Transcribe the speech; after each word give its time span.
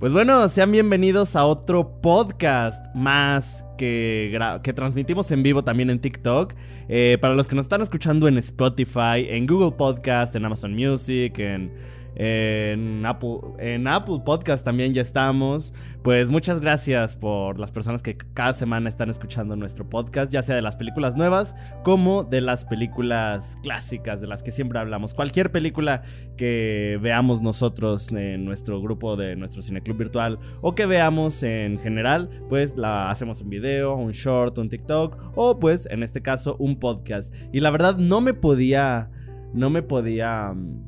Pues 0.00 0.12
bueno, 0.12 0.48
sean 0.48 0.70
bienvenidos 0.70 1.34
a 1.34 1.44
otro 1.44 2.00
podcast 2.00 2.86
más 2.94 3.64
que, 3.76 4.38
que 4.62 4.72
transmitimos 4.72 5.28
en 5.32 5.42
vivo 5.42 5.64
también 5.64 5.90
en 5.90 5.98
TikTok. 5.98 6.54
Eh, 6.88 7.18
para 7.20 7.34
los 7.34 7.48
que 7.48 7.56
nos 7.56 7.64
están 7.64 7.82
escuchando 7.82 8.28
en 8.28 8.38
Spotify, 8.38 9.26
en 9.28 9.48
Google 9.48 9.72
Podcast, 9.72 10.36
en 10.36 10.44
Amazon 10.44 10.72
Music, 10.72 11.36
en 11.40 11.72
en 12.18 13.06
Apple, 13.06 13.38
en 13.60 13.86
Apple 13.86 14.22
Podcast 14.24 14.64
también 14.64 14.92
ya 14.92 15.02
estamos. 15.02 15.72
Pues 16.02 16.30
muchas 16.30 16.60
gracias 16.60 17.16
por 17.16 17.58
las 17.60 17.70
personas 17.70 18.02
que 18.02 18.16
cada 18.16 18.54
semana 18.54 18.88
están 18.88 19.08
escuchando 19.08 19.54
nuestro 19.54 19.88
podcast, 19.88 20.32
ya 20.32 20.42
sea 20.42 20.56
de 20.56 20.62
las 20.62 20.74
películas 20.74 21.16
nuevas 21.16 21.54
como 21.84 22.24
de 22.24 22.40
las 22.40 22.64
películas 22.64 23.56
clásicas 23.62 24.20
de 24.20 24.26
las 24.26 24.42
que 24.42 24.50
siempre 24.50 24.80
hablamos. 24.80 25.14
Cualquier 25.14 25.52
película 25.52 26.02
que 26.36 26.98
veamos 27.00 27.40
nosotros 27.40 28.10
en 28.10 28.44
nuestro 28.44 28.82
grupo 28.82 29.16
de 29.16 29.36
nuestro 29.36 29.62
cineclub 29.62 29.96
virtual 29.96 30.40
o 30.60 30.74
que 30.74 30.86
veamos 30.86 31.42
en 31.44 31.78
general, 31.78 32.30
pues 32.48 32.76
la 32.76 33.10
hacemos 33.10 33.40
un 33.42 33.50
video, 33.50 33.94
un 33.94 34.12
short, 34.12 34.58
un 34.58 34.68
TikTok 34.68 35.16
o 35.36 35.60
pues 35.60 35.86
en 35.86 36.02
este 36.02 36.20
caso 36.20 36.56
un 36.58 36.80
podcast. 36.80 37.32
Y 37.52 37.60
la 37.60 37.70
verdad 37.70 37.96
no 37.96 38.20
me 38.20 38.34
podía 38.34 39.10
no 39.54 39.70
me 39.70 39.82
podía 39.82 40.52
mm, 40.54 40.87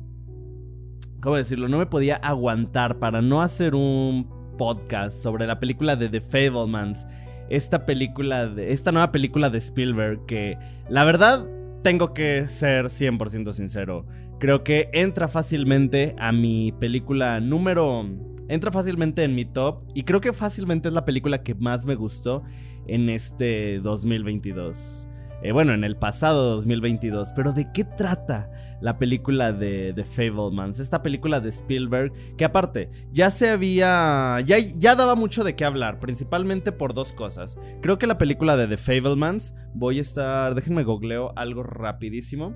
¿cómo 1.21 1.35
decirlo? 1.35 1.67
No 1.67 1.77
me 1.77 1.85
podía 1.85 2.15
aguantar 2.15 2.99
para 2.99 3.21
no 3.21 3.41
hacer 3.41 3.75
un 3.75 4.27
podcast 4.57 5.21
sobre 5.21 5.47
la 5.47 5.59
película 5.59 5.95
de 5.95 6.09
The 6.09 6.21
Fablemans. 6.21 7.07
Esta 7.49 7.85
película, 7.85 8.47
de, 8.47 8.71
esta 8.71 8.91
nueva 8.91 9.11
película 9.11 9.49
de 9.49 9.59
Spielberg 9.59 10.25
que 10.25 10.57
la 10.89 11.03
verdad 11.03 11.47
tengo 11.83 12.13
que 12.13 12.47
ser 12.47 12.85
100% 12.85 13.53
sincero. 13.53 14.05
Creo 14.39 14.63
que 14.63 14.89
entra 14.93 15.27
fácilmente 15.27 16.15
a 16.19 16.31
mi 16.31 16.73
película 16.73 17.39
número... 17.39 18.05
Entra 18.47 18.71
fácilmente 18.71 19.23
en 19.23 19.33
mi 19.33 19.45
top 19.45 19.83
y 19.93 20.03
creo 20.03 20.19
que 20.19 20.33
fácilmente 20.33 20.89
es 20.89 20.93
la 20.93 21.05
película 21.05 21.41
que 21.41 21.55
más 21.55 21.85
me 21.85 21.95
gustó 21.95 22.43
en 22.85 23.09
este 23.09 23.79
2022. 23.79 25.07
Eh, 25.41 25.53
bueno, 25.53 25.73
en 25.73 25.85
el 25.85 25.95
pasado 25.95 26.55
2022. 26.55 27.31
Pero 27.33 27.53
¿de 27.53 27.71
qué 27.73 27.85
trata 27.85 28.51
la 28.81 28.97
película 28.97 29.53
de, 29.53 29.93
The 29.93 30.03
Fablemans? 30.03 30.79
Esta 30.79 31.01
película 31.01 31.39
de 31.39 31.49
Spielberg, 31.49 32.11
que 32.37 32.45
aparte, 32.45 32.89
ya 33.11 33.29
se 33.29 33.49
había... 33.49 34.41
Ya, 34.41 34.57
ya 34.59 34.95
daba 34.95 35.15
mucho 35.15 35.43
de 35.43 35.55
qué 35.55 35.65
hablar, 35.65 35.99
principalmente 35.99 36.71
por 36.71 36.93
dos 36.93 37.13
cosas. 37.13 37.57
Creo 37.81 37.97
que 37.97 38.07
la 38.07 38.17
película 38.17 38.57
de 38.57 38.67
The 38.67 38.77
Fablemans, 38.77 39.53
voy 39.73 39.99
a 39.99 40.01
estar... 40.01 40.55
Déjenme 40.55 40.83
googleo 40.83 41.33
algo 41.35 41.63
rapidísimo. 41.63 42.53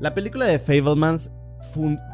La 0.00 0.14
película 0.14 0.46
de 0.46 0.58
Fablemans 0.58 1.32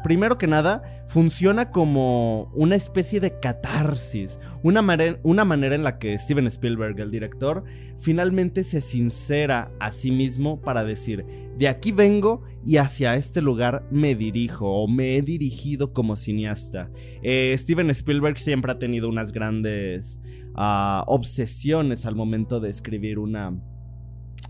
primero 0.03 0.37
que 0.37 0.47
nada, 0.47 0.81
funciona 1.07 1.71
como 1.71 2.51
una 2.53 2.75
especie 2.75 3.19
de 3.19 3.39
catarsis. 3.39 4.39
Una, 4.63 4.81
manera 4.81 5.75
en 5.75 5.83
la 5.83 5.99
que 5.99 6.17
Steven 6.17 6.47
Spielberg, 6.47 6.99
el 6.99 7.11
director, 7.11 7.63
finalmente 7.97 8.63
se 8.63 8.81
sincera 8.81 9.71
a 9.79 9.91
sí 9.91 10.11
mismo 10.11 10.61
para 10.61 10.83
decir, 10.83 11.25
de 11.57 11.67
aquí 11.67 11.91
vengo 11.91 12.43
y 12.65 12.77
hacia 12.77 13.15
este 13.15 13.41
lugar 13.41 13.87
me 13.91 14.15
dirijo 14.15 14.67
o 14.67 14.87
me 14.87 15.15
he 15.15 15.21
dirigido 15.21 15.93
como 15.93 16.15
cineasta. 16.15 16.89
Eh, 17.21 17.55
Steven 17.57 17.89
Spielberg 17.91 18.39
siempre 18.39 18.71
ha 18.71 18.79
tenido 18.79 19.09
unas 19.09 19.31
grandes 19.31 20.19
ah, 20.55 21.03
obsesiones 21.07 22.05
al 22.05 22.15
momento 22.15 22.59
de 22.59 22.69
escribir 22.69 23.19
una... 23.19 23.53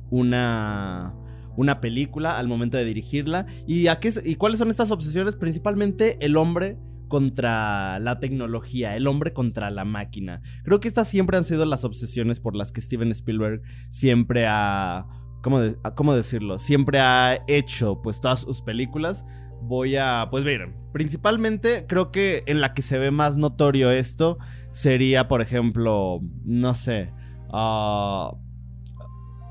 una 0.10 1.14
una 1.58 1.82
película 1.82 2.38
al 2.38 2.48
momento 2.48 2.78
de 2.78 2.86
dirigirla. 2.86 3.46
¿Y, 3.68 3.88
a 3.88 4.00
qué, 4.00 4.14
¿Y 4.24 4.36
cuáles 4.36 4.60
son 4.60 4.70
estas 4.70 4.92
obsesiones? 4.92 5.36
Principalmente 5.36 6.18
el 6.20 6.38
hombre 6.38 6.78
contra 7.08 8.00
la 8.00 8.20
tecnología, 8.20 8.96
el 8.96 9.08
hombre 9.08 9.34
contra 9.34 9.70
la 9.72 9.86
máquina. 9.86 10.42
Creo 10.64 10.80
que 10.80 10.88
estas 10.88 11.08
siempre 11.08 11.38
han 11.38 11.46
sido 11.46 11.66
las 11.66 11.84
obsesiones 11.84 12.40
por 12.40 12.56
las 12.56 12.72
que 12.72 12.82
Steven 12.82 13.10
Spielberg 13.10 13.62
siempre 13.90 14.46
ha... 14.48 15.06
¿Cómo, 15.42 15.60
cómo 15.96 16.16
decirlo? 16.16 16.58
Siempre 16.58 17.00
ha 17.00 17.40
hecho 17.48 18.02
pues 18.02 18.20
todas 18.20 18.42
sus 18.42 18.62
películas. 18.62 19.26
Voy 19.62 19.96
a... 19.96 20.28
Pues 20.32 20.44
ver, 20.44 20.74
principalmente 20.92 21.86
creo 21.88 22.12
que 22.12 22.44
en 22.48 22.62
la 22.62 22.74
que 22.74 22.82
se 22.82 22.98
ve 22.98 23.12
más 23.12 23.38
notorio 23.38 23.92
esto 23.92 24.38
sería, 24.72 25.28
por 25.28 25.42
ejemplo, 25.42 26.20
no 26.44 26.74
sé... 26.74 27.12
Uh, 27.54 28.45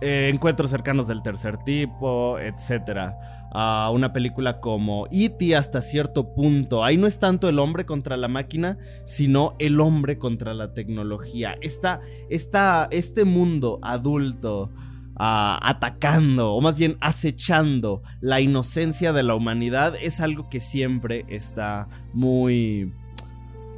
eh, 0.07 0.29
encuentros 0.29 0.71
cercanos 0.71 1.09
del 1.09 1.23
tercer 1.23 1.57
tipo, 1.57 2.39
etc. 2.39 3.15
A 3.53 3.91
una 3.91 4.13
película 4.13 4.61
como 4.61 5.07
E.T. 5.11 5.57
hasta 5.57 5.81
cierto 5.81 6.35
punto. 6.35 6.85
Ahí 6.85 6.99
no 6.99 7.07
es 7.07 7.19
tanto 7.19 7.49
el 7.49 7.59
hombre 7.59 7.87
contra 7.87 8.19
la 8.19 8.29
máquina, 8.29 8.77
sino 9.07 9.55
el 9.59 9.81
hombre 9.81 10.19
contra 10.19 10.53
la 10.53 10.75
tecnología. 10.75 11.57
Está, 11.63 12.03
está 12.29 12.87
este 12.91 13.25
mundo 13.25 13.79
adulto 13.81 14.71
ah, 15.17 15.59
atacando, 15.63 16.53
o 16.53 16.61
más 16.61 16.77
bien 16.77 16.99
acechando 17.01 18.03
la 18.21 18.43
inocencia 18.43 19.15
de 19.15 19.23
la 19.23 19.35
humanidad, 19.35 19.95
es 19.99 20.21
algo 20.21 20.51
que 20.51 20.61
siempre 20.61 21.25
está 21.29 21.89
muy 22.13 22.93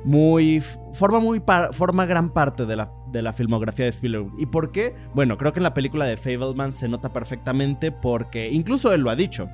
muy 0.05 0.63
forma 0.93 1.19
muy 1.19 1.43
forma 1.73 2.07
gran 2.07 2.33
parte 2.33 2.65
de 2.65 2.77
la, 2.77 2.93
de 3.13 3.23
la 3.23 3.33
filmografía 3.33 3.85
de 3.85 3.91
Spielberg. 3.91 4.31
¿Y 4.39 4.47
por 4.47 4.73
qué? 4.73 4.95
Bueno, 5.15 5.39
creo 5.39 5.53
que 5.53 5.61
en 5.61 5.65
la 5.65 5.75
película 5.75 6.07
de 6.07 6.17
Fableman 6.17 6.73
se 6.73 6.89
nota 6.89 7.13
perfectamente 7.13 7.93
porque 7.93 8.51
incluso 8.51 8.93
él 8.93 9.03
lo 9.03 9.11
ha 9.11 9.17
dicho. 9.17 9.49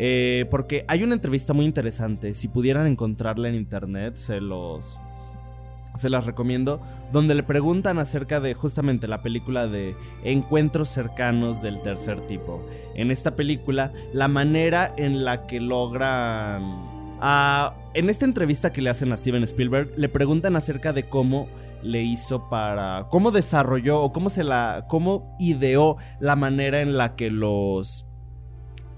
Eh, 0.00 0.46
porque 0.50 0.84
hay 0.86 1.02
una 1.02 1.14
entrevista 1.14 1.52
muy 1.52 1.64
interesante. 1.64 2.34
Si 2.34 2.48
pudieran 2.48 2.86
encontrarla 2.86 3.48
en 3.48 3.56
internet, 3.56 4.14
se 4.14 4.40
los 4.40 4.98
se 5.96 6.08
las 6.08 6.26
recomiendo, 6.26 6.80
donde 7.12 7.34
le 7.34 7.42
preguntan 7.42 7.98
acerca 7.98 8.40
de 8.40 8.54
justamente 8.54 9.08
la 9.08 9.20
película 9.20 9.66
de 9.66 9.96
encuentros 10.22 10.88
cercanos 10.88 11.60
del 11.60 11.82
tercer 11.82 12.20
tipo. 12.28 12.64
En 12.94 13.10
esta 13.10 13.34
película, 13.34 13.92
la 14.12 14.28
manera 14.28 14.94
en 14.96 15.24
la 15.24 15.46
que 15.46 15.60
logran 15.60 16.98
en 17.94 18.10
esta 18.10 18.24
entrevista 18.24 18.72
que 18.72 18.80
le 18.80 18.90
hacen 18.90 19.12
a 19.12 19.16
Steven 19.16 19.42
Spielberg, 19.42 19.92
le 19.96 20.08
preguntan 20.08 20.54
acerca 20.54 20.92
de 20.92 21.08
cómo 21.08 21.48
le 21.82 22.02
hizo 22.02 22.48
para. 22.48 23.06
cómo 23.10 23.30
desarrolló 23.30 24.00
o 24.00 24.12
cómo 24.12 24.30
se 24.30 24.44
la. 24.44 24.86
cómo 24.88 25.36
ideó 25.38 25.96
la 26.20 26.36
manera 26.36 26.80
en 26.80 26.96
la 26.96 27.16
que 27.16 27.30
los. 27.30 28.06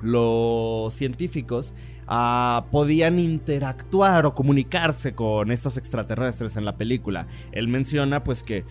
los 0.01 0.93
científicos 0.95 1.75
ah, 2.07 2.67
podían 2.71 3.19
interactuar 3.19 4.27
o 4.27 4.35
comunicarse 4.35 5.15
con 5.15 5.51
estos 5.51 5.77
extraterrestres 5.77 6.57
en 6.57 6.65
la 6.65 6.77
película. 6.77 7.27
Él 7.53 7.69
menciona, 7.69 8.25
pues 8.25 8.43
que. 8.43 8.65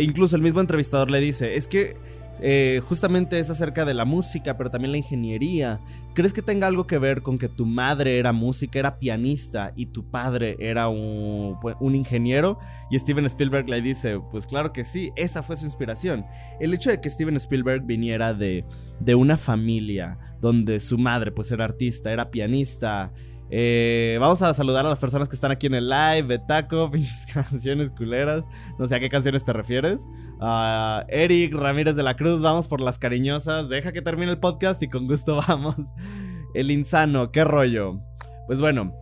incluso 0.00 0.36
el 0.36 0.42
mismo 0.42 0.60
entrevistador 0.60 1.10
le 1.10 1.20
dice: 1.20 1.56
es 1.56 1.68
que 1.68 1.96
eh, 2.40 2.80
justamente 2.86 3.38
es 3.38 3.50
acerca 3.50 3.84
de 3.84 3.94
la 3.94 4.04
música, 4.04 4.56
pero 4.56 4.70
también 4.70 4.92
la 4.92 4.98
ingeniería. 4.98 5.80
¿Crees 6.14 6.32
que 6.32 6.42
tenga 6.42 6.66
algo 6.66 6.86
que 6.86 6.98
ver 6.98 7.22
con 7.22 7.38
que 7.38 7.48
tu 7.48 7.66
madre 7.66 8.18
era 8.18 8.32
música, 8.32 8.78
era 8.78 8.98
pianista 8.98 9.72
y 9.76 9.86
tu 9.86 10.10
padre 10.10 10.56
era 10.58 10.88
un, 10.88 11.58
un, 11.80 11.94
ingeniero? 11.94 12.58
Y 12.90 12.98
Steven 12.98 13.26
Spielberg 13.26 13.68
le 13.68 13.80
dice, 13.82 14.20
pues 14.30 14.46
claro 14.46 14.72
que 14.72 14.84
sí, 14.84 15.12
esa 15.16 15.42
fue 15.42 15.56
su 15.56 15.64
inspiración. 15.64 16.24
El 16.60 16.72
hecho 16.74 16.90
de 16.90 17.00
que 17.00 17.10
Steven 17.10 17.36
Spielberg 17.36 17.84
viniera 17.84 18.32
de, 18.32 18.64
de 19.00 19.14
una 19.14 19.36
familia 19.36 20.18
donde 20.40 20.80
su 20.80 20.98
madre 20.98 21.32
pues 21.32 21.50
era 21.50 21.64
artista, 21.64 22.12
era 22.12 22.30
pianista, 22.30 23.12
eh, 23.50 24.18
vamos 24.20 24.42
a 24.42 24.52
saludar 24.54 24.84
a 24.84 24.88
las 24.88 24.98
personas 24.98 25.28
que 25.28 25.36
están 25.36 25.52
aquí 25.52 25.66
en 25.66 25.74
el 25.74 25.88
live. 25.88 26.22
Betaco, 26.22 26.90
pinches 26.92 27.26
canciones 27.32 27.90
culeras. 27.90 28.44
No 28.78 28.86
sé 28.86 28.96
a 28.96 29.00
qué 29.00 29.08
canciones 29.08 29.44
te 29.44 29.52
refieres. 29.52 30.06
Eric 31.08 31.54
Ramírez 31.54 31.96
de 31.96 32.02
la 32.02 32.16
Cruz, 32.16 32.42
vamos 32.42 32.68
por 32.68 32.80
las 32.80 32.98
cariñosas. 32.98 33.68
Deja 33.68 33.92
que 33.92 34.02
termine 34.02 34.32
el 34.32 34.38
podcast 34.38 34.82
y 34.82 34.88
con 34.88 35.06
gusto 35.06 35.36
vamos. 35.48 35.76
El 36.54 36.70
insano, 36.70 37.30
qué 37.30 37.44
rollo. 37.44 38.00
Pues 38.46 38.60
bueno, 38.60 38.94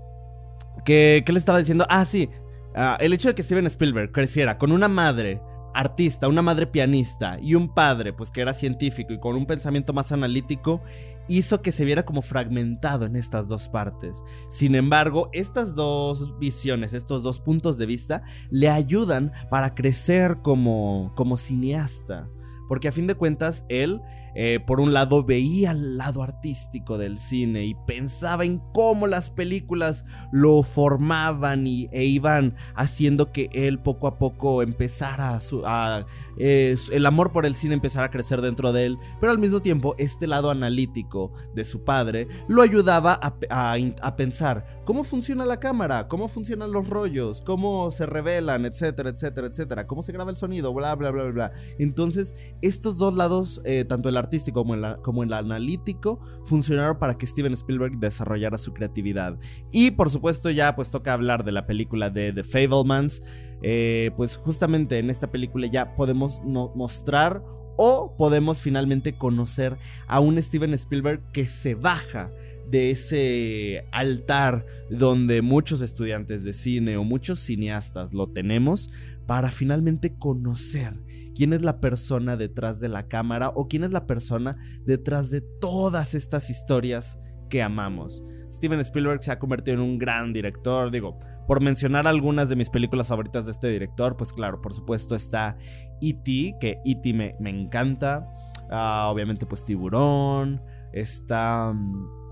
¿qué, 0.84 1.22
qué 1.24 1.32
le 1.32 1.38
estaba 1.38 1.58
diciendo? 1.58 1.86
Ah, 1.88 2.04
sí. 2.04 2.28
Ah, 2.74 2.96
el 3.00 3.12
hecho 3.12 3.28
de 3.28 3.34
que 3.34 3.42
Steven 3.42 3.66
Spielberg 3.66 4.10
creciera 4.10 4.58
con 4.58 4.72
una 4.72 4.88
madre 4.88 5.40
artista, 5.74 6.28
una 6.28 6.42
madre 6.42 6.66
pianista 6.66 7.38
y 7.40 7.54
un 7.54 7.72
padre, 7.74 8.12
pues 8.12 8.30
que 8.30 8.40
era 8.40 8.54
científico 8.54 9.12
y 9.12 9.18
con 9.18 9.36
un 9.36 9.46
pensamiento 9.46 9.92
más 9.92 10.12
analítico, 10.12 10.80
hizo 11.28 11.62
que 11.62 11.72
se 11.72 11.84
viera 11.84 12.04
como 12.04 12.22
fragmentado 12.22 13.06
en 13.06 13.16
estas 13.16 13.48
dos 13.48 13.68
partes. 13.68 14.22
Sin 14.48 14.74
embargo, 14.74 15.28
estas 15.32 15.74
dos 15.74 16.38
visiones, 16.38 16.92
estos 16.92 17.22
dos 17.22 17.40
puntos 17.40 17.78
de 17.78 17.86
vista, 17.86 18.22
le 18.50 18.68
ayudan 18.68 19.32
para 19.50 19.74
crecer 19.74 20.38
como, 20.42 21.12
como 21.16 21.36
cineasta. 21.36 22.28
Porque 22.68 22.88
a 22.88 22.92
fin 22.92 23.06
de 23.06 23.14
cuentas, 23.14 23.64
él 23.68 24.00
eh, 24.34 24.60
por 24.64 24.80
un 24.80 24.92
lado 24.92 25.24
veía 25.24 25.70
el 25.70 25.96
lado 25.96 26.22
artístico 26.22 26.98
del 26.98 27.18
cine 27.18 27.64
y 27.64 27.74
pensaba 27.86 28.44
en 28.44 28.60
cómo 28.72 29.06
las 29.06 29.30
películas 29.30 30.04
lo 30.32 30.62
formaban 30.62 31.66
y, 31.66 31.88
e 31.92 32.04
iban 32.04 32.54
haciendo 32.74 33.32
que 33.32 33.48
él 33.52 33.78
poco 33.78 34.06
a 34.06 34.18
poco 34.18 34.62
empezara 34.62 35.38
a, 35.66 36.06
el 36.38 37.06
amor 37.06 37.32
por 37.32 37.46
el 37.46 37.54
cine 37.54 37.74
empezara 37.74 38.06
a 38.06 38.10
crecer 38.10 38.40
dentro 38.40 38.72
de 38.72 38.86
él, 38.86 38.98
pero 39.20 39.32
al 39.32 39.38
mismo 39.38 39.60
tiempo 39.60 39.94
este 39.98 40.26
lado 40.26 40.50
analítico 40.50 41.32
de 41.54 41.64
su 41.64 41.84
padre 41.84 42.28
lo 42.48 42.62
ayudaba 42.62 43.18
a, 43.20 44.16
pensar 44.16 44.82
cómo 44.84 45.04
funciona 45.04 45.44
la 45.44 45.60
cámara, 45.60 46.08
cómo 46.08 46.28
funcionan 46.28 46.72
los 46.72 46.88
rollos, 46.88 47.40
cómo 47.40 47.90
se 47.90 48.06
revelan, 48.06 48.64
etcétera, 48.64 49.10
etcétera, 49.10 49.46
etcétera, 49.48 49.86
cómo 49.86 50.02
se 50.02 50.12
graba 50.12 50.30
el 50.30 50.36
sonido, 50.36 50.72
bla, 50.72 50.94
bla, 50.94 51.10
bla, 51.10 51.24
bla. 51.24 51.52
Entonces, 51.78 52.34
estos 52.62 52.98
dos 52.98 53.14
lados, 53.14 53.60
eh, 53.64 53.84
tanto 53.84 54.08
el 54.08 54.16
artístico 54.16 54.60
como 54.60 54.74
el, 54.74 55.00
como 55.02 55.22
el 55.22 55.32
analítico, 55.32 56.20
funcionaron 56.44 56.98
para 56.98 57.16
que 57.16 57.26
Steven 57.26 57.52
Spielberg 57.52 57.98
desarrollara 57.98 58.58
su 58.58 58.72
creatividad. 58.72 59.38
Y 59.70 59.92
por 59.92 60.10
supuesto, 60.10 60.50
ya 60.50 60.76
pues 60.76 60.90
toca 60.90 61.12
hablar 61.12 61.44
de 61.44 61.52
la 61.52 61.66
película 61.66 62.10
de 62.10 62.32
The 62.32 62.44
Fablemans. 62.44 63.22
Eh, 63.62 64.10
pues 64.16 64.36
justamente 64.36 64.98
en 64.98 65.08
esta 65.08 65.30
película 65.30 65.66
ya 65.66 65.96
podemos 65.96 66.42
mostrar 66.44 67.42
o 67.76 68.14
podemos 68.16 68.60
finalmente 68.60 69.16
conocer 69.16 69.78
a 70.06 70.20
un 70.20 70.40
Steven 70.42 70.74
Spielberg 70.74 71.22
que 71.32 71.46
se 71.46 71.74
baja 71.74 72.30
de 72.70 72.90
ese 72.90 73.86
altar 73.92 74.66
donde 74.90 75.42
muchos 75.42 75.80
estudiantes 75.80 76.44
de 76.44 76.52
cine 76.52 76.96
o 76.96 77.04
muchos 77.04 77.38
cineastas 77.40 78.14
lo 78.14 78.28
tenemos 78.28 78.90
para 79.26 79.50
finalmente 79.50 80.16
conocer 80.16 80.94
quién 81.34 81.52
es 81.52 81.62
la 81.62 81.80
persona 81.80 82.36
detrás 82.36 82.80
de 82.80 82.88
la 82.88 83.08
cámara 83.08 83.50
o 83.54 83.68
quién 83.68 83.84
es 83.84 83.90
la 83.90 84.06
persona 84.06 84.56
detrás 84.84 85.30
de 85.30 85.40
todas 85.40 86.14
estas 86.14 86.50
historias 86.50 87.18
que 87.50 87.62
amamos. 87.62 88.24
Steven 88.50 88.80
Spielberg 88.80 89.22
se 89.22 89.32
ha 89.32 89.38
convertido 89.38 89.76
en 89.76 89.82
un 89.82 89.98
gran 89.98 90.32
director, 90.32 90.90
digo, 90.90 91.18
por 91.46 91.60
mencionar 91.60 92.06
algunas 92.06 92.48
de 92.48 92.56
mis 92.56 92.70
películas 92.70 93.08
favoritas 93.08 93.46
de 93.46 93.52
este 93.52 93.68
director, 93.68 94.16
pues 94.16 94.32
claro, 94.32 94.62
por 94.62 94.72
supuesto 94.72 95.14
está 95.14 95.56
E.T., 96.00 96.56
que 96.60 96.78
E.T. 96.84 97.12
Me, 97.12 97.36
me, 97.40 97.50
encanta, 97.50 98.26
ah, 98.70 99.08
obviamente 99.10 99.44
pues 99.46 99.64
Tiburón, 99.64 100.62
está... 100.92 101.72
Mm, 101.72 102.23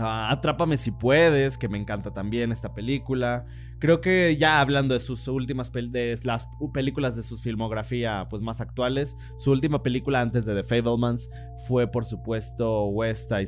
Atrápame 0.00 0.78
si 0.78 0.90
puedes, 0.90 1.58
que 1.58 1.68
me 1.68 1.78
encanta 1.78 2.12
también 2.12 2.52
esta 2.52 2.74
película. 2.74 3.46
Creo 3.80 4.02
que 4.02 4.36
ya 4.36 4.60
hablando 4.60 4.92
de 4.92 5.00
sus 5.00 5.26
últimas 5.26 5.72
de 5.72 6.20
las 6.24 6.46
películas 6.74 7.16
de 7.16 7.22
su 7.22 7.38
filmografía 7.38 8.26
pues 8.28 8.42
más 8.42 8.60
actuales, 8.60 9.16
su 9.38 9.50
última 9.50 9.82
película 9.82 10.20
antes 10.20 10.44
de 10.44 10.54
The 10.54 10.64
Fablemans 10.64 11.30
fue 11.66 11.90
por 11.90 12.04
supuesto 12.04 12.88
West 12.88 13.32
Side, 13.32 13.46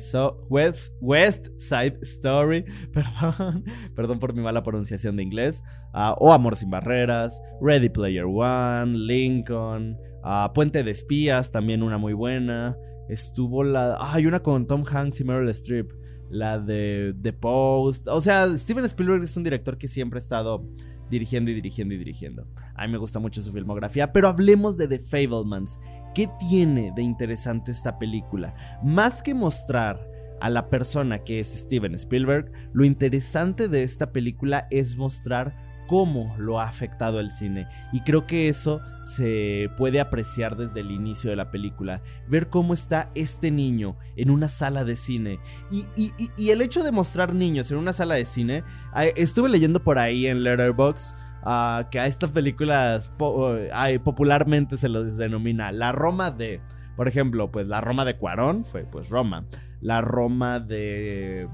Story, 2.01 2.65
perdón, 3.95 4.19
por 4.19 4.33
mi 4.33 4.41
mala 4.41 4.63
pronunciación 4.63 5.17
de 5.17 5.23
inglés, 5.23 5.61
ah, 5.93 6.15
o 6.17 6.33
Amor 6.33 6.55
sin 6.55 6.71
barreras, 6.71 7.39
Ready 7.61 7.89
Player 7.89 8.25
One, 8.25 8.97
Lincoln, 8.97 9.99
ah, 10.23 10.51
Puente 10.55 10.83
de 10.83 10.89
espías, 10.89 11.51
también 11.51 11.83
una 11.83 11.99
muy 11.99 12.13
buena. 12.13 12.75
Estuvo 13.07 13.63
la, 13.63 13.97
hay 13.99 14.25
una 14.25 14.41
con 14.41 14.65
Tom 14.65 14.83
Hanks 14.83 15.19
y 15.19 15.25
Meryl 15.25 15.49
Streep 15.49 15.91
la 16.33 16.59
de 16.59 17.15
The 17.21 17.31
Post. 17.31 18.07
O 18.07 18.19
sea, 18.19 18.47
Steven 18.57 18.85
Spielberg 18.85 19.23
es 19.23 19.37
un 19.37 19.43
director 19.43 19.77
que 19.77 19.87
siempre 19.87 20.17
ha 20.17 20.21
estado 20.21 20.67
dirigiendo 21.09 21.51
y 21.51 21.53
dirigiendo 21.53 21.93
y 21.93 21.97
dirigiendo. 21.97 22.47
A 22.75 22.85
mí 22.85 22.91
me 22.91 22.97
gusta 22.97 23.19
mucho 23.19 23.41
su 23.41 23.51
filmografía, 23.51 24.11
pero 24.11 24.27
hablemos 24.27 24.75
de 24.77 24.87
The 24.87 24.99
Fablemans. 24.99 25.79
¿Qué 26.15 26.29
tiene 26.39 26.91
de 26.95 27.03
interesante 27.03 27.71
esta 27.71 27.99
película? 27.99 28.55
Más 28.83 29.21
que 29.21 29.35
mostrar 29.35 30.09
a 30.41 30.49
la 30.49 30.69
persona 30.69 31.19
que 31.19 31.39
es 31.39 31.53
Steven 31.53 31.93
Spielberg, 31.93 32.51
lo 32.73 32.83
interesante 32.83 33.67
de 33.67 33.83
esta 33.83 34.11
película 34.11 34.67
es 34.71 34.97
mostrar 34.97 35.55
cómo 35.87 36.35
lo 36.37 36.59
ha 36.59 36.67
afectado 36.67 37.19
el 37.19 37.31
cine. 37.31 37.67
Y 37.91 38.01
creo 38.01 38.27
que 38.27 38.47
eso 38.47 38.81
se 39.03 39.69
puede 39.77 39.99
apreciar 39.99 40.55
desde 40.55 40.79
el 40.81 40.91
inicio 40.91 41.29
de 41.29 41.35
la 41.35 41.51
película. 41.51 42.01
Ver 42.27 42.49
cómo 42.49 42.73
está 42.73 43.09
este 43.15 43.51
niño 43.51 43.97
en 44.15 44.29
una 44.29 44.49
sala 44.49 44.83
de 44.83 44.95
cine. 44.95 45.39
Y, 45.71 46.49
el 46.49 46.61
hecho 46.61 46.83
de 46.83 46.91
mostrar 46.91 47.33
niños 47.33 47.71
en 47.71 47.77
una 47.77 47.93
sala 47.93 48.15
de 48.15 48.25
cine, 48.25 48.63
estuve 49.15 49.49
leyendo 49.49 49.83
por 49.83 49.99
ahí 49.99 50.27
en 50.27 50.43
Letterboxd. 50.43 51.15
Ah, 51.45 51.89
que 51.91 51.99
a 51.99 52.07
estas 52.07 52.31
películas 52.31 53.11
popularmente 53.17 54.77
se 54.77 54.87
los 54.87 55.17
denomina 55.17 55.73
la 55.73 55.91
Roma 55.91 56.31
de, 56.31 56.61
por 56.95 57.09
ejemplo, 57.09 57.51
pues 57.51 57.67
la 57.67 57.81
Roma 57.81 58.05
de 58.05 58.15
Cuarón 58.15 58.63
fue 58.63 58.85
pues 58.85 59.09
Roma, 59.09 59.43
la 59.81 59.99
Roma 59.99 60.61
de, 60.61 61.49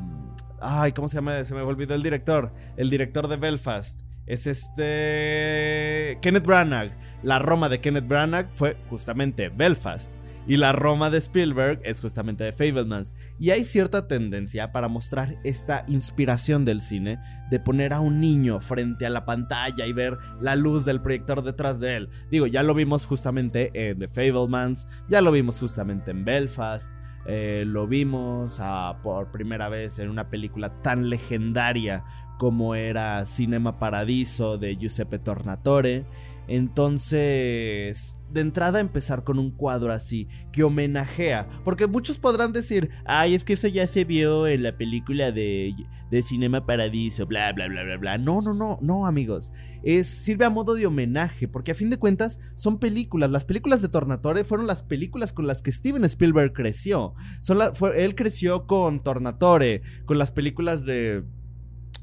ay, 0.62 0.92
¿cómo 0.92 1.08
se 1.08 1.16
llama? 1.16 1.44
Se 1.44 1.56
me 1.56 1.62
olvidó 1.62 1.96
el 1.96 2.04
director, 2.04 2.54
el 2.78 2.90
director 2.90 3.28
de 3.28 3.38
Belfast, 3.38 4.02
es 4.30 4.48
este 4.48 6.20
Kenneth 6.22 6.46
Branagh. 6.46 6.92
La 7.24 7.40
Roma 7.40 7.68
de 7.68 7.82
Kenneth 7.82 8.08
Branagh 8.08 8.50
fue 8.52 8.78
justamente 8.88 9.50
Belfast. 9.50 10.14
Y 10.48 10.58
la 10.58 10.72
Roma 10.72 11.10
de 11.10 11.18
Spielberg 11.20 11.80
es 11.84 12.00
justamente 12.00 12.44
de 12.44 12.54
Fablemans. 12.54 13.14
Y 13.40 13.52
hay 13.52 13.64
cierta 13.64 14.08
tendencia 14.08 14.72
para 14.72 14.88
mostrar 14.88 15.36
esta 15.44 15.84
inspiración 15.88 16.66
del 16.66 16.82
cine 16.82 17.20
de 17.52 17.60
poner 17.60 17.94
a 17.94 18.00
un 18.00 18.20
niño 18.20 18.60
frente 18.60 19.06
a 19.06 19.12
la 19.12 19.26
pantalla 19.26 19.86
y 19.86 19.94
ver 19.94 20.18
la 20.42 20.56
luz 20.56 20.86
del 20.86 21.02
proyector 21.02 21.44
detrás 21.44 21.80
de 21.80 21.98
él. 21.98 22.10
Digo, 22.32 22.48
ya 22.48 22.64
lo 22.64 22.74
vimos 22.74 23.06
justamente 23.06 23.70
en 23.74 24.00
The 24.00 24.08
Fablemans, 24.08 24.88
ya 25.08 25.22
lo 25.22 25.32
vimos 25.32 25.60
justamente 25.60 26.10
en 26.12 26.26
Belfast. 26.26 26.92
Eh, 27.32 27.64
lo 27.68 27.86
vimos 27.86 28.58
ah, 28.60 29.02
por 29.04 29.30
primera 29.30 29.70
vez 29.70 30.00
en 30.00 30.10
una 30.10 30.32
película 30.32 30.82
tan 30.82 31.12
legendaria 31.12 32.04
como 32.40 32.74
era 32.74 33.24
Cinema 33.28 33.78
Paradiso 33.78 34.58
de 34.58 34.76
Giuseppe 34.78 35.20
Tornatore. 35.20 36.06
Entonces, 36.50 38.16
de 38.32 38.42
entrada 38.42 38.80
empezar 38.80 39.24
con 39.24 39.38
un 39.38 39.52
cuadro 39.52 39.94
así, 39.94 40.28
que 40.52 40.64
homenajea, 40.64 41.48
porque 41.64 41.86
muchos 41.86 42.18
podrán 42.18 42.54
decir, 42.54 42.90
ay, 43.06 43.36
es 43.36 43.46
que 43.46 43.54
eso 43.54 43.68
ya 43.68 43.86
se 43.86 44.04
vio 44.04 44.48
en 44.48 44.64
la 44.64 44.76
película 44.76 45.32
de, 45.32 45.76
de 46.10 46.22
Cinema 46.24 46.66
Paradiso, 46.66 47.28
bla, 47.28 47.54
bla, 47.54 47.68
bla, 47.68 47.84
bla, 47.84 47.98
bla. 47.98 48.18
No, 48.18 48.42
no, 48.42 48.56
no, 48.56 48.80
no, 48.82 49.06
amigos. 49.06 49.52
Es, 49.84 50.08
sirve 50.08 50.46
a 50.46 50.50
modo 50.50 50.74
de 50.74 50.88
homenaje, 50.88 51.48
porque 51.48 51.72
a 51.72 51.76
fin 51.76 51.92
de 51.92 52.00
cuentas 52.00 52.40
son 52.56 52.80
películas. 52.80 53.30
Las 53.30 53.46
películas 53.46 53.82
de 53.84 53.90
Tornatore 53.90 54.44
fueron 54.44 54.66
las 54.66 54.82
películas 54.82 55.34
con 55.34 55.46
las 55.46 55.62
que 55.62 55.72
Steven 55.72 56.04
Spielberg 56.06 56.54
creció. 56.54 57.14
Son 57.42 57.60
él 57.96 58.16
creció 58.16 58.66
con 58.66 59.04
Tornatore, 59.04 59.84
con 60.06 60.18
las 60.18 60.32
películas 60.32 60.84
de 60.84 61.24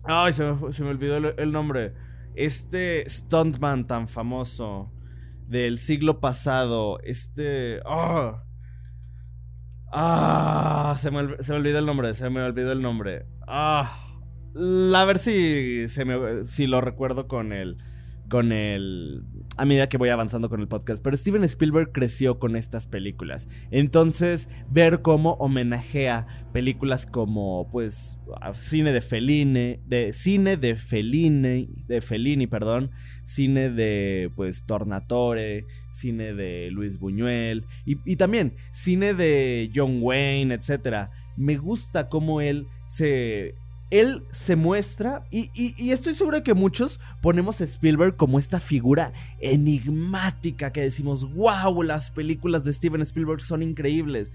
Ay, 0.08 0.32
se 0.32 0.44
me, 0.44 0.88
olvidó 0.88 1.16
el, 1.16 1.52
nombre. 1.52 1.92
Este 2.36 3.04
stuntman 3.08 3.86
tan 3.86 4.08
famoso 4.08 4.92
del 5.48 5.78
siglo 5.78 6.20
pasado. 6.20 7.00
Este. 7.02 7.80
¡Ah! 7.86 8.44
¡Ah! 9.90 10.96
Se 10.98 11.10
me, 11.10 11.42
se 11.42 11.52
me 11.52 11.58
olvidó 11.58 11.78
el 11.78 11.86
nombre. 11.86 12.14
Se 12.14 12.30
me 12.30 12.42
olvidó 12.42 12.72
el 12.72 12.82
nombre. 12.82 13.26
¡Ah! 13.46 14.02
A 14.94 15.04
ver 15.04 15.18
si, 15.18 15.88
se 15.88 16.04
me, 16.04 16.44
si 16.44 16.66
lo 16.66 16.80
recuerdo 16.80 17.28
con 17.28 17.52
el 17.52 17.78
con 18.28 18.52
el 18.52 19.24
a 19.56 19.64
medida 19.64 19.88
que 19.88 19.96
voy 19.96 20.10
avanzando 20.10 20.48
con 20.48 20.60
el 20.60 20.68
podcast, 20.68 21.02
pero 21.02 21.16
Steven 21.16 21.44
Spielberg 21.44 21.92
creció 21.92 22.38
con 22.38 22.56
estas 22.56 22.86
películas. 22.86 23.48
Entonces, 23.70 24.48
ver 24.70 25.02
cómo 25.02 25.32
homenajea 25.34 26.26
películas 26.52 27.06
como 27.06 27.68
pues 27.70 28.18
cine 28.52 28.92
de 28.92 29.00
Fellini, 29.00 29.78
de 29.86 30.12
cine 30.12 30.56
de 30.56 30.76
Fellini, 30.76 31.68
de 31.86 32.00
Fellini, 32.00 32.46
perdón, 32.46 32.90
cine 33.24 33.70
de 33.70 34.30
pues 34.36 34.64
Tornatore, 34.64 35.64
cine 35.90 36.34
de 36.34 36.70
Luis 36.70 36.98
Buñuel 36.98 37.64
y, 37.84 37.98
y 38.04 38.16
también 38.16 38.54
cine 38.72 39.14
de 39.14 39.70
John 39.74 39.98
Wayne, 40.02 40.54
etcétera. 40.54 41.10
Me 41.36 41.56
gusta 41.56 42.08
cómo 42.08 42.40
él 42.40 42.66
se 42.88 43.54
él 43.90 44.24
se 44.30 44.56
muestra, 44.56 45.24
y, 45.30 45.90
estoy 45.90 46.14
seguro 46.14 46.38
de 46.38 46.42
que 46.42 46.54
muchos 46.54 46.98
ponemos 47.20 47.60
a 47.60 47.64
Spielberg 47.64 48.16
como 48.16 48.38
esta 48.38 48.58
figura 48.58 49.12
enigmática 49.40 50.72
que 50.72 50.80
decimos, 50.80 51.32
wow, 51.34 51.82
las 51.82 52.10
películas 52.10 52.64
de 52.64 52.72
Steven 52.72 53.02
Spielberg 53.02 53.40
son 53.40 53.62
increíbles. 53.62 54.32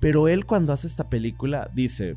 Pero 0.00 0.28
él 0.28 0.46
cuando 0.46 0.72
hace 0.72 0.86
esta 0.86 1.08
película 1.08 1.70
dice, 1.74 2.16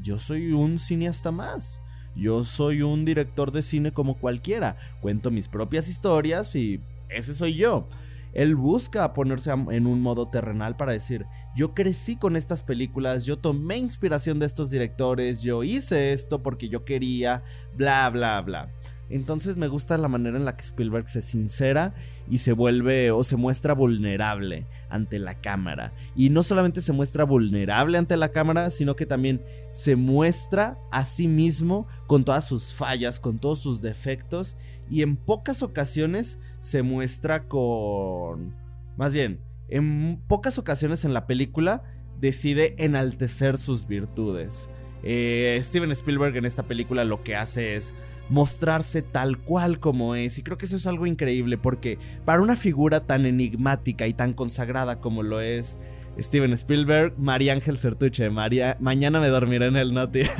yo 0.00 0.18
soy 0.18 0.52
un 0.52 0.78
cineasta 0.78 1.30
más. 1.30 1.80
Yo 2.14 2.44
soy 2.44 2.82
un 2.82 3.06
director 3.06 3.52
de 3.52 3.62
cine 3.62 3.92
como 3.92 4.18
cualquiera. 4.18 4.76
Cuento 5.00 5.30
mis 5.30 5.48
propias 5.48 5.88
historias 5.88 6.54
y 6.54 6.80
ese 7.08 7.34
soy 7.34 7.54
yo 7.54 7.88
él 8.32 8.56
busca 8.56 9.12
ponerse 9.12 9.50
en 9.50 9.86
un 9.86 10.00
modo 10.00 10.28
terrenal 10.28 10.76
para 10.76 10.92
decir, 10.92 11.26
yo 11.54 11.74
crecí 11.74 12.16
con 12.16 12.36
estas 12.36 12.62
películas, 12.62 13.24
yo 13.24 13.38
tomé 13.38 13.78
inspiración 13.78 14.38
de 14.38 14.46
estos 14.46 14.70
directores, 14.70 15.42
yo 15.42 15.62
hice 15.62 16.12
esto 16.12 16.42
porque 16.42 16.68
yo 16.68 16.84
quería, 16.84 17.42
bla, 17.74 18.08
bla, 18.10 18.40
bla. 18.40 18.72
Entonces 19.12 19.56
me 19.56 19.68
gusta 19.68 19.98
la 19.98 20.08
manera 20.08 20.36
en 20.36 20.44
la 20.44 20.56
que 20.56 20.64
Spielberg 20.64 21.08
se 21.08 21.22
sincera 21.22 21.94
y 22.28 22.38
se 22.38 22.52
vuelve 22.52 23.10
o 23.10 23.24
se 23.24 23.36
muestra 23.36 23.74
vulnerable 23.74 24.66
ante 24.88 25.18
la 25.18 25.40
cámara. 25.40 25.92
Y 26.16 26.30
no 26.30 26.42
solamente 26.42 26.80
se 26.80 26.92
muestra 26.92 27.24
vulnerable 27.24 27.98
ante 27.98 28.16
la 28.16 28.30
cámara, 28.30 28.70
sino 28.70 28.96
que 28.96 29.06
también 29.06 29.42
se 29.72 29.96
muestra 29.96 30.78
a 30.90 31.04
sí 31.04 31.28
mismo 31.28 31.86
con 32.06 32.24
todas 32.24 32.46
sus 32.46 32.72
fallas, 32.72 33.20
con 33.20 33.38
todos 33.38 33.60
sus 33.60 33.82
defectos. 33.82 34.56
Y 34.90 35.02
en 35.02 35.16
pocas 35.16 35.62
ocasiones 35.62 36.38
se 36.60 36.82
muestra 36.82 37.48
con... 37.48 38.54
Más 38.96 39.12
bien, 39.12 39.40
en 39.68 40.20
pocas 40.26 40.58
ocasiones 40.58 41.04
en 41.04 41.14
la 41.14 41.26
película 41.26 41.82
decide 42.20 42.74
enaltecer 42.78 43.58
sus 43.58 43.86
virtudes. 43.86 44.68
Eh, 45.02 45.58
Steven 45.62 45.90
Spielberg 45.90 46.36
en 46.36 46.44
esta 46.44 46.62
película 46.62 47.04
lo 47.04 47.24
que 47.24 47.34
hace 47.34 47.74
es 47.74 47.92
mostrarse 48.28 49.02
tal 49.02 49.38
cual 49.38 49.78
como 49.78 50.14
es. 50.14 50.38
Y 50.38 50.42
creo 50.42 50.58
que 50.58 50.66
eso 50.66 50.76
es 50.76 50.86
algo 50.86 51.06
increíble 51.06 51.58
porque 51.58 51.98
para 52.24 52.42
una 52.42 52.56
figura 52.56 53.06
tan 53.06 53.26
enigmática 53.26 54.06
y 54.06 54.14
tan 54.14 54.32
consagrada 54.32 55.00
como 55.00 55.22
lo 55.22 55.40
es 55.40 55.76
Steven 56.18 56.52
Spielberg, 56.52 57.14
María 57.18 57.52
Ángel 57.52 57.78
Certuche, 57.78 58.28
María, 58.30 58.76
mañana 58.80 59.20
me 59.20 59.28
dormiré 59.28 59.66
en 59.66 59.76
el 59.76 59.94
Noti. 59.94 60.22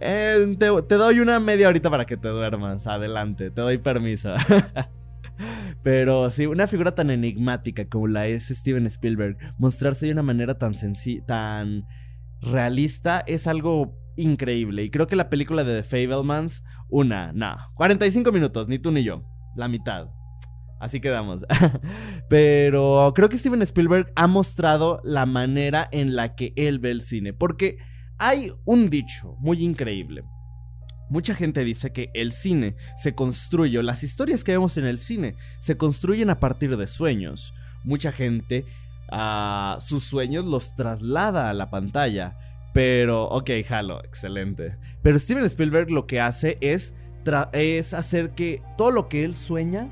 Eh, 0.00 0.54
te, 0.56 0.94
doy 0.94 1.18
una 1.18 1.40
media 1.40 1.68
horita 1.68 1.90
para 1.90 2.04
que 2.04 2.16
te 2.16 2.28
duermas, 2.28 2.86
adelante, 2.86 3.50
te 3.50 3.60
doy 3.60 3.78
permiso. 3.78 4.32
Pero 5.82 6.30
sí, 6.30 6.46
una 6.46 6.68
figura 6.68 6.94
tan 6.94 7.10
enigmática 7.10 7.84
como 7.88 8.06
la 8.06 8.28
es 8.28 8.46
Steven 8.46 8.86
Spielberg, 8.86 9.36
mostrarse 9.58 10.06
de 10.06 10.12
una 10.12 10.22
manera 10.22 10.56
tan 10.56 10.76
sencilla, 10.76 11.26
tan 11.26 11.84
realista, 12.40 13.24
es 13.26 13.48
algo 13.48 13.98
increíble. 14.18 14.84
Y 14.84 14.90
creo 14.90 15.06
que 15.06 15.16
la 15.16 15.30
película 15.30 15.64
de 15.64 15.82
The 15.82 15.88
Fablemans, 15.88 16.62
una, 16.88 17.32
no, 17.32 17.56
45 17.74 18.32
minutos, 18.32 18.68
ni 18.68 18.78
tú 18.78 18.92
ni 18.92 19.02
yo, 19.04 19.24
la 19.56 19.68
mitad. 19.68 20.08
Así 20.80 21.00
quedamos. 21.00 21.44
Pero 22.28 23.12
creo 23.14 23.28
que 23.28 23.38
Steven 23.38 23.62
Spielberg 23.62 24.12
ha 24.14 24.26
mostrado 24.26 25.00
la 25.02 25.26
manera 25.26 25.88
en 25.90 26.14
la 26.14 26.34
que 26.34 26.52
él 26.56 26.78
ve 26.78 26.90
el 26.90 27.02
cine. 27.02 27.32
Porque 27.32 27.78
hay 28.18 28.52
un 28.64 28.90
dicho 28.90 29.36
muy 29.40 29.62
increíble. 29.62 30.24
Mucha 31.10 31.34
gente 31.34 31.64
dice 31.64 31.92
que 31.92 32.10
el 32.14 32.32
cine 32.32 32.76
se 32.96 33.14
construye, 33.14 33.78
o 33.78 33.82
las 33.82 34.02
historias 34.02 34.44
que 34.44 34.52
vemos 34.52 34.76
en 34.76 34.84
el 34.84 34.98
cine 34.98 35.36
se 35.58 35.76
construyen 35.76 36.28
a 36.28 36.38
partir 36.38 36.76
de 36.76 36.86
sueños. 36.86 37.54
Mucha 37.82 38.12
gente 38.12 38.66
ah, 39.10 39.78
sus 39.80 40.04
sueños 40.04 40.44
los 40.44 40.74
traslada 40.76 41.48
a 41.50 41.54
la 41.54 41.70
pantalla. 41.70 42.36
Pero, 42.78 43.24
ok, 43.24 43.50
Halo, 43.68 44.04
excelente. 44.04 44.76
Pero 45.02 45.18
Steven 45.18 45.42
Spielberg 45.46 45.90
lo 45.90 46.06
que 46.06 46.20
hace 46.20 46.58
es, 46.60 46.94
es 47.52 47.92
hacer 47.92 48.30
que 48.36 48.62
todo 48.76 48.92
lo 48.92 49.08
que 49.08 49.24
él 49.24 49.34
sueña 49.34 49.88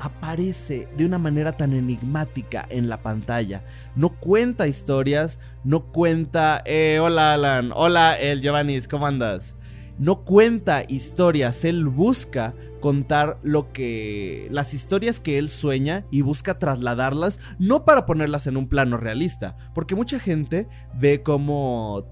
aparece 0.00 0.88
de 0.96 1.04
una 1.04 1.18
manera 1.18 1.52
tan 1.52 1.74
enigmática 1.74 2.64
en 2.70 2.88
la 2.88 3.02
pantalla. 3.02 3.62
No 3.94 4.08
cuenta 4.08 4.68
historias, 4.68 5.38
no 5.64 5.92
cuenta, 5.92 6.62
eh, 6.64 6.98
hola 6.98 7.34
Alan, 7.34 7.72
hola 7.74 8.18
el 8.18 8.40
Giovanni, 8.40 8.80
¿cómo 8.88 9.06
andas? 9.06 9.54
No 9.98 10.24
cuenta 10.24 10.84
historias, 10.88 11.64
él 11.64 11.86
busca 11.86 12.54
contar 12.80 13.38
lo 13.42 13.72
que 13.72 14.48
las 14.50 14.74
historias 14.74 15.20
que 15.20 15.38
él 15.38 15.48
sueña 15.48 16.04
y 16.10 16.22
busca 16.22 16.58
trasladarlas 16.58 17.38
no 17.58 17.84
para 17.84 18.06
ponerlas 18.06 18.46
en 18.46 18.56
un 18.56 18.68
plano 18.68 18.96
realista, 18.96 19.56
porque 19.74 19.94
mucha 19.94 20.18
gente 20.18 20.68
ve 20.94 21.22
como 21.22 22.06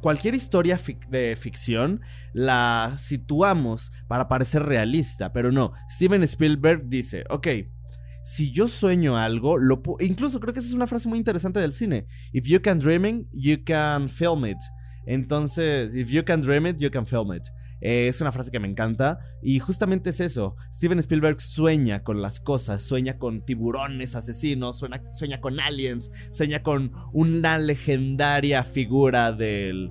cualquier 0.00 0.34
historia 0.34 0.78
de 1.08 1.36
ficción 1.36 2.00
la 2.32 2.94
situamos 2.98 3.92
para 4.06 4.28
parecer 4.28 4.62
realista, 4.62 5.32
pero 5.32 5.50
no, 5.50 5.72
Steven 5.90 6.22
Spielberg 6.22 6.88
dice, 6.88 7.24
ok, 7.30 7.48
si 8.24 8.50
yo 8.50 8.68
sueño 8.68 9.18
algo, 9.18 9.58
lo 9.58 9.82
incluso 10.00 10.40
creo 10.40 10.54
que 10.54 10.60
esa 10.60 10.68
es 10.68 10.74
una 10.74 10.86
frase 10.86 11.08
muy 11.08 11.18
interesante 11.18 11.60
del 11.60 11.74
cine, 11.74 12.06
if 12.32 12.46
you 12.46 12.60
can 12.62 12.78
dream 12.78 13.26
you 13.32 13.58
can 13.64 14.08
film 14.08 14.46
it. 14.46 14.58
Entonces, 15.06 15.94
if 15.94 16.10
you 16.10 16.24
can 16.24 16.40
dream 16.40 16.66
it, 16.66 16.78
you 16.78 16.90
can 16.90 17.06
film 17.06 17.32
it. 17.32 17.44
Eh, 17.80 18.08
es 18.08 18.20
una 18.22 18.32
frase 18.32 18.50
que 18.50 18.58
me 18.58 18.66
encanta 18.68 19.18
y 19.42 19.58
justamente 19.58 20.08
es 20.10 20.20
eso. 20.20 20.56
Steven 20.72 20.98
Spielberg 21.00 21.38
sueña 21.38 22.02
con 22.02 22.22
las 22.22 22.40
cosas, 22.40 22.82
sueña 22.82 23.18
con 23.18 23.44
tiburones 23.44 24.14
asesinos, 24.14 24.82
sueña, 25.12 25.40
con 25.42 25.60
aliens, 25.60 26.10
sueña 26.30 26.62
con 26.62 26.92
una 27.12 27.58
legendaria 27.58 28.64
figura 28.64 29.32
de 29.32 29.90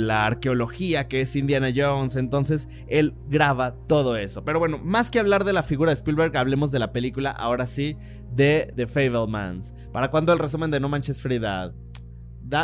la 0.00 0.24
arqueología 0.24 1.06
que 1.06 1.20
es 1.20 1.36
Indiana 1.36 1.68
Jones. 1.74 2.16
Entonces 2.16 2.66
él 2.88 3.14
graba 3.28 3.76
todo 3.86 4.16
eso. 4.16 4.42
Pero 4.42 4.58
bueno, 4.58 4.78
más 4.78 5.10
que 5.10 5.18
hablar 5.18 5.44
de 5.44 5.52
la 5.52 5.62
figura 5.62 5.90
de 5.90 5.96
Spielberg, 5.96 6.34
hablemos 6.34 6.70
de 6.70 6.78
la 6.78 6.92
película, 6.92 7.30
ahora 7.30 7.66
sí, 7.66 7.98
de 8.34 8.72
The 8.74 8.86
Fablemans. 8.86 9.74
¿Para 9.92 10.10
cuándo 10.10 10.32
el 10.32 10.38
resumen 10.38 10.70
de 10.70 10.80
No 10.80 10.88
Manches 10.88 11.20
Frida? 11.20 11.74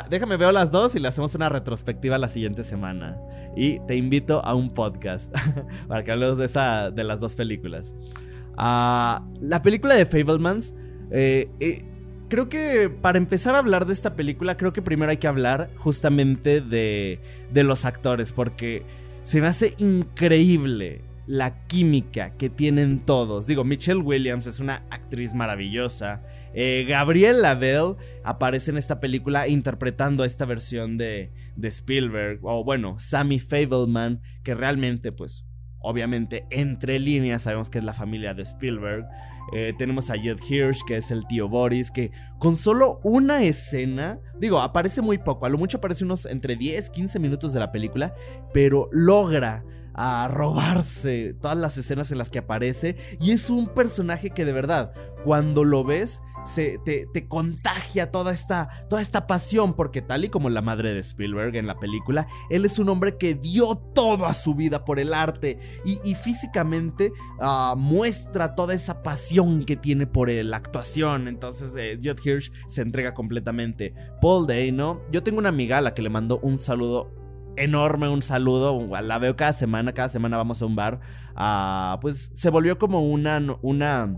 Déjame 0.09 0.37
ver 0.37 0.53
las 0.53 0.71
dos 0.71 0.95
y 0.95 1.01
le 1.01 1.09
hacemos 1.09 1.35
una 1.35 1.49
retrospectiva 1.49 2.19
la 2.19 2.29
siguiente 2.29 2.65
semana. 2.65 3.19
Y 3.57 3.81
te 3.81 3.97
invito 3.97 4.45
a 4.45 4.55
un 4.55 4.73
podcast 4.73 5.35
para 5.89 6.05
que 6.05 6.13
hablemos 6.13 6.39
de, 6.39 6.47
esa, 6.47 6.91
de 6.91 7.05
las 7.05 7.21
dos 7.21 7.35
películas. 7.35 7.95
Ah, 8.57 9.25
la 9.41 9.63
película 9.63 9.95
de 9.95 10.07
Fablemans, 10.07 10.75
eh, 11.11 11.49
eh, 11.61 11.85
creo 12.29 12.49
que 12.49 12.89
para 12.89 13.19
empezar 13.19 13.55
a 13.55 13.59
hablar 13.59 13.87
de 13.87 13.93
esta 13.93 14.15
película, 14.15 14.57
creo 14.57 14.73
que 14.73 14.83
primero 14.83 15.11
hay 15.11 15.19
que 15.19 15.27
hablar 15.27 15.71
justamente 15.77 16.61
de, 16.61 17.21
de 17.53 17.65
los 17.65 17.85
actores, 17.85 18.33
porque 18.33 18.85
se 19.23 19.41
me 19.41 19.49
hace 19.49 19.75
increíble 19.79 21.03
la 21.27 21.67
química 21.67 22.37
que 22.37 22.51
tienen 22.51 23.01
todos. 23.01 23.47
Digo, 23.47 23.65
Michelle 23.65 24.01
Williams 24.01 24.47
es 24.47 24.61
una 24.61 24.85
actriz 24.91 25.35
maravillosa. 25.35 26.23
Eh, 26.55 26.85
Gabriel 26.89 27.43
Lavelle 27.43 27.97
aparece 28.25 28.71
en 28.71 28.79
esta 28.79 29.01
película 29.01 29.49
interpretando 29.49 30.25
esta 30.25 30.45
versión 30.45 30.99
de, 30.99 31.33
de 31.57 31.69
Spielberg. 31.69 32.41
O 32.43 32.65
bueno, 32.65 32.99
Sammy 32.99 33.39
Fableman, 33.39 34.21
que 34.43 34.55
realmente, 34.55 35.13
pues, 35.13 35.47
obviamente, 35.79 36.47
entre 36.51 36.99
líneas 36.99 37.43
sabemos 37.43 37.71
que 37.71 37.79
es 37.79 37.85
la 37.85 37.95
familia 37.95 38.35
de 38.35 38.43
Spielberg. 38.43 39.07
Eh, 39.53 39.75
tenemos 39.77 40.11
a 40.11 40.15
Judd 40.17 40.41
Hirsch, 40.49 40.85
que 40.87 40.97
es 40.97 41.11
el 41.11 41.27
tío 41.27 41.49
Boris, 41.49 41.91
que 41.91 42.11
con 42.39 42.57
solo 42.57 43.01
una 43.05 43.43
escena, 43.43 44.19
digo, 44.41 44.61
aparece 44.61 45.03
muy 45.03 45.19
poco, 45.19 45.45
a 45.45 45.51
lo 45.51 45.59
mucho 45.59 45.77
aparece 45.79 46.05
unos 46.05 46.25
entre 46.27 46.57
10, 46.57 46.89
15 46.89 47.19
minutos 47.19 47.53
de 47.53 47.61
la 47.61 47.71
película, 47.71 48.15
pero 48.55 48.89
logra 48.91 49.63
a 49.95 50.29
robarse 50.29 51.35
todas 51.41 51.57
las 51.57 51.79
escenas 51.79 52.11
en 52.13 52.19
las 52.19 52.31
que 52.31 52.41
aparece. 52.41 52.97
Y 53.21 53.31
es 53.31 53.51
un 53.51 53.69
personaje 53.69 54.31
que 54.31 54.45
de 54.45 54.53
verdad, 54.53 54.93
cuando 55.25 55.65
lo 55.65 55.85
ves, 55.85 56.21
se, 56.45 56.79
te, 56.85 57.09
contagia 57.27 58.11
toda 58.11 58.33
esta, 58.33 58.69
toda 58.89 59.01
esta 59.01 59.27
pasión. 59.27 59.75
Porque 59.75 60.03
tal 60.03 60.25
y 60.25 60.29
como 60.29 60.51
la 60.51 60.63
madre 60.63 60.93
de 60.93 61.01
Spielberg 61.01 61.57
en 61.57 61.67
la 61.67 61.79
película, 61.79 62.27
él 62.51 62.65
es 62.65 62.79
un 62.79 62.89
hombre 62.89 63.17
que 63.17 63.35
dio 63.35 63.77
toda 63.77 64.35
su 64.35 64.55
vida 64.55 64.85
por 64.85 64.99
el 64.99 65.15
arte. 65.15 65.59
Y, 65.85 66.15
físicamente 66.15 67.13
ah, 67.41 67.75
muestra 67.77 68.55
toda 68.55 68.75
esa 68.75 69.03
pasión 69.03 69.65
que 69.65 69.77
tiene 69.77 70.07
por 70.07 70.29
la 70.31 70.57
actuación. 70.57 71.29
Entonces, 71.29 71.75
eh, 71.77 71.99
Hirsch 72.03 72.53
se 72.69 72.83
entrega 72.83 73.15
completamente. 73.15 73.95
Paul 74.21 74.47
Dano, 74.47 75.03
yo 75.11 75.23
tengo 75.23 75.39
una 75.39 75.49
amiga 75.49 75.79
a 75.79 75.81
la 75.81 75.95
que 75.95 76.03
le 76.03 76.11
mando 76.11 76.39
un 76.41 76.59
saludo 76.59 77.24
enorme 77.57 78.09
un 78.09 78.23
saludo. 78.23 78.87
La 79.03 79.19
veo 79.19 79.37
cada 79.37 79.53
semana, 79.53 79.93
cada 79.93 80.09
semana 80.09 80.37
vamos 80.37 80.63
a 80.63 80.67
un 80.67 80.77
bar. 80.77 81.01
Ah, 81.35 81.99
pues 82.01 82.31
se 82.35 82.51
volvió 82.51 82.79
como 82.79 83.09
una, 83.09 83.41
una 83.63 84.17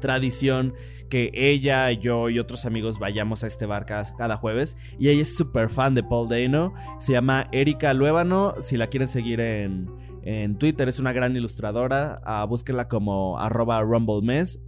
tradición 0.00 0.74
que 1.08 1.30
ella, 1.34 1.90
yo 1.92 2.28
y 2.28 2.38
otros 2.38 2.64
amigos 2.64 2.98
vayamos 2.98 3.44
a 3.44 3.46
este 3.46 3.66
bar 3.66 3.86
cada, 3.86 4.36
jueves. 4.36 4.76
Y 4.98 5.08
ella 5.08 5.22
es 5.22 5.36
súper 5.36 5.68
fan 5.68 5.94
de 5.94 6.02
Paul 6.02 6.28
Dano. 6.28 6.74
Se 6.98 7.12
llama 7.12 7.48
Erika 7.52 7.94
Luébano. 7.94 8.54
Si 8.60 8.76
la 8.76 8.88
quieren 8.88 9.08
seguir 9.08 9.40
en, 9.40 9.88
en 10.22 10.58
Twitter, 10.58 10.88
es 10.88 10.98
una 10.98 11.12
gran 11.12 11.36
ilustradora. 11.36 12.20
Uh, 12.26 12.48
búsquenla 12.48 12.88
como 12.88 13.38
arroba 13.38 13.80
rumblemes. 13.82 14.60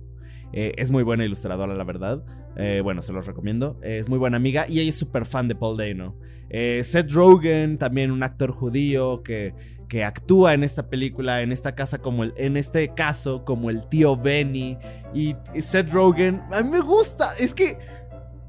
Eh, 0.52 0.72
es 0.76 0.90
muy 0.90 1.02
buena 1.02 1.24
ilustradora, 1.24 1.74
la 1.74 1.84
verdad. 1.84 2.24
Eh, 2.56 2.80
bueno, 2.82 3.02
se 3.02 3.12
los 3.12 3.26
recomiendo. 3.26 3.78
es 3.82 4.08
muy 4.08 4.18
buena 4.18 4.36
amiga 4.36 4.66
y 4.68 4.80
ella 4.80 4.90
es 4.90 4.96
súper 4.96 5.24
fan 5.24 5.48
de 5.48 5.54
Paul 5.54 5.76
Dano. 5.76 6.16
Eh, 6.50 6.82
Seth 6.84 7.10
Rogen, 7.12 7.78
también 7.78 8.10
un 8.10 8.22
actor 8.22 8.50
judío 8.50 9.22
que, 9.22 9.54
que 9.88 10.04
actúa 10.04 10.54
en 10.54 10.64
esta 10.64 10.88
película, 10.88 11.42
en 11.42 11.52
esta 11.52 11.74
casa 11.74 11.98
como 11.98 12.24
el, 12.24 12.34
en 12.36 12.56
este 12.56 12.94
caso 12.94 13.44
como 13.44 13.70
el 13.70 13.88
tío 13.88 14.16
Benny. 14.16 14.78
Y 15.14 15.36
Seth 15.60 15.90
Rogen, 15.90 16.42
a 16.52 16.62
mí 16.62 16.70
me 16.70 16.80
gusta. 16.80 17.34
Es 17.38 17.54
que 17.54 17.78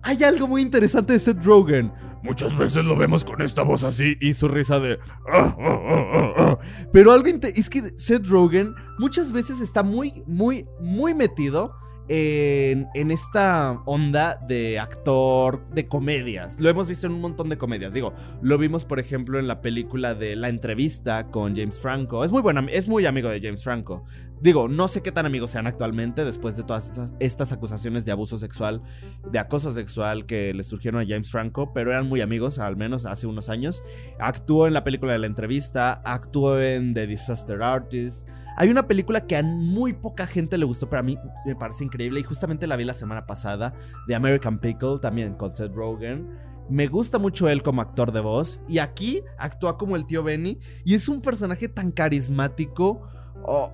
hay 0.01 0.24
algo 0.24 0.48
muy 0.48 0.62
interesante 0.62 1.13
de 1.13 1.20
Seth 1.20 1.44
Rogen. 1.44 1.92
Muchas 2.24 2.58
veces 2.58 2.84
lo 2.84 2.96
vemos 2.96 3.24
con 3.24 3.42
esta 3.42 3.63
voz 3.63 3.84
así 3.84 4.18
y 4.20 4.34
su 4.34 4.48
risa 4.48 4.80
de... 4.80 5.00
Ah, 5.32 5.56
ah, 5.60 6.34
ah, 6.38 6.60
Pero 6.92 7.12
algo 7.12 7.27
es 7.27 7.70
que 7.70 7.98
Seth 7.98 8.27
Rogen 8.27 8.74
muchas 8.98 9.32
veces 9.32 9.62
está 9.62 9.84
muy, 9.84 10.24
muy, 10.25 10.66
muy 10.82 11.13
metido 11.13 11.74
en, 12.09 13.11
esta 13.11 13.81
onda 13.85 14.35
de 14.47 14.79
actor 14.79 15.67
de 15.69 15.87
comedias. 15.87 16.59
Lo 16.59 16.69
hemos 16.69 16.87
visto 16.87 17.07
en 17.07 17.13
un 17.13 17.21
montón 17.21 17.49
de 17.49 17.57
comedias. 17.57 17.93
Digo, 17.93 18.13
lo 18.41 18.57
vimos, 18.57 18.85
por 18.85 18.99
ejemplo, 18.99 19.39
en 19.39 19.47
la 19.47 19.61
película 19.61 20.15
de 20.15 20.35
La 20.35 20.49
entrevista 20.49 21.27
con 21.27 21.55
James 21.55 21.79
Franco. 21.79 22.23
Es 22.23 22.31
muy 22.31 22.41
buena, 22.41 22.65
es 22.71 22.87
muy 22.87 23.05
amigo 23.05 23.29
de 23.29 23.41
James 23.41 23.63
Franco. 23.63 24.05
Digo, 24.39 24.67
no 24.67 24.87
sé 24.87 25.01
qué 25.01 25.11
tan 25.11 25.25
amigos 25.25 25.51
sean 25.51 25.65
actualmente 25.65 26.23
después 26.23 26.55
de 26.55 26.63
todas 26.63 26.89
estas, 26.89 27.13
estas, 27.19 27.51
acusaciones 27.51 28.05
de 28.05 28.11
abuso 28.11 28.37
sexual, 28.37 28.83
de 29.31 29.39
acoso 29.39 29.71
sexual 29.71 30.27
que 30.27 30.53
le 30.53 30.63
surgieron 30.63 31.01
a 31.01 31.07
James 31.07 31.31
Franco, 31.31 31.73
pero 31.73 31.89
eran 31.89 32.07
muy 32.07 32.21
amigos, 32.21 32.59
al 32.59 32.77
menos 32.77 33.05
hace 33.05 33.25
unos 33.25 33.49
años. 33.49 33.83
Actuó 34.19 34.67
en 34.67 34.73
la 34.73 34.83
película 34.83 35.13
de 35.13 35.19
la 35.19 35.27
entrevista, 35.27 36.01
actuó 36.05 36.59
en 36.59 36.93
The 36.93 37.07
Disaster 37.07 37.63
Artist. 37.63 38.27
Hay 38.59 38.69
una 38.69 38.87
película 38.87 39.27
que 39.27 39.37
a 39.37 39.43
muy 39.43 39.93
poca 39.93 40.25
gente 40.25 40.57
le 40.57 40.65
gustó, 40.65 40.89
pero 40.89 41.01
a 41.01 41.03
mí 41.03 41.15
me 41.45 41.55
parece 41.55 41.83
increíble 41.83 42.19
y 42.19 42.23
justamente 42.23 42.65
la 42.65 42.75
vi 42.75 42.85
la 42.85 42.95
semana 42.95 43.27
pasada, 43.27 43.75
de 44.07 44.15
American 44.15 44.57
Pickle, 44.57 44.97
también 44.99 45.35
con 45.35 45.53
Seth 45.53 45.75
Rogen. 45.75 46.27
Me 46.67 46.87
gusta 46.87 47.19
mucho 47.19 47.47
él 47.47 47.61
como 47.61 47.81
actor 47.81 48.11
de 48.11 48.19
voz 48.19 48.59
y 48.67 48.79
aquí 48.79 49.21
actúa 49.37 49.77
como 49.77 49.95
el 49.95 50.07
tío 50.07 50.23
Benny 50.23 50.59
y 50.83 50.95
es 50.95 51.07
un 51.07 51.21
personaje 51.21 51.69
tan 51.69 51.91
carismático. 51.91 53.07
Oh, 53.43 53.71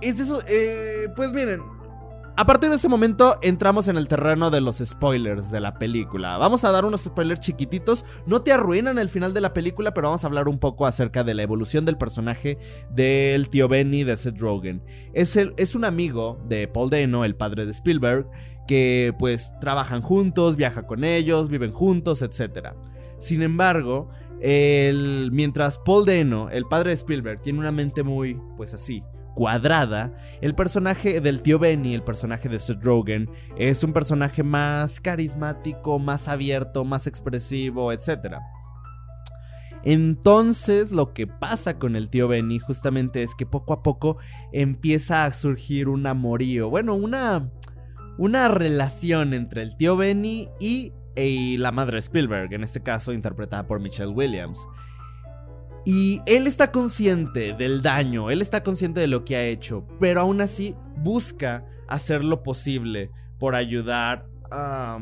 es 0.00 0.18
eso. 0.18 0.42
Eh, 0.48 1.06
pues 1.14 1.32
miren. 1.32 1.60
A 2.34 2.46
partir 2.46 2.70
de 2.70 2.76
ese 2.76 2.88
momento 2.88 3.38
entramos 3.42 3.88
en 3.88 3.98
el 3.98 4.08
terreno 4.08 4.50
de 4.50 4.62
los 4.62 4.78
spoilers 4.78 5.50
de 5.50 5.60
la 5.60 5.78
película. 5.78 6.38
Vamos 6.38 6.64
a 6.64 6.72
dar 6.72 6.86
unos 6.86 7.02
spoilers 7.02 7.40
chiquititos. 7.40 8.06
No 8.24 8.40
te 8.40 8.52
arruinan 8.52 8.98
el 8.98 9.10
final 9.10 9.34
de 9.34 9.42
la 9.42 9.52
película, 9.52 9.92
pero 9.92 10.08
vamos 10.08 10.24
a 10.24 10.28
hablar 10.28 10.48
un 10.48 10.58
poco 10.58 10.86
acerca 10.86 11.24
de 11.24 11.34
la 11.34 11.42
evolución 11.42 11.84
del 11.84 11.98
personaje 11.98 12.56
del 12.90 13.50
tío 13.50 13.68
Benny 13.68 14.04
de 14.04 14.16
Seth 14.16 14.40
Rogen. 14.40 14.82
Es, 15.12 15.36
el, 15.36 15.52
es 15.58 15.74
un 15.74 15.84
amigo 15.84 16.40
de 16.48 16.68
Paul 16.68 16.88
Dano, 16.88 17.26
el 17.26 17.36
padre 17.36 17.66
de 17.66 17.72
Spielberg, 17.72 18.26
que 18.66 19.14
pues 19.18 19.52
trabajan 19.60 20.00
juntos, 20.00 20.56
viaja 20.56 20.86
con 20.86 21.04
ellos, 21.04 21.50
viven 21.50 21.70
juntos, 21.70 22.22
etc. 22.22 22.68
Sin 23.18 23.42
embargo, 23.42 24.08
el, 24.40 25.28
mientras 25.32 25.78
Paul 25.78 26.06
Dano, 26.06 26.48
el 26.48 26.64
padre 26.64 26.90
de 26.90 26.96
Spielberg, 26.96 27.42
tiene 27.42 27.58
una 27.58 27.72
mente 27.72 28.02
muy, 28.02 28.40
pues 28.56 28.72
así, 28.72 29.04
cuadrada, 29.34 30.12
el 30.40 30.54
personaje 30.54 31.20
del 31.20 31.42
tío 31.42 31.58
Benny, 31.58 31.94
el 31.94 32.02
personaje 32.02 32.48
de 32.48 32.58
Seth 32.58 32.84
Rogen, 32.84 33.30
es 33.56 33.82
un 33.84 33.92
personaje 33.92 34.42
más 34.42 35.00
carismático, 35.00 35.98
más 35.98 36.28
abierto, 36.28 36.84
más 36.84 37.06
expresivo, 37.06 37.92
etc. 37.92 38.36
Entonces 39.84 40.92
lo 40.92 41.12
que 41.12 41.26
pasa 41.26 41.78
con 41.78 41.96
el 41.96 42.08
tío 42.08 42.28
Benny 42.28 42.58
justamente 42.58 43.22
es 43.22 43.34
que 43.34 43.46
poco 43.46 43.72
a 43.72 43.82
poco 43.82 44.18
empieza 44.52 45.24
a 45.24 45.32
surgir 45.32 45.88
un 45.88 46.06
amorío, 46.06 46.70
bueno, 46.70 46.94
una, 46.94 47.50
una 48.18 48.48
relación 48.48 49.34
entre 49.34 49.62
el 49.62 49.76
tío 49.76 49.96
Benny 49.96 50.48
y, 50.60 50.92
y 51.16 51.56
la 51.56 51.72
madre 51.72 51.98
Spielberg, 51.98 52.52
en 52.52 52.62
este 52.62 52.82
caso 52.82 53.12
interpretada 53.12 53.66
por 53.66 53.80
Michelle 53.80 54.12
Williams. 54.12 54.60
Y 55.84 56.20
él 56.26 56.46
está 56.46 56.70
consciente 56.70 57.54
del 57.54 57.82
daño, 57.82 58.30
él 58.30 58.40
está 58.40 58.62
consciente 58.62 59.00
de 59.00 59.08
lo 59.08 59.24
que 59.24 59.36
ha 59.36 59.44
hecho, 59.44 59.86
pero 59.98 60.20
aún 60.20 60.40
así 60.40 60.76
busca 60.96 61.66
hacer 61.88 62.24
lo 62.24 62.42
posible 62.42 63.10
por 63.38 63.54
ayudar 63.54 64.26
a... 64.50 64.98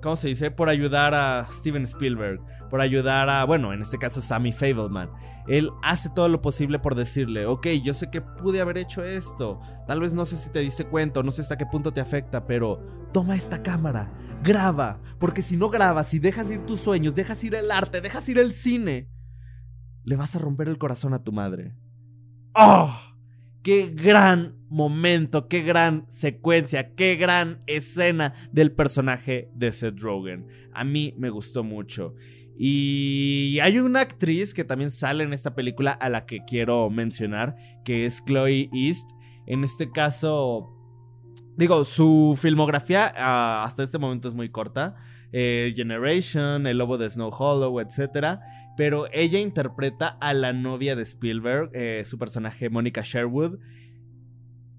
¿Cómo 0.00 0.16
se 0.16 0.28
dice? 0.28 0.50
Por 0.50 0.68
ayudar 0.68 1.12
a 1.12 1.48
Steven 1.52 1.82
Spielberg, 1.82 2.40
por 2.70 2.80
ayudar 2.80 3.28
a, 3.28 3.44
bueno, 3.44 3.72
en 3.72 3.80
este 3.80 3.98
caso 3.98 4.20
Sammy 4.20 4.52
Fableman. 4.52 5.10
Él 5.48 5.70
hace 5.82 6.08
todo 6.10 6.28
lo 6.28 6.40
posible 6.40 6.78
por 6.78 6.94
decirle, 6.94 7.46
ok, 7.46 7.66
yo 7.82 7.94
sé 7.94 8.10
que 8.10 8.20
pude 8.20 8.60
haber 8.60 8.78
hecho 8.78 9.02
esto, 9.02 9.60
tal 9.86 10.00
vez 10.00 10.12
no 10.12 10.26
sé 10.26 10.36
si 10.36 10.50
te 10.50 10.60
diste 10.60 10.84
cuenta, 10.84 11.22
no 11.22 11.30
sé 11.30 11.40
hasta 11.40 11.56
qué 11.56 11.64
punto 11.64 11.90
te 11.90 12.02
afecta, 12.02 12.46
pero 12.46 13.08
toma 13.12 13.34
esta 13.34 13.62
cámara, 13.62 14.12
graba, 14.42 15.00
porque 15.18 15.40
si 15.40 15.56
no 15.56 15.70
grabas, 15.70 16.08
si 16.08 16.18
dejas 16.18 16.50
ir 16.50 16.66
tus 16.66 16.80
sueños, 16.80 17.14
dejas 17.14 17.42
ir 17.44 17.54
el 17.54 17.70
arte, 17.70 18.02
dejas 18.02 18.28
ir 18.28 18.38
el 18.38 18.52
cine, 18.52 19.08
le 20.08 20.16
vas 20.16 20.34
a 20.34 20.38
romper 20.38 20.68
el 20.68 20.78
corazón 20.78 21.12
a 21.12 21.22
tu 21.22 21.32
madre. 21.32 21.74
¡Oh! 22.54 22.98
¡Qué 23.62 23.92
gran 23.94 24.56
momento! 24.70 25.48
¡Qué 25.48 25.60
gran 25.60 26.06
secuencia! 26.08 26.94
¡Qué 26.94 27.16
gran 27.16 27.60
escena 27.66 28.32
del 28.50 28.72
personaje 28.72 29.50
de 29.54 29.70
Seth 29.70 30.00
Rogen! 30.00 30.46
A 30.72 30.82
mí 30.82 31.14
me 31.18 31.28
gustó 31.28 31.62
mucho. 31.62 32.14
Y 32.56 33.58
hay 33.60 33.80
una 33.80 34.00
actriz 34.00 34.54
que 34.54 34.64
también 34.64 34.90
sale 34.90 35.24
en 35.24 35.34
esta 35.34 35.54
película 35.54 35.90
a 35.92 36.08
la 36.08 36.24
que 36.24 36.38
quiero 36.46 36.88
mencionar, 36.88 37.56
que 37.84 38.06
es 38.06 38.24
Chloe 38.24 38.70
East. 38.72 39.10
En 39.44 39.62
este 39.62 39.90
caso, 39.90 40.74
digo, 41.58 41.84
su 41.84 42.38
filmografía 42.40 43.12
uh, 43.14 43.66
hasta 43.66 43.82
este 43.82 43.98
momento 43.98 44.28
es 44.28 44.34
muy 44.34 44.48
corta. 44.48 44.96
Eh, 45.30 45.74
Generation, 45.76 46.66
El 46.66 46.78
Lobo 46.78 46.96
de 46.96 47.10
Snow 47.10 47.28
Hollow, 47.28 47.80
etc 47.80 48.38
pero 48.78 49.06
ella 49.12 49.40
interpreta 49.40 50.16
a 50.20 50.32
la 50.34 50.52
novia 50.52 50.94
de 50.94 51.02
Spielberg, 51.02 51.70
eh, 51.74 52.04
su 52.06 52.16
personaje 52.16 52.70
Mónica 52.70 53.02
Sherwood. 53.02 53.58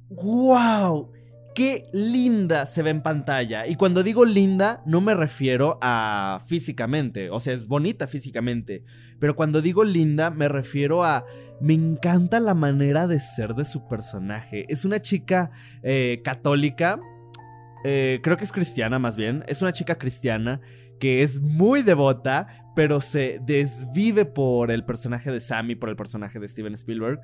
¡Wow! 0.08 1.12
¡Qué 1.56 1.90
linda 1.92 2.66
se 2.66 2.84
ve 2.84 2.92
en 2.92 3.02
pantalla! 3.02 3.68
Y 3.68 3.76
cuando 3.76 4.04
digo 4.04 4.24
linda, 4.24 4.82
no 4.86 5.02
me 5.02 5.14
refiero 5.14 5.78
a 5.82 6.42
físicamente, 6.46 7.30
o 7.30 7.40
sea, 7.40 7.54
es 7.54 7.68
bonita 7.68 8.08
físicamente, 8.08 8.84
pero 9.20 9.36
cuando 9.36 9.62
digo 9.62 9.84
linda, 9.84 10.30
me 10.30 10.48
refiero 10.48 11.04
a... 11.04 11.26
Me 11.62 11.74
encanta 11.74 12.40
la 12.40 12.54
manera 12.54 13.06
de 13.06 13.20
ser 13.20 13.54
de 13.54 13.66
su 13.66 13.86
personaje. 13.90 14.66
Es 14.70 14.86
una 14.86 15.02
chica 15.02 15.52
eh, 15.84 16.22
católica, 16.24 17.02
eh, 17.84 18.22
creo 18.24 18.38
que 18.38 18.46
es 18.46 18.54
cristiana 18.54 18.98
más 18.98 19.18
bien, 19.18 19.44
es 19.48 19.62
una 19.62 19.74
chica 19.74 19.98
cristiana 19.98 20.62
que 21.00 21.24
es 21.24 21.42
muy 21.42 21.82
devota, 21.82 22.48
pero 22.76 23.02
se 23.02 23.40
desvive 23.46 24.26
por 24.26 24.72
el 24.72 24.86
personaje 24.86 25.32
de 25.32 25.40
Sammy, 25.40 25.76
por 25.76 25.90
el 25.90 25.96
personaje 25.96 26.40
de 26.40 26.48
Steven 26.48 26.74
Spielberg. 26.74 27.20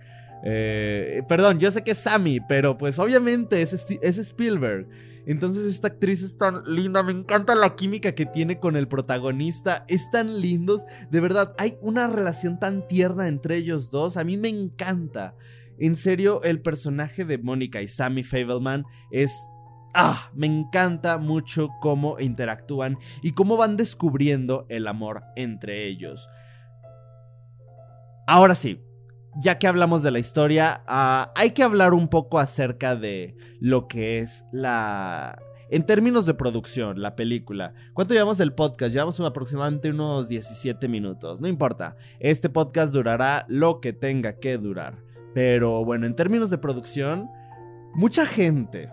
Eh, 0.46 1.24
perdón, 1.28 1.60
yo 1.60 1.72
sé 1.72 1.84
que 1.84 1.92
es 1.92 1.98
Sammy, 1.98 2.40
pero 2.40 2.78
pues 2.78 3.00
obviamente 3.00 3.62
es, 3.62 3.74
es 3.74 4.18
Spielberg. 4.18 4.88
Entonces 5.26 5.66
esta 5.66 5.88
actriz 5.88 6.22
es 6.22 6.38
tan 6.38 6.64
linda, 6.66 7.02
me 7.02 7.12
encanta 7.12 7.56
la 7.56 7.76
química 7.76 8.14
que 8.14 8.28
tiene 8.28 8.60
con 8.60 8.76
el 8.76 8.88
protagonista, 8.88 9.84
es 9.88 10.12
tan 10.12 10.40
lindos, 10.40 10.86
de 11.10 11.20
verdad, 11.20 11.56
hay 11.58 11.78
una 11.82 12.08
relación 12.08 12.60
tan 12.60 12.88
tierna 12.88 13.28
entre 13.28 13.58
ellos 13.58 13.90
dos, 13.90 14.18
a 14.18 14.24
mí 14.24 14.38
me 14.38 14.50
encanta. 14.50 15.36
En 15.80 15.96
serio, 15.96 16.44
el 16.44 16.62
personaje 16.62 17.26
de 17.26 17.40
Mónica 17.40 17.82
y 17.82 17.88
Sammy 17.88 18.24
Fableman 18.24 18.86
es 19.12 19.36
ah, 19.96 20.30
me 20.36 20.46
encanta 20.46 21.18
mucho 21.18 21.70
cómo 21.82 22.20
interactúan 22.20 23.00
y 23.24 23.32
cómo 23.32 23.58
van 23.58 23.78
descubriendo 23.78 24.66
el 24.70 24.88
amor 24.88 25.24
entre 25.36 25.88
ellos. 25.88 26.30
Ahora 28.28 28.56
sí, 28.56 28.82
ya 29.38 29.58
que 29.58 29.68
hablamos 29.68 30.04
de 30.04 30.12
la 30.12 30.20
historia, 30.20 30.84
ah, 30.88 31.32
hay 31.36 31.52
que 31.52 31.64
hablar 31.64 31.94
un 31.94 32.08
poco 32.08 32.40
acerca 32.40 32.96
de 32.96 33.36
lo 33.60 33.88
que 33.88 34.20
es 34.20 34.46
la... 34.52 35.38
En 35.70 35.86
términos 35.86 36.28
de 36.28 36.36
producción, 36.36 37.02
la 37.02 37.16
película. 37.16 37.74
¿Cuánto 37.94 38.14
llevamos 38.14 38.38
del 38.38 38.54
podcast? 38.54 38.94
Llevamos 38.94 39.20
aproximadamente 39.20 39.90
unos 39.90 40.28
17 40.28 40.88
minutos. 40.88 41.42
No 41.42 41.48
importa. 41.48 41.98
Este 42.20 42.50
podcast 42.50 42.94
durará 42.94 43.46
lo 43.50 43.82
que 43.82 43.92
tenga 43.92 44.40
que 44.40 44.58
durar. 44.58 45.04
Pero 45.34 45.84
bueno, 45.84 46.06
en 46.06 46.16
términos 46.16 46.52
de 46.52 46.60
producción, 46.60 47.28
mucha 47.96 48.28
gente, 48.28 48.90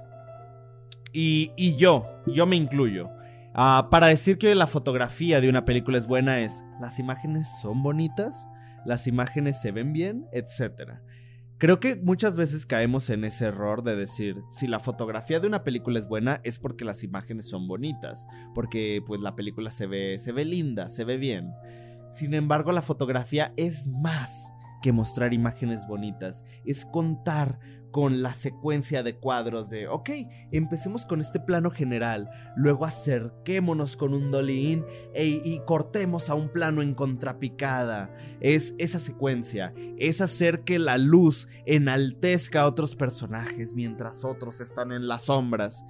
y, 1.13 1.77
yo, 1.77 2.07
yo 2.27 2.47
me 2.47 2.57
incluyo. 2.57 3.11
Ah, 3.55 3.89
para 3.91 4.07
decir 4.07 4.39
que 4.39 4.55
la 4.55 4.67
fotografía 4.67 5.41
de 5.41 5.51
una 5.51 5.65
película 5.65 5.99
es 5.99 6.07
buena 6.07 6.41
es, 6.41 6.65
las 6.81 6.99
imágenes 6.99 7.49
son 7.61 7.83
bonitas, 7.83 8.49
las 8.85 9.07
imágenes 9.07 9.61
se 9.61 9.73
ven 9.73 9.93
bien, 9.93 10.27
etc. 10.33 11.01
Creo 11.59 11.79
que 11.79 11.97
muchas 11.97 12.35
veces 12.35 12.67
caemos 12.67 13.09
en 13.11 13.25
ese 13.25 13.47
error 13.47 13.85
de 13.85 13.95
decir, 13.95 14.43
si 14.51 14.67
la 14.67 14.81
fotografía 14.81 15.39
de 15.39 15.47
una 15.47 15.63
película 15.63 15.99
es 15.99 16.09
buena 16.09 16.41
es 16.43 16.59
porque 16.59 16.85
las 16.85 17.05
imágenes 17.05 17.49
son 17.49 17.69
bonitas, 17.69 18.27
porque 18.55 19.01
pues 19.07 19.21
la 19.21 19.37
película 19.37 19.71
se 19.71 19.87
ve, 19.87 20.19
se 20.19 20.33
ve 20.33 20.45
linda, 20.45 20.89
se 20.89 21.05
ve 21.05 21.19
bien. 21.19 21.53
Sin 22.11 22.35
embargo, 22.35 22.73
la 22.73 22.83
fotografía 22.83 23.53
es 23.57 23.87
más 23.87 24.53
que 24.83 24.93
mostrar 24.93 25.33
imágenes 25.33 25.87
bonitas, 25.87 26.45
es 26.67 26.85
contar 26.85 27.61
con 27.93 28.23
la 28.23 28.35
secuencia 28.35 29.03
de 29.03 29.17
cuadros 29.17 29.71
de, 29.71 29.87
ok, 29.87 30.11
empecemos 30.51 31.07
con 31.07 31.21
este 31.21 31.39
plano 31.39 31.71
general, 31.71 32.29
luego 32.57 32.85
acerquémonos 32.87 33.97
con 33.97 34.15
un 34.15 34.31
dolly 34.33 34.83
e, 35.15 35.41
y 35.45 35.61
cortemos 35.67 36.31
a 36.31 36.35
un 36.35 36.49
plano 36.49 36.83
en 36.83 36.95
contrapicada. 36.95 38.13
Es 38.41 38.75
esa 38.79 38.99
secuencia, 38.99 39.73
es 39.99 40.21
hacer 40.21 40.65
que 40.65 40.79
la 40.79 40.99
luz 40.99 41.49
enaltezca 41.67 42.63
a 42.63 42.67
otros 42.67 42.97
personajes 42.97 43.75
mientras 43.75 44.25
otros 44.25 44.61
están 44.61 44.91
en 44.91 45.07
las 45.07 45.25
sombras. 45.25 45.85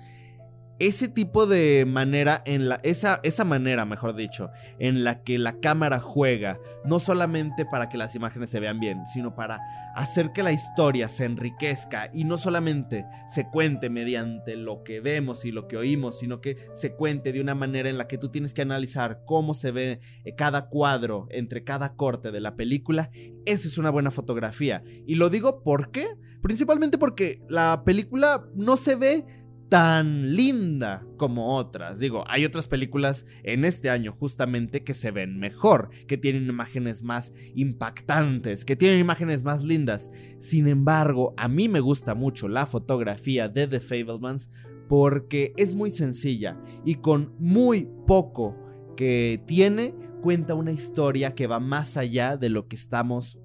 Ese 0.82 1.06
tipo 1.06 1.46
de 1.46 1.84
manera, 1.86 2.42
en 2.44 2.68
la, 2.68 2.80
esa, 2.82 3.20
esa 3.22 3.44
manera, 3.44 3.84
mejor 3.84 4.16
dicho, 4.16 4.50
en 4.80 5.04
la 5.04 5.22
que 5.22 5.38
la 5.38 5.60
cámara 5.60 6.00
juega, 6.00 6.58
no 6.84 6.98
solamente 6.98 7.64
para 7.64 7.88
que 7.88 7.96
las 7.96 8.16
imágenes 8.16 8.50
se 8.50 8.58
vean 8.58 8.80
bien, 8.80 9.06
sino 9.06 9.36
para 9.36 9.60
hacer 9.94 10.32
que 10.32 10.42
la 10.42 10.50
historia 10.50 11.08
se 11.08 11.24
enriquezca 11.24 12.10
y 12.12 12.24
no 12.24 12.36
solamente 12.36 13.04
se 13.28 13.46
cuente 13.46 13.90
mediante 13.90 14.56
lo 14.56 14.82
que 14.82 14.98
vemos 14.98 15.44
y 15.44 15.52
lo 15.52 15.68
que 15.68 15.76
oímos, 15.76 16.18
sino 16.18 16.40
que 16.40 16.56
se 16.72 16.94
cuente 16.94 17.32
de 17.32 17.40
una 17.40 17.54
manera 17.54 17.88
en 17.88 17.96
la 17.96 18.08
que 18.08 18.18
tú 18.18 18.30
tienes 18.30 18.52
que 18.52 18.62
analizar 18.62 19.22
cómo 19.24 19.54
se 19.54 19.70
ve 19.70 20.00
eh, 20.24 20.34
cada 20.34 20.68
cuadro 20.68 21.28
entre 21.30 21.62
cada 21.62 21.94
corte 21.94 22.32
de 22.32 22.40
la 22.40 22.56
película, 22.56 23.10
esa 23.46 23.68
es 23.68 23.78
una 23.78 23.90
buena 23.90 24.10
fotografía. 24.10 24.82
Y 25.06 25.14
lo 25.14 25.30
digo 25.30 25.62
¿por 25.62 25.92
qué? 25.92 26.08
Principalmente 26.42 26.98
porque 26.98 27.40
la 27.48 27.84
película 27.84 28.44
no 28.56 28.76
se 28.76 28.96
ve 28.96 29.24
tan 29.72 30.36
linda 30.36 31.02
como 31.16 31.56
otras. 31.56 31.98
Digo, 31.98 32.24
hay 32.26 32.44
otras 32.44 32.66
películas 32.66 33.24
en 33.42 33.64
este 33.64 33.88
año 33.88 34.12
justamente 34.12 34.84
que 34.84 34.92
se 34.92 35.10
ven 35.12 35.38
mejor, 35.38 35.88
que 36.06 36.18
tienen 36.18 36.46
imágenes 36.46 37.02
más 37.02 37.32
impactantes, 37.54 38.66
que 38.66 38.76
tienen 38.76 39.00
imágenes 39.00 39.44
más 39.44 39.64
lindas. 39.64 40.10
Sin 40.40 40.68
embargo, 40.68 41.32
a 41.38 41.48
mí 41.48 41.70
me 41.70 41.80
gusta 41.80 42.14
mucho 42.14 42.48
la 42.48 42.66
fotografía 42.66 43.48
de 43.48 43.66
The 43.66 43.80
Fablemans 43.80 44.50
porque 44.90 45.54
es 45.56 45.74
muy 45.74 45.88
sencilla 45.88 46.60
y 46.84 46.96
con 46.96 47.34
muy 47.38 47.88
poco 48.06 48.54
que 48.94 49.42
tiene 49.46 49.94
cuenta 50.20 50.54
una 50.54 50.72
historia 50.72 51.34
que 51.34 51.46
va 51.46 51.60
más 51.60 51.96
allá 51.96 52.36
de 52.36 52.50
lo 52.50 52.68
que 52.68 52.76
estamos 52.76 53.38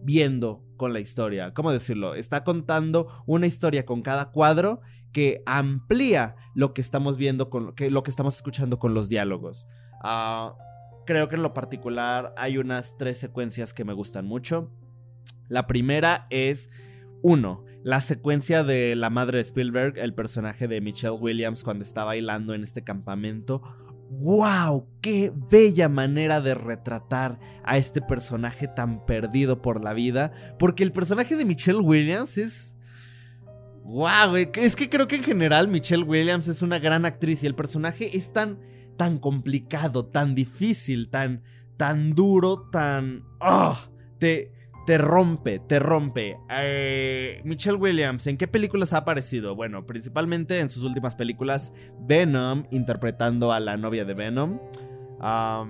viendo 0.00 0.64
con 0.76 0.92
la 0.92 1.00
historia. 1.00 1.52
¿Cómo 1.54 1.72
decirlo? 1.72 2.14
Está 2.14 2.44
contando 2.44 3.08
una 3.26 3.48
historia 3.48 3.84
con 3.84 4.02
cada 4.02 4.30
cuadro 4.30 4.80
que 5.12 5.42
amplía 5.46 6.36
lo 6.54 6.74
que 6.74 6.80
estamos 6.80 7.16
viendo, 7.16 7.50
con, 7.50 7.74
que, 7.74 7.90
lo 7.90 8.02
que 8.02 8.10
estamos 8.10 8.36
escuchando 8.36 8.78
con 8.78 8.94
los 8.94 9.08
diálogos. 9.08 9.66
Ah, 10.02 10.54
creo 11.06 11.28
que 11.28 11.36
en 11.36 11.42
lo 11.42 11.54
particular 11.54 12.34
hay 12.36 12.58
unas 12.58 12.96
tres 12.98 13.18
secuencias 13.18 13.72
que 13.72 13.84
me 13.84 13.92
gustan 13.92 14.26
mucho. 14.26 14.70
La 15.48 15.66
primera 15.66 16.26
es, 16.30 16.70
uno, 17.22 17.64
la 17.82 18.00
secuencia 18.00 18.64
de 18.64 18.94
la 18.96 19.08
madre 19.08 19.38
de 19.38 19.42
Spielberg, 19.42 19.98
el 19.98 20.14
personaje 20.14 20.68
de 20.68 20.80
Michelle 20.80 21.16
Williams 21.16 21.64
cuando 21.64 21.84
está 21.84 22.04
bailando 22.04 22.54
en 22.54 22.62
este 22.62 22.84
campamento. 22.84 23.62
¡Wow! 24.10 24.88
¡Qué 25.00 25.32
bella 25.50 25.88
manera 25.88 26.40
de 26.40 26.54
retratar 26.54 27.38
a 27.62 27.76
este 27.76 28.00
personaje 28.00 28.68
tan 28.68 29.04
perdido 29.04 29.60
por 29.60 29.82
la 29.82 29.92
vida! 29.92 30.32
Porque 30.58 30.82
el 30.82 30.92
personaje 30.92 31.36
de 31.36 31.44
Michelle 31.44 31.80
Williams 31.80 32.38
es 32.38 32.74
Wow, 33.88 34.36
Es 34.36 34.76
que 34.76 34.90
creo 34.90 35.08
que 35.08 35.16
en 35.16 35.24
general 35.24 35.66
Michelle 35.66 36.04
Williams 36.04 36.46
es 36.46 36.60
una 36.60 36.78
gran 36.78 37.06
actriz 37.06 37.42
y 37.42 37.46
el 37.46 37.54
personaje 37.54 38.18
es 38.18 38.34
tan, 38.34 38.58
tan 38.98 39.18
complicado, 39.18 40.04
tan 40.04 40.34
difícil, 40.34 41.08
tan, 41.08 41.42
tan 41.78 42.14
duro, 42.14 42.68
tan. 42.70 43.24
¡Oh! 43.40 43.78
Te, 44.18 44.52
te 44.86 44.98
rompe, 44.98 45.60
te 45.60 45.78
rompe. 45.78 46.36
Eh, 46.50 47.40
Michelle 47.46 47.78
Williams, 47.78 48.26
¿en 48.26 48.36
qué 48.36 48.46
películas 48.46 48.92
ha 48.92 48.98
aparecido? 48.98 49.56
Bueno, 49.56 49.86
principalmente 49.86 50.60
en 50.60 50.68
sus 50.68 50.82
últimas 50.82 51.16
películas, 51.16 51.72
Venom, 51.98 52.66
interpretando 52.70 53.52
a 53.52 53.60
la 53.60 53.78
novia 53.78 54.04
de 54.04 54.12
Venom. 54.12 54.60
ha 55.18 55.64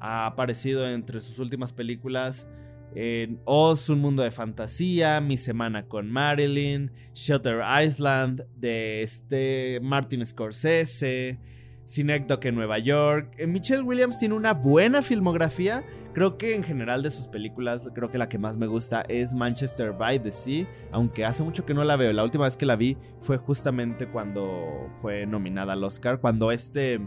aparecido 0.00 0.88
entre 0.88 1.20
sus 1.20 1.38
últimas 1.38 1.74
películas 1.74 2.48
en 2.94 3.40
Oz, 3.44 3.88
un 3.88 4.00
mundo 4.00 4.22
de 4.22 4.30
fantasía, 4.30 5.20
Mi 5.20 5.38
semana 5.38 5.86
con 5.86 6.10
Marilyn, 6.10 6.92
Shutter 7.14 7.62
Island, 7.84 8.44
de 8.56 9.02
este 9.02 9.80
Martin 9.82 10.24
Scorsese, 10.26 11.38
Cinecdoc 11.86 12.44
en 12.44 12.54
Nueva 12.54 12.78
York. 12.78 13.34
Eh, 13.38 13.46
Michelle 13.46 13.82
Williams 13.82 14.18
tiene 14.18 14.34
una 14.34 14.54
buena 14.54 15.02
filmografía. 15.02 15.84
Creo 16.12 16.36
que 16.36 16.54
en 16.54 16.62
general 16.62 17.02
de 17.02 17.10
sus 17.10 17.28
películas, 17.28 17.88
creo 17.94 18.10
que 18.10 18.18
la 18.18 18.28
que 18.28 18.38
más 18.38 18.58
me 18.58 18.66
gusta 18.66 19.02
es 19.08 19.32
Manchester 19.32 19.92
by 19.92 20.22
the 20.22 20.30
Sea, 20.30 20.68
aunque 20.90 21.24
hace 21.24 21.42
mucho 21.42 21.64
que 21.64 21.72
no 21.72 21.84
la 21.84 21.96
veo. 21.96 22.12
La 22.12 22.24
última 22.24 22.44
vez 22.44 22.56
que 22.56 22.66
la 22.66 22.76
vi 22.76 22.98
fue 23.20 23.38
justamente 23.38 24.06
cuando 24.06 24.90
fue 25.00 25.24
nominada 25.24 25.72
al 25.72 25.82
Oscar, 25.82 26.20
cuando 26.20 26.52
este, 26.52 27.00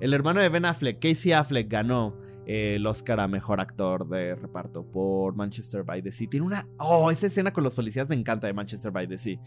el 0.00 0.14
hermano 0.14 0.40
de 0.40 0.48
Ben 0.48 0.64
Affleck, 0.64 0.98
Casey 0.98 1.32
Affleck, 1.32 1.68
ganó 1.68 2.16
el 2.48 2.86
Oscar 2.86 3.20
a 3.20 3.28
Mejor 3.28 3.60
Actor 3.60 4.08
de 4.08 4.34
Reparto 4.34 4.82
por 4.82 5.36
Manchester 5.36 5.84
by 5.84 6.02
the 6.02 6.10
Sea. 6.10 6.30
Tiene 6.30 6.46
una... 6.46 6.66
Oh, 6.78 7.10
esa 7.10 7.26
escena 7.26 7.52
con 7.52 7.62
los 7.62 7.74
policías 7.74 8.08
me 8.08 8.14
encanta 8.14 8.46
de 8.46 8.54
Manchester 8.54 8.90
by 8.90 9.06
the 9.06 9.18
Sea. 9.18 9.38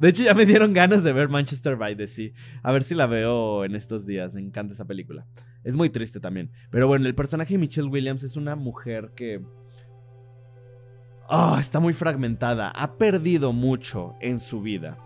De 0.00 0.08
hecho, 0.08 0.22
ya 0.22 0.32
me 0.32 0.46
dieron 0.46 0.72
ganas 0.72 1.04
de 1.04 1.12
ver 1.12 1.28
Manchester 1.28 1.76
by 1.76 1.94
the 1.94 2.06
Sea. 2.06 2.30
A 2.62 2.72
ver 2.72 2.82
si 2.82 2.94
la 2.94 3.06
veo 3.06 3.66
en 3.66 3.76
estos 3.76 4.06
días. 4.06 4.32
Me 4.32 4.40
encanta 4.40 4.72
esa 4.72 4.86
película. 4.86 5.26
Es 5.64 5.76
muy 5.76 5.90
triste 5.90 6.18
también. 6.18 6.50
Pero 6.70 6.88
bueno, 6.88 7.06
el 7.06 7.14
personaje 7.14 7.52
de 7.52 7.58
Michelle 7.58 7.88
Williams 7.88 8.22
es 8.22 8.36
una 8.36 8.56
mujer 8.56 9.12
que... 9.14 9.42
Oh, 11.28 11.58
está 11.60 11.78
muy 11.78 11.92
fragmentada. 11.92 12.70
Ha 12.70 12.96
perdido 12.96 13.52
mucho 13.52 14.14
en 14.22 14.40
su 14.40 14.62
vida. 14.62 14.96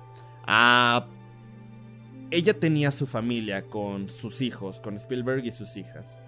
Ella 2.31 2.61
tenía 2.61 2.93
su 2.93 3.09
familia 3.09 3.67
con 3.67 4.09
sus 4.09 4.41
hijos, 4.41 4.79
con 4.79 4.95
Spielberg 4.95 5.45
y 5.45 5.51
sus 5.51 5.77
hijas. 5.77 6.21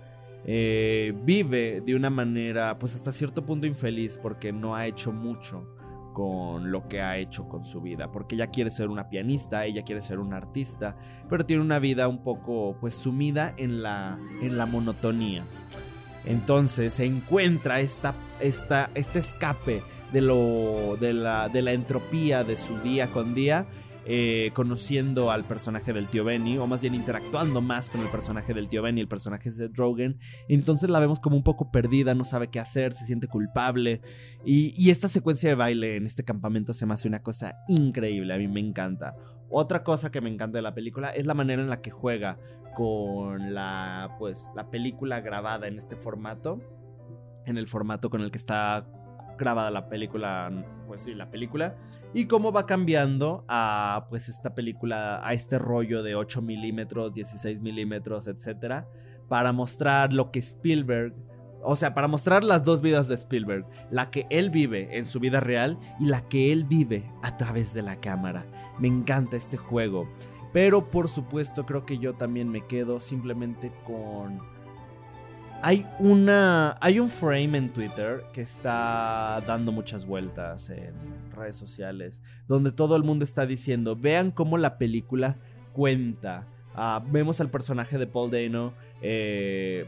Eh, 0.48 1.12
vive 1.24 1.80
de 1.80 1.96
una 1.96 2.08
manera, 2.08 2.78
pues 2.78 2.94
hasta 2.94 3.10
cierto 3.10 3.44
punto 3.44 3.66
infeliz, 3.66 4.16
porque 4.16 4.52
no 4.52 4.76
ha 4.76 4.86
hecho 4.86 5.12
mucho 5.12 5.66
con 6.14 6.70
lo 6.70 6.88
que 6.88 7.02
ha 7.02 7.18
hecho 7.18 7.48
con 7.48 7.64
su 7.64 7.80
vida, 7.82 8.12
porque 8.12 8.36
ella 8.36 8.46
quiere 8.46 8.70
ser 8.70 8.88
una 8.88 9.10
pianista, 9.10 9.66
ella 9.66 9.82
quiere 9.82 10.00
ser 10.00 10.20
una 10.20 10.36
artista, 10.36 10.96
pero 11.28 11.44
tiene 11.44 11.62
una 11.62 11.80
vida 11.80 12.06
un 12.06 12.22
poco 12.22 12.76
pues 12.80 12.94
sumida 12.94 13.54
en 13.56 13.82
la, 13.82 14.18
en 14.40 14.56
la 14.56 14.66
monotonía. 14.66 15.44
Entonces 16.24 16.94
se 16.94 17.04
encuentra 17.04 17.80
esta, 17.80 18.14
esta, 18.40 18.90
este 18.94 19.18
escape 19.18 19.82
de, 20.12 20.20
lo, 20.22 20.96
de, 20.98 21.12
la, 21.12 21.48
de 21.48 21.60
la 21.60 21.72
entropía 21.72 22.44
de 22.44 22.56
su 22.56 22.78
día 22.78 23.08
con 23.08 23.34
día 23.34 23.66
eh, 24.08 24.52
conociendo 24.54 25.32
al 25.32 25.44
personaje 25.44 25.92
del 25.92 26.06
tío 26.06 26.24
Benny, 26.24 26.58
o 26.58 26.66
más 26.68 26.80
bien 26.80 26.94
interactuando 26.94 27.60
más 27.60 27.90
con 27.90 28.00
el 28.02 28.06
personaje 28.06 28.54
del 28.54 28.68
tío 28.68 28.80
Benny, 28.80 29.00
el 29.00 29.08
personaje 29.08 29.50
de 29.50 29.68
Drogen. 29.68 30.20
Entonces 30.48 30.88
la 30.88 31.00
vemos 31.00 31.18
como 31.18 31.36
un 31.36 31.42
poco 31.42 31.72
perdida, 31.72 32.14
no 32.14 32.24
sabe 32.24 32.48
qué 32.48 32.60
hacer, 32.60 32.92
se 32.92 33.04
siente 33.04 33.26
culpable. 33.26 34.02
Y, 34.44 34.90
esta 34.90 35.08
secuencia 35.08 35.48
de 35.48 35.56
baile 35.56 35.96
en 35.96 36.06
este 36.06 36.22
campamento 36.22 36.72
se 36.72 36.86
me 36.86 36.94
hace 36.94 37.08
una 37.08 37.22
cosa 37.22 37.56
increíble, 37.66 38.32
a 38.32 38.38
mí 38.38 38.46
me 38.46 38.60
encanta. 38.60 39.16
Otra 39.50 39.82
cosa 39.82 40.12
que 40.12 40.20
me 40.20 40.30
encanta 40.30 40.58
de 40.58 40.62
la 40.62 40.74
película 40.74 41.10
es 41.10 41.26
la 41.26 41.34
manera 41.34 41.60
en 41.60 41.68
la 41.68 41.82
que 41.82 41.90
juega 41.90 42.38
con 42.76 43.54
la, 43.54 44.14
pues, 44.20 44.48
la 44.54 44.70
película 44.70 45.20
grabada 45.20 45.66
en 45.66 45.78
este 45.78 45.96
formato, 45.96 46.60
en 47.44 47.58
el 47.58 47.66
formato 47.66 48.08
con 48.08 48.20
el 48.20 48.30
que 48.30 48.38
está 48.38 48.86
grabada 49.36 49.70
la 49.70 49.88
película, 49.88 50.50
pues 50.86 51.02
sí, 51.02 51.14
la 51.14 51.30
película, 51.30 51.76
y 52.16 52.24
cómo 52.24 52.50
va 52.50 52.64
cambiando 52.64 53.44
a 53.46 54.06
pues 54.08 54.30
esta 54.30 54.54
película, 54.54 55.20
a 55.22 55.34
este 55.34 55.58
rollo 55.58 56.02
de 56.02 56.14
8 56.14 56.40
milímetros, 56.40 57.12
16 57.12 57.60
milímetros, 57.60 58.26
etcétera, 58.26 58.88
para 59.28 59.52
mostrar 59.52 60.14
lo 60.14 60.30
que 60.30 60.38
Spielberg, 60.38 61.12
o 61.62 61.76
sea, 61.76 61.92
para 61.92 62.08
mostrar 62.08 62.42
las 62.42 62.64
dos 62.64 62.80
vidas 62.80 63.08
de 63.08 63.16
Spielberg, 63.16 63.66
la 63.90 64.10
que 64.10 64.26
él 64.30 64.48
vive 64.48 64.96
en 64.96 65.04
su 65.04 65.20
vida 65.20 65.40
real 65.40 65.78
y 66.00 66.06
la 66.06 66.26
que 66.26 66.52
él 66.52 66.64
vive 66.64 67.12
a 67.22 67.36
través 67.36 67.74
de 67.74 67.82
la 67.82 68.00
cámara. 68.00 68.46
Me 68.78 68.88
encanta 68.88 69.36
este 69.36 69.58
juego, 69.58 70.08
pero 70.54 70.90
por 70.90 71.08
supuesto 71.08 71.66
creo 71.66 71.84
que 71.84 71.98
yo 71.98 72.14
también 72.14 72.48
me 72.48 72.66
quedo 72.66 72.98
simplemente 72.98 73.70
con 73.84 74.40
hay 75.62 75.86
una. 75.98 76.76
Hay 76.80 76.98
un 77.00 77.08
frame 77.08 77.58
en 77.58 77.72
Twitter 77.72 78.24
que 78.32 78.42
está 78.42 79.42
dando 79.46 79.72
muchas 79.72 80.06
vueltas 80.06 80.70
en 80.70 80.94
redes 81.36 81.56
sociales. 81.56 82.22
Donde 82.48 82.72
todo 82.72 82.96
el 82.96 83.04
mundo 83.04 83.24
está 83.24 83.46
diciendo. 83.46 83.96
Vean 83.96 84.30
cómo 84.30 84.58
la 84.58 84.78
película 84.78 85.38
cuenta. 85.72 86.46
Ah, 86.74 87.02
vemos 87.10 87.40
al 87.40 87.50
personaje 87.50 87.98
de 87.98 88.06
Paul 88.06 88.30
Dano. 88.30 88.74
Eh, 89.02 89.86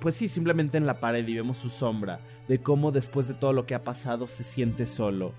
pues 0.00 0.14
sí, 0.14 0.28
simplemente 0.28 0.78
en 0.78 0.86
la 0.86 1.00
pared 1.00 1.26
y 1.26 1.34
vemos 1.34 1.58
su 1.58 1.68
sombra. 1.68 2.20
De 2.48 2.60
cómo 2.60 2.90
después 2.90 3.28
de 3.28 3.34
todo 3.34 3.52
lo 3.52 3.66
que 3.66 3.74
ha 3.74 3.84
pasado 3.84 4.26
se 4.26 4.42
siente 4.42 4.86
solo. 4.86 5.34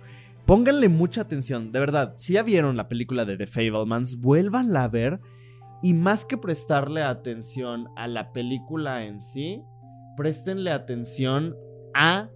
Pónganle 0.45 0.89
mucha 0.89 1.21
atención, 1.21 1.71
de 1.71 1.79
verdad. 1.79 2.13
Si 2.15 2.33
ya 2.33 2.43
vieron 2.43 2.77
la 2.77 2.87
película 2.87 3.25
de 3.25 3.37
The 3.37 3.47
Fablemans, 3.47 4.19
vuélvanla 4.19 4.83
a 4.83 4.87
ver 4.87 5.19
y 5.81 5.93
más 5.93 6.25
que 6.25 6.37
prestarle 6.37 7.01
atención 7.01 7.89
a 7.95 8.07
la 8.07 8.31
película 8.31 9.03
en 9.05 9.21
sí, 9.21 9.63
préstenle 10.15 10.71
atención 10.71 11.55
a... 11.93 12.29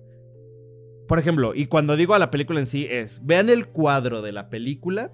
Por 1.07 1.19
ejemplo, 1.19 1.53
y 1.53 1.67
cuando 1.67 1.95
digo 1.95 2.13
a 2.15 2.19
la 2.19 2.31
película 2.31 2.59
en 2.59 2.67
sí 2.67 2.87
es, 2.89 3.23
vean 3.25 3.49
el 3.49 3.67
cuadro 3.67 4.21
de 4.21 4.31
la 4.31 4.49
película 4.49 5.11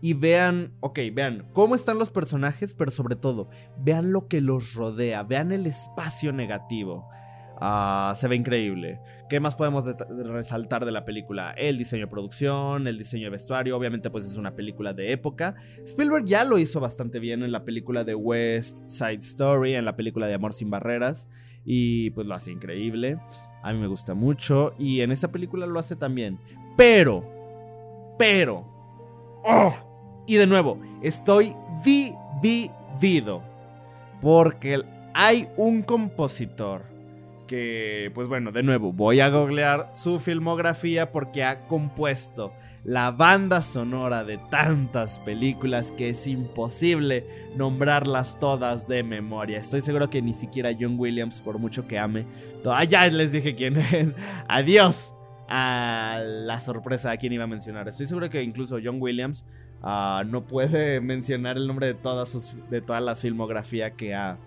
y 0.00 0.14
vean, 0.14 0.72
ok, 0.80 0.98
vean 1.12 1.48
cómo 1.52 1.74
están 1.74 1.98
los 1.98 2.10
personajes, 2.10 2.74
pero 2.74 2.90
sobre 2.90 3.16
todo, 3.16 3.48
vean 3.78 4.12
lo 4.12 4.28
que 4.28 4.40
los 4.40 4.74
rodea, 4.74 5.22
vean 5.22 5.52
el 5.52 5.66
espacio 5.66 6.32
negativo. 6.32 7.08
Ah, 7.58 8.14
se 8.16 8.28
ve 8.28 8.36
increíble. 8.36 9.00
¿Qué 9.30 9.40
más 9.40 9.56
podemos 9.56 9.84
resaltar 10.26 10.84
de 10.84 10.92
la 10.92 11.06
película? 11.06 11.52
El 11.56 11.78
diseño 11.78 12.04
de 12.04 12.10
producción, 12.10 12.86
el 12.86 12.98
diseño 12.98 13.24
de 13.24 13.30
vestuario, 13.30 13.76
obviamente 13.76 14.10
pues 14.10 14.26
es 14.26 14.36
una 14.36 14.54
película 14.54 14.92
de 14.92 15.12
época. 15.12 15.54
Spielberg 15.84 16.26
ya 16.26 16.44
lo 16.44 16.58
hizo 16.58 16.80
bastante 16.80 17.18
bien 17.18 17.42
en 17.42 17.52
la 17.52 17.64
película 17.64 18.04
de 18.04 18.14
West 18.14 18.86
Side 18.86 19.16
Story, 19.16 19.74
en 19.74 19.86
la 19.86 19.96
película 19.96 20.26
de 20.26 20.34
Amor 20.34 20.52
sin 20.52 20.70
Barreras, 20.70 21.30
y 21.64 22.10
pues 22.10 22.26
lo 22.26 22.34
hace 22.34 22.52
increíble. 22.52 23.18
A 23.66 23.72
mí 23.72 23.80
me 23.80 23.88
gusta 23.88 24.14
mucho 24.14 24.74
y 24.78 25.00
en 25.00 25.10
esta 25.10 25.32
película 25.32 25.66
lo 25.66 25.80
hace 25.80 25.96
también. 25.96 26.38
Pero, 26.76 27.24
pero, 28.16 28.64
oh, 29.42 29.74
y 30.24 30.36
de 30.36 30.46
nuevo, 30.46 30.78
estoy 31.02 31.56
dividido 31.82 33.42
porque 34.20 34.84
hay 35.14 35.48
un 35.56 35.82
compositor 35.82 36.84
que, 37.48 38.12
pues 38.14 38.28
bueno, 38.28 38.52
de 38.52 38.62
nuevo, 38.62 38.92
voy 38.92 39.18
a 39.18 39.30
googlear 39.30 39.90
su 39.96 40.20
filmografía 40.20 41.10
porque 41.10 41.42
ha 41.42 41.66
compuesto 41.66 42.52
la 42.86 43.10
banda 43.10 43.62
sonora 43.62 44.22
de 44.22 44.38
tantas 44.38 45.18
películas 45.18 45.90
que 45.90 46.10
es 46.10 46.24
imposible 46.28 47.26
nombrarlas 47.56 48.38
todas 48.38 48.86
de 48.86 49.02
memoria. 49.02 49.58
Estoy 49.58 49.80
seguro 49.80 50.08
que 50.08 50.22
ni 50.22 50.34
siquiera 50.34 50.70
John 50.78 50.94
Williams, 50.96 51.40
por 51.40 51.58
mucho 51.58 51.88
que 51.88 51.98
ame. 51.98 52.26
Ah, 52.64 52.84
ya 52.84 53.08
les 53.08 53.32
dije 53.32 53.56
quién 53.56 53.76
es. 53.92 54.14
Adiós 54.46 55.12
a 55.48 56.20
la 56.24 56.60
sorpresa 56.60 57.10
a 57.10 57.16
quién 57.16 57.32
iba 57.32 57.42
a 57.42 57.48
mencionar. 57.48 57.88
Estoy 57.88 58.06
seguro 58.06 58.30
que 58.30 58.40
incluso 58.40 58.78
John 58.82 59.02
Williams 59.02 59.44
ah, 59.82 60.22
no 60.24 60.46
puede 60.46 61.00
mencionar 61.00 61.56
el 61.56 61.66
nombre 61.66 61.88
de, 61.88 61.94
todas 61.94 62.28
sus, 62.28 62.56
de 62.70 62.82
toda 62.82 63.00
la 63.00 63.16
filmografía 63.16 63.94
que 63.94 64.14
ha 64.14 64.38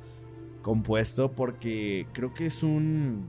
compuesto 0.61 1.33
porque 1.33 2.07
creo 2.13 2.33
que 2.33 2.45
es 2.45 2.63
un 2.63 3.27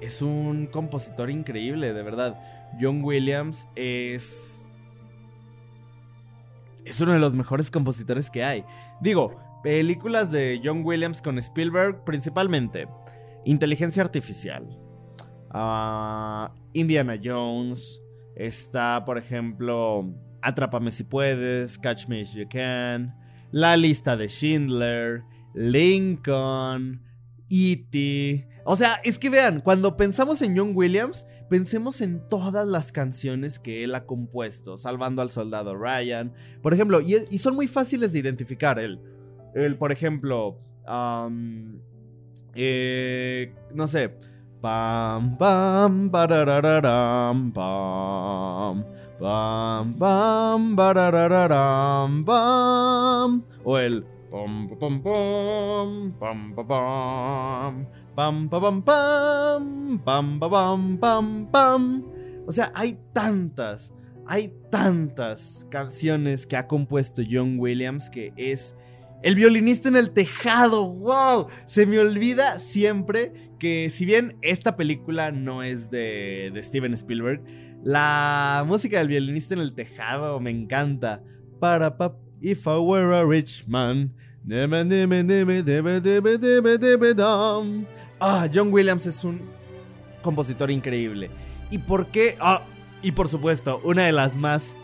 es 0.00 0.22
un 0.22 0.66
compositor 0.66 1.28
increíble, 1.28 1.92
de 1.92 2.02
verdad. 2.02 2.40
John 2.80 3.02
Williams 3.02 3.66
es 3.74 4.66
es 6.84 7.00
uno 7.00 7.12
de 7.12 7.18
los 7.18 7.34
mejores 7.34 7.70
compositores 7.70 8.30
que 8.30 8.42
hay. 8.42 8.64
Digo, 9.00 9.36
películas 9.62 10.32
de 10.32 10.60
John 10.62 10.82
Williams 10.84 11.22
con 11.22 11.38
Spielberg 11.38 12.04
principalmente. 12.04 12.88
Inteligencia 13.44 14.02
artificial. 14.02 14.66
Ah, 15.50 16.52
Indiana 16.72 17.18
Jones. 17.22 18.00
Está, 18.34 19.04
por 19.04 19.18
ejemplo, 19.18 20.06
Atrápame 20.42 20.90
si 20.90 21.04
puedes, 21.04 21.78
Catch 21.78 22.06
Me 22.08 22.22
If 22.22 22.32
You 22.32 22.48
Can. 22.48 23.14
La 23.50 23.76
lista 23.76 24.16
de 24.16 24.28
Schindler. 24.28 25.22
Lincoln, 25.54 27.02
E.T. 27.50 28.48
O 28.64 28.76
sea, 28.76 29.00
es 29.02 29.18
que 29.18 29.30
vean, 29.30 29.60
cuando 29.60 29.96
pensamos 29.96 30.42
en 30.42 30.56
John 30.56 30.72
Williams, 30.74 31.26
pensemos 31.50 32.00
en 32.00 32.26
todas 32.28 32.66
las 32.66 32.92
canciones 32.92 33.58
que 33.58 33.82
él 33.82 33.94
ha 33.96 34.06
compuesto, 34.06 34.78
salvando 34.78 35.20
al 35.20 35.30
soldado 35.30 35.76
Ryan, 35.76 36.32
por 36.62 36.72
ejemplo, 36.72 37.00
y, 37.00 37.38
son 37.38 37.56
muy 37.56 37.66
fáciles 37.66 38.12
de 38.12 38.20
identificar. 38.20 38.78
Él, 38.78 39.00
él 39.54 39.76
por 39.76 39.90
ejemplo, 39.90 40.58
eh, 42.54 43.52
no 43.74 43.88
sé, 43.88 44.14
pam, 44.60 45.36
pam, 45.36 46.08
pam, 46.10 46.40
pam, 46.40 47.52
pam, 47.52 48.84
pam, 52.24 53.42
o 53.64 53.78
el 53.78 54.04
pam, 54.30 54.68
pam, 54.78 55.02
pam, 55.02 56.12
pam, 56.20 56.54
pam, 56.54 57.86
pam, 58.14 58.48
pam, 58.48 58.82
pam, 58.82 60.00
pam, 60.04 60.40
pam, 60.40 60.98
pam, 60.98 61.46
pam. 61.50 62.04
O 62.46 62.52
sea, 62.52 62.72
hay 62.74 62.98
tantas, 63.12 63.92
hay 64.26 64.52
tantas 64.70 65.66
canciones 65.70 66.46
que 66.46 66.56
ha 66.56 66.66
compuesto 66.66 67.22
John 67.28 67.58
Williams 67.58 68.10
que 68.10 68.32
es 68.36 68.74
el 69.22 69.34
violinista 69.34 69.88
en 69.88 69.96
el 69.96 70.10
tejado. 70.10 70.92
¡Wow! 70.94 71.48
Se 71.66 71.86
me 71.86 71.98
olvida 71.98 72.58
siempre 72.58 73.52
que 73.58 73.90
si 73.90 74.04
bien 74.04 74.36
esta 74.42 74.76
película 74.76 75.30
no 75.30 75.62
es 75.62 75.90
de, 75.90 76.50
de 76.52 76.62
Steven 76.62 76.94
Spielberg, 76.94 77.42
la 77.84 78.64
música 78.66 78.98
del 78.98 79.08
violinista 79.08 79.54
en 79.54 79.60
el 79.60 79.74
tejado 79.74 80.40
me 80.40 80.50
encanta. 80.50 81.22
Para, 81.58 81.96
pa, 81.96 82.16
If 82.42 82.66
I 82.66 82.78
were 82.78 83.12
a 83.12 83.24
rich 83.24 83.66
man. 83.68 84.14
Ah, 88.18 88.48
John 88.52 88.72
Williams 88.72 89.06
es 89.06 89.22
un 89.22 89.42
compositor 90.22 90.72
increíble. 90.72 91.30
¿Y 91.70 91.78
por 91.78 92.08
qué? 92.08 92.36
Ah, 92.40 92.64
y 93.00 93.12
por 93.12 93.28
supuesto, 93.28 93.80
una 93.84 94.06
de 94.06 94.10
las 94.10 94.34
más 94.34 94.74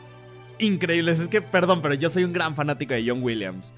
increíbles. 0.61 1.19
Es 1.19 1.27
que, 1.27 1.43
perdón, 1.43 1.83
pero 1.83 1.95
yo 1.95 2.09
soy 2.09 2.23
un 2.23 2.33
gran 2.33 2.55
fanático 2.55 2.95
de 2.95 3.05
John 3.09 3.25
Williams. 3.25 3.73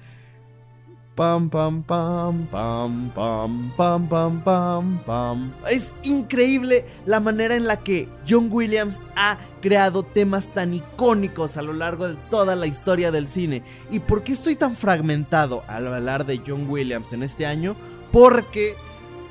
Pam, 1.19 1.49
pam, 1.49 1.83
pam, 1.83 2.47
pam, 2.47 3.11
pam, 3.13 3.73
pam, 3.75 4.41
pam, 4.41 5.03
pam. 5.05 5.53
Es 5.69 5.93
increíble 6.03 6.85
la 7.05 7.19
manera 7.19 7.57
en 7.57 7.67
la 7.67 7.81
que 7.81 8.07
John 8.25 8.47
Williams 8.49 9.01
ha 9.17 9.37
creado 9.61 10.03
temas 10.03 10.53
tan 10.53 10.73
icónicos 10.73 11.57
a 11.57 11.61
lo 11.61 11.73
largo 11.73 12.07
de 12.07 12.15
toda 12.29 12.55
la 12.55 12.67
historia 12.67 13.11
del 13.11 13.27
cine. 13.27 13.63
¿Y 13.91 13.99
por 13.99 14.23
qué 14.23 14.31
estoy 14.31 14.55
tan 14.55 14.77
fragmentado 14.77 15.65
al 15.67 15.93
hablar 15.93 16.25
de 16.25 16.41
John 16.47 16.69
Williams 16.69 17.11
en 17.11 17.23
este 17.23 17.45
año? 17.45 17.75
Porque... 18.13 18.75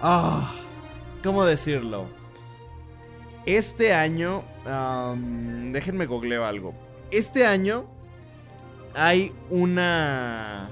Ah, 0.03 0.53
¿Cómo 1.25 1.47
decirlo? 1.47 2.05
Este 3.47 3.95
año... 3.95 4.45
déjenme 5.73 6.05
googleo 6.05 6.45
algo. 6.45 6.75
Este 7.11 7.47
año 7.47 7.87
hay 8.95 9.33
una 9.49 10.69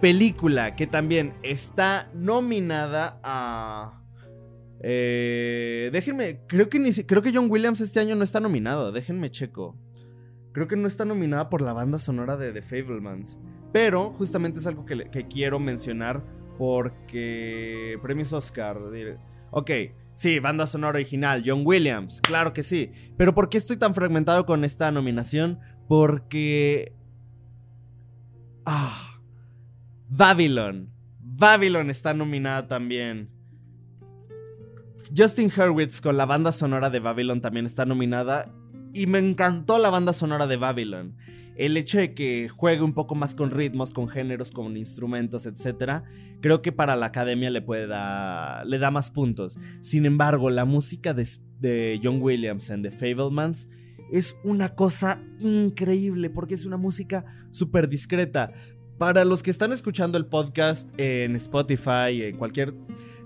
película 0.00 0.76
que 0.76 0.86
también 0.86 1.34
está 1.42 2.10
nominada 2.14 3.18
a... 3.22 4.00
Eh, 4.80 5.88
déjenme, 5.92 6.40
creo 6.46 6.68
que, 6.68 7.06
creo 7.06 7.22
que 7.22 7.32
John 7.34 7.50
Williams 7.50 7.80
este 7.80 8.00
año 8.00 8.14
no 8.16 8.24
está 8.24 8.40
nominado, 8.40 8.92
déjenme 8.92 9.30
checo. 9.30 9.76
Creo 10.52 10.68
que 10.68 10.76
no 10.76 10.86
está 10.86 11.04
nominada 11.04 11.48
por 11.48 11.62
la 11.62 11.72
banda 11.72 11.98
sonora 11.98 12.36
de 12.36 12.52
The 12.52 12.62
Fablemans. 12.62 13.38
Pero 13.72 14.12
justamente 14.12 14.60
es 14.60 14.66
algo 14.66 14.84
que, 14.84 15.10
que 15.10 15.26
quiero 15.26 15.58
mencionar 15.58 16.22
porque 16.58 17.98
premios 18.02 18.32
Oscar. 18.32 18.78
Ok, 19.50 19.70
sí, 20.14 20.38
banda 20.38 20.66
sonora 20.66 20.96
original, 20.98 21.42
John 21.44 21.62
Williams, 21.64 22.20
claro 22.20 22.52
que 22.52 22.62
sí. 22.62 22.92
Pero 23.16 23.34
¿por 23.34 23.48
qué 23.48 23.58
estoy 23.58 23.78
tan 23.78 23.94
fragmentado 23.94 24.46
con 24.46 24.64
esta 24.64 24.90
nominación? 24.90 25.58
Porque... 25.88 26.92
Ah 28.64 29.13
Babylon. 30.16 30.92
Babylon 31.18 31.90
está 31.90 32.14
nominada 32.14 32.68
también. 32.68 33.30
Justin 35.16 35.50
Hurwitz 35.50 36.00
con 36.00 36.16
la 36.16 36.24
banda 36.24 36.52
sonora 36.52 36.88
de 36.88 37.00
Babylon 37.00 37.40
también 37.40 37.66
está 37.66 37.84
nominada. 37.84 38.54
Y 38.92 39.08
me 39.08 39.18
encantó 39.18 39.76
la 39.78 39.90
banda 39.90 40.12
sonora 40.12 40.46
de 40.46 40.56
Babylon. 40.56 41.16
El 41.56 41.76
hecho 41.76 41.98
de 41.98 42.14
que 42.14 42.48
juegue 42.48 42.82
un 42.82 42.94
poco 42.94 43.16
más 43.16 43.34
con 43.34 43.50
ritmos, 43.50 43.90
con 43.90 44.08
géneros, 44.08 44.52
con 44.52 44.76
instrumentos, 44.76 45.46
etc. 45.46 46.04
Creo 46.40 46.62
que 46.62 46.70
para 46.70 46.94
la 46.94 47.06
academia 47.06 47.50
le 47.50 47.60
puede 47.60 47.88
dar. 47.88 48.64
le 48.68 48.78
da 48.78 48.92
más 48.92 49.10
puntos. 49.10 49.58
Sin 49.80 50.06
embargo, 50.06 50.48
la 50.48 50.64
música 50.64 51.12
de, 51.12 51.28
de 51.58 52.00
John 52.00 52.22
Williams 52.22 52.70
en 52.70 52.82
The 52.82 52.92
Fablemans 52.92 53.66
es 54.12 54.36
una 54.44 54.76
cosa 54.76 55.20
increíble 55.40 56.30
porque 56.30 56.54
es 56.54 56.64
una 56.64 56.76
música 56.76 57.24
súper 57.50 57.88
discreta. 57.88 58.52
Para 58.98 59.24
los 59.24 59.42
que 59.42 59.50
están 59.50 59.72
escuchando 59.72 60.18
el 60.18 60.26
podcast 60.26 60.88
en 60.98 61.34
Spotify, 61.34 62.22
en 62.22 62.36
cualquier, 62.36 62.72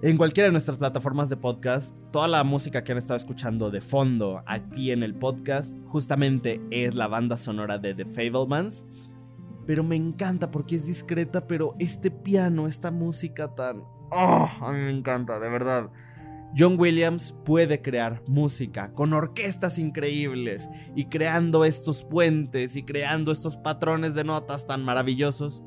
en 0.00 0.16
cualquiera 0.16 0.46
de 0.46 0.52
nuestras 0.52 0.78
plataformas 0.78 1.28
de 1.28 1.36
podcast, 1.36 1.94
toda 2.10 2.26
la 2.26 2.42
música 2.42 2.82
que 2.82 2.92
han 2.92 2.98
estado 2.98 3.18
escuchando 3.18 3.70
de 3.70 3.82
fondo 3.82 4.42
aquí 4.46 4.92
en 4.92 5.02
el 5.02 5.14
podcast, 5.14 5.76
justamente 5.84 6.58
es 6.70 6.94
la 6.94 7.06
banda 7.06 7.36
sonora 7.36 7.76
de 7.76 7.94
The 7.94 8.06
Fablemans. 8.06 8.86
Pero 9.66 9.84
me 9.84 9.96
encanta 9.96 10.50
porque 10.50 10.76
es 10.76 10.86
discreta, 10.86 11.46
pero 11.46 11.74
este 11.78 12.10
piano, 12.10 12.66
esta 12.66 12.90
música 12.90 13.54
tan... 13.54 13.82
¡Oh! 14.10 14.48
A 14.62 14.72
mí 14.72 14.78
me 14.78 14.90
encanta, 14.90 15.38
de 15.38 15.50
verdad. 15.50 15.90
John 16.56 16.76
Williams 16.78 17.34
puede 17.44 17.82
crear 17.82 18.22
música 18.26 18.92
con 18.92 19.12
orquestas 19.12 19.78
increíbles 19.78 20.68
y 20.96 21.06
creando 21.06 21.64
estos 21.64 22.04
puentes 22.04 22.74
y 22.76 22.82
creando 22.82 23.32
estos 23.32 23.56
patrones 23.56 24.14
de 24.14 24.24
notas 24.24 24.66
tan 24.66 24.84
maravillosos. 24.84 25.62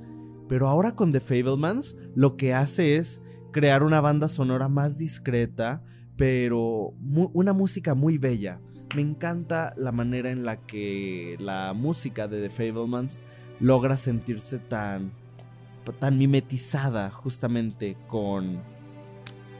Pero 0.49 0.67
ahora 0.67 0.95
con 0.95 1.11
The 1.11 1.19
Fablemans 1.19 1.95
lo 2.15 2.35
que 2.35 2.53
hace 2.53 2.95
es 2.95 3.21
crear 3.51 3.83
una 3.83 4.01
banda 4.01 4.27
sonora 4.27 4.69
más 4.69 4.97
discreta, 4.97 5.83
pero 6.17 6.93
una 7.33 7.53
música 7.53 7.93
muy 7.93 8.17
bella. 8.17 8.59
Me 8.95 9.01
encanta 9.01 9.73
la 9.77 9.91
manera 9.91 10.31
en 10.31 10.43
la 10.43 10.65
que 10.65 11.37
la 11.39 11.73
música 11.73 12.27
de 12.27 12.41
The 12.41 12.49
Fablemans 12.49 13.21
logra 13.59 13.97
sentirse 13.97 14.59
tan 14.59 15.11
tan 15.99 16.17
mimetizada 16.17 17.09
justamente 17.09 17.97
con 18.07 18.59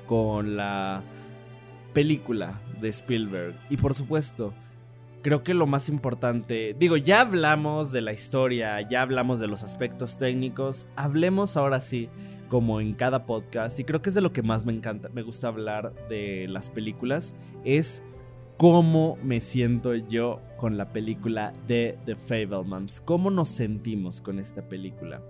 con 0.06 0.56
la 0.56 1.02
película 1.94 2.62
de 2.80 2.90
Spielberg. 2.90 3.56
Y 3.70 3.78
por 3.78 3.94
supuesto, 3.94 4.54
creo 5.22 5.44
que 5.44 5.54
lo 5.54 5.68
más 5.68 5.90
importante, 5.90 6.76
digo, 6.78 6.98
ya 6.98 7.22
hablamos 7.22 7.92
de 7.92 8.02
la 8.02 8.14
historia, 8.14 8.88
ya 8.90 9.02
hablamos 9.02 9.40
de 9.40 9.48
los 9.48 9.64
aspectos 9.64 10.18
técnicos, 10.18 10.86
hablemos 10.96 11.58
ahora 11.58 11.82
sí, 11.82 12.10
como 12.50 12.82
en 12.82 12.94
cada 12.94 13.26
podcast, 13.26 13.80
y 13.80 13.86
creo 13.86 14.02
que 14.02 14.10
es 14.10 14.16
de 14.16 14.22
lo 14.22 14.34
que 14.34 14.42
más 14.42 14.66
me 14.66 14.74
encanta, 14.74 15.10
me 15.10 15.22
gusta 15.22 15.48
hablar 15.48 15.94
de 16.10 16.48
las 16.50 16.70
películas, 16.70 17.34
es 17.64 18.04
cómo 18.58 19.18
me 19.24 19.40
siento 19.40 19.96
yo 19.96 20.42
con 20.58 20.78
la 20.78 20.92
película 20.92 21.54
de 21.68 21.98
The 22.06 22.16
Fablemans, 22.16 23.02
cómo 23.02 23.32
nos 23.32 23.50
sentimos 23.50 24.22
con 24.22 24.38
esta 24.38 24.62
película. 24.64 25.22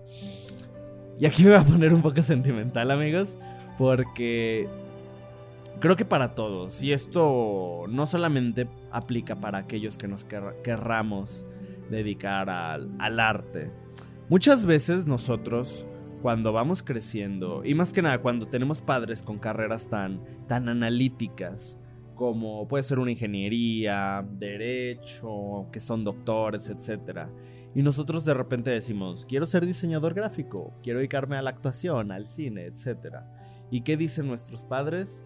Y 1.19 1.25
aquí 1.25 1.43
me 1.43 1.51
voy 1.51 1.59
a 1.59 1.63
poner 1.63 1.93
un 1.93 2.01
poco 2.01 2.23
sentimental, 2.23 2.89
amigos, 2.89 3.37
porque 3.77 4.67
creo 5.81 5.97
que 5.97 6.05
para 6.05 6.33
todos, 6.35 6.81
y 6.81 6.93
esto 6.93 7.85
no 7.89 8.07
solamente 8.07 8.69
aplica 8.91 9.35
para 9.35 9.57
aquellos 9.57 9.97
que 9.97 10.07
nos 10.07 10.23
querramos 10.23 11.45
dedicar 11.89 12.49
al, 12.49 12.89
al 12.99 13.19
arte. 13.19 13.71
Muchas 14.29 14.63
veces 14.63 15.07
nosotros, 15.07 15.85
cuando 16.21 16.53
vamos 16.53 16.83
creciendo, 16.83 17.63
y 17.65 17.75
más 17.75 17.91
que 17.91 18.01
nada 18.01 18.21
cuando 18.21 18.47
tenemos 18.47 18.79
padres 18.79 19.21
con 19.21 19.39
carreras 19.39 19.89
tan, 19.89 20.21
tan 20.47 20.69
analíticas, 20.69 21.77
como 22.15 22.67
puede 22.67 22.83
ser 22.83 22.99
una 22.99 23.09
ingeniería, 23.09 24.23
derecho, 24.37 25.67
que 25.71 25.79
son 25.79 26.03
doctores, 26.03 26.69
etc. 26.69 27.27
Y 27.73 27.81
nosotros 27.81 28.23
de 28.25 28.35
repente 28.35 28.69
decimos, 28.69 29.25
quiero 29.25 29.47
ser 29.47 29.65
diseñador 29.65 30.13
gráfico, 30.13 30.71
quiero 30.83 30.99
dedicarme 30.99 31.37
a 31.37 31.41
la 31.41 31.49
actuación, 31.49 32.11
al 32.11 32.27
cine, 32.27 32.67
etc. 32.67 33.23
¿Y 33.71 33.81
qué 33.81 33.97
dicen 33.97 34.27
nuestros 34.27 34.63
padres? 34.63 35.25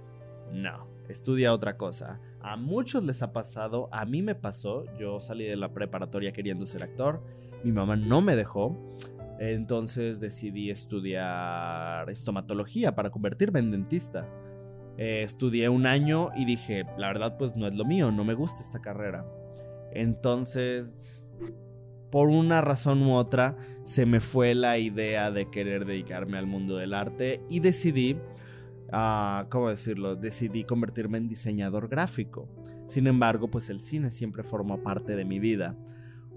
No, 0.52 0.88
estudia 1.10 1.54
otra 1.54 1.78
cosa. 1.78 2.20
A 2.42 2.58
muchos 2.58 3.04
les 3.04 3.22
ha 3.22 3.34
pasado, 3.34 3.90
a 3.92 4.06
mí 4.06 4.22
me 4.22 4.36
pasó, 4.36 4.86
yo 4.98 5.20
salí 5.20 5.46
de 5.46 5.56
la 5.56 5.74
preparatoria 5.74 6.32
queriendo 6.32 6.66
ser 6.66 6.84
actor, 6.84 7.22
mi 7.64 7.72
mamá 7.72 7.96
no 7.96 8.22
me 8.22 8.36
dejó, 8.36 8.78
entonces 9.40 10.20
decidí 10.20 10.70
estudiar 10.70 12.10
estomatología 12.10 12.96
para 12.96 13.10
convertirme 13.10 13.60
en 13.60 13.72
dentista. 13.72 14.30
Eh, 14.98 15.24
estudié 15.24 15.68
un 15.68 15.88
año 15.88 16.30
y 16.36 16.46
dije, 16.46 16.86
la 16.98 17.08
verdad 17.08 17.38
pues 17.38 17.56
no 17.56 17.68
es 17.68 17.74
lo 17.74 17.84
mío, 17.84 18.12
no 18.12 18.24
me 18.24 18.34
gusta 18.34 18.62
esta 18.62 18.80
carrera. 18.80 19.26
Entonces, 19.92 21.34
por 22.12 22.30
una 22.30 22.62
razón 22.62 23.02
u 23.02 23.14
otra, 23.14 23.58
se 23.84 24.06
me 24.06 24.20
fue 24.20 24.56
la 24.56 24.78
idea 24.78 25.32
de 25.32 25.50
querer 25.50 25.86
dedicarme 25.86 26.38
al 26.38 26.48
mundo 26.48 26.78
del 26.78 26.94
arte 26.94 27.42
y 27.50 27.60
decidí 27.60 28.18
¿cómo 29.50 29.70
decirlo? 29.70 30.16
Decidí 30.16 30.64
convertirme 30.64 31.18
en 31.18 31.28
diseñador 31.28 31.88
gráfico. 31.88 32.50
Sin 32.88 33.08
embargo, 33.08 33.50
pues 33.50 33.70
el 33.70 33.82
cine 33.82 34.12
siempre 34.12 34.44
formó 34.44 34.82
parte 34.84 35.16
de 35.16 35.26
mi 35.26 35.40
vida. 35.40 35.76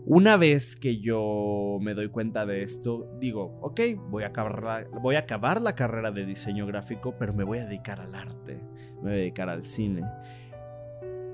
Una 0.07 0.39
vez 0.39 0.75
que 0.75 1.01
yo 1.01 1.79
me 1.83 1.93
doy 1.93 2.09
cuenta 2.09 2.47
de 2.47 2.63
esto, 2.63 3.15
digo, 3.21 3.59
ok, 3.61 3.81
voy 4.09 4.23
a 4.23 4.29
acabar 4.29 4.63
la, 4.63 4.87
voy 5.03 5.17
a 5.17 5.21
acabar 5.21 5.61
la 5.61 5.75
carrera 5.75 6.11
de 6.11 6.25
diseño 6.25 6.67
gráfico, 6.67 7.15
pero 7.19 7.35
me 7.35 7.45
voy 7.45 7.59
a 7.59 7.67
dedicar 7.67 8.01
al 8.01 8.15
arte, 8.15 8.59
me 8.97 9.03
voy 9.03 9.13
a 9.13 9.17
dedicar 9.17 9.51
al 9.51 9.65
cine. 9.65 10.05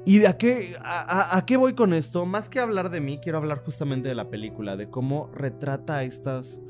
¿Y 0.06 0.24
a 0.26 0.36
qué, 0.36 0.76
a, 0.80 1.42
qué 1.46 1.56
voy 1.56 1.74
con 1.74 1.94
esto? 1.94 2.26
Más 2.26 2.48
que 2.48 2.60
hablar 2.60 2.90
de 2.90 3.00
mí, 3.00 3.20
quiero 3.22 3.38
hablar 3.38 3.58
justamente 3.64 4.08
de 4.08 4.14
la 4.14 4.28
película, 4.28 4.76
de 4.76 4.90
cómo 4.90 5.30
retrata 5.32 5.98
a 5.98 6.02
estas, 6.02 6.60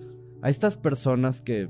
a 0.42 0.50
estas 0.50 0.76
personas 0.76 1.40
que 1.40 1.68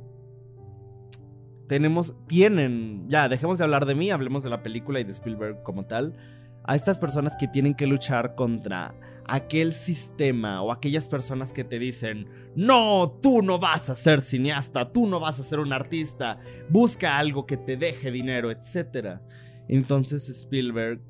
tenemos, 1.67 2.15
tienen, 2.27 3.09
ya, 3.09 3.29
dejemos 3.29 3.59
de 3.59 3.65
hablar 3.65 3.87
de 3.87 3.95
mí, 3.95 4.11
hablemos 4.11 4.43
de 4.43 4.51
la 4.51 4.63
película 4.63 5.01
y 5.01 5.05
de 5.05 5.13
Spielberg 5.13 5.63
como 5.63 5.87
tal, 5.87 6.17
a 6.65 6.77
estas 6.77 6.99
personas 6.99 7.35
que 7.39 7.49
tienen 7.49 7.75
que 7.75 7.87
luchar 7.87 8.35
contra 8.35 8.95
aquel 9.27 9.73
sistema 9.73 10.63
o 10.63 10.73
aquellas 10.73 11.09
personas 11.09 11.53
que 11.53 11.65
te 11.65 11.79
dicen, 11.79 12.29
no, 12.55 13.19
tú 13.23 13.43
no 13.43 13.59
vas 13.59 13.89
a 13.91 13.95
ser 13.95 14.21
cineasta, 14.21 14.93
tú 14.93 15.07
no 15.07 15.21
vas 15.21 15.41
a 15.41 15.45
ser 15.45 15.61
un 15.61 15.73
artista, 15.73 16.39
busca 16.69 17.19
algo 17.19 17.47
que 17.47 17.57
te 17.57 17.77
deje 17.77 18.11
dinero, 18.11 18.51
etc. 18.51 19.21
Entonces 19.69 20.29
Spielberg, 20.29 21.01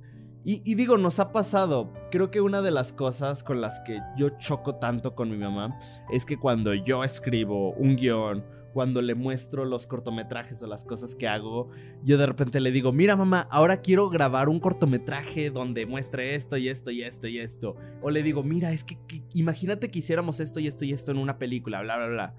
y, 0.46 0.60
y, 0.70 0.74
digo, 0.74 0.98
nos 0.98 1.20
ha 1.20 1.32
pasado, 1.32 1.90
creo 2.10 2.30
que 2.30 2.42
una 2.42 2.60
de 2.60 2.70
las 2.70 2.92
cosas 2.92 3.42
con 3.42 3.62
las 3.62 3.80
que 3.80 3.98
yo 4.18 4.28
choco 4.38 4.74
tanto 4.74 5.14
con 5.14 5.30
mi 5.30 5.38
mamá 5.38 5.78
es 6.12 6.26
que 6.26 6.36
cuando 6.36 6.74
yo 6.74 7.02
escribo 7.02 7.72
un 7.72 7.96
guion 7.96 8.44
cuando 8.74 9.00
le 9.00 9.14
muestro 9.14 9.64
los 9.64 9.86
cortometrajes 9.86 10.60
o 10.60 10.66
las 10.66 10.84
cosas 10.84 11.14
que 11.14 11.28
hago, 11.28 11.70
yo 12.02 12.18
de 12.18 12.26
repente 12.26 12.60
le 12.60 12.72
digo, 12.72 12.92
mira 12.92 13.14
mamá, 13.14 13.46
ahora 13.50 13.80
quiero 13.80 14.10
grabar 14.10 14.48
un 14.48 14.58
cortometraje 14.58 15.50
donde 15.50 15.86
muestre 15.86 16.34
esto 16.34 16.56
y 16.56 16.68
esto 16.68 16.90
y 16.90 17.02
esto 17.02 17.28
y 17.28 17.38
esto. 17.38 17.76
O 18.02 18.10
le 18.10 18.24
digo, 18.24 18.42
mira, 18.42 18.72
es 18.72 18.82
que, 18.82 18.98
imagínate 19.32 19.92
que 19.92 20.00
hiciéramos 20.00 20.40
esto 20.40 20.58
y 20.58 20.66
esto 20.66 20.84
y 20.84 20.92
esto 20.92 21.12
en 21.12 21.18
una 21.18 21.38
película, 21.38 21.82
bla, 21.82 21.96
bla, 21.96 22.08
bla. 22.08 22.34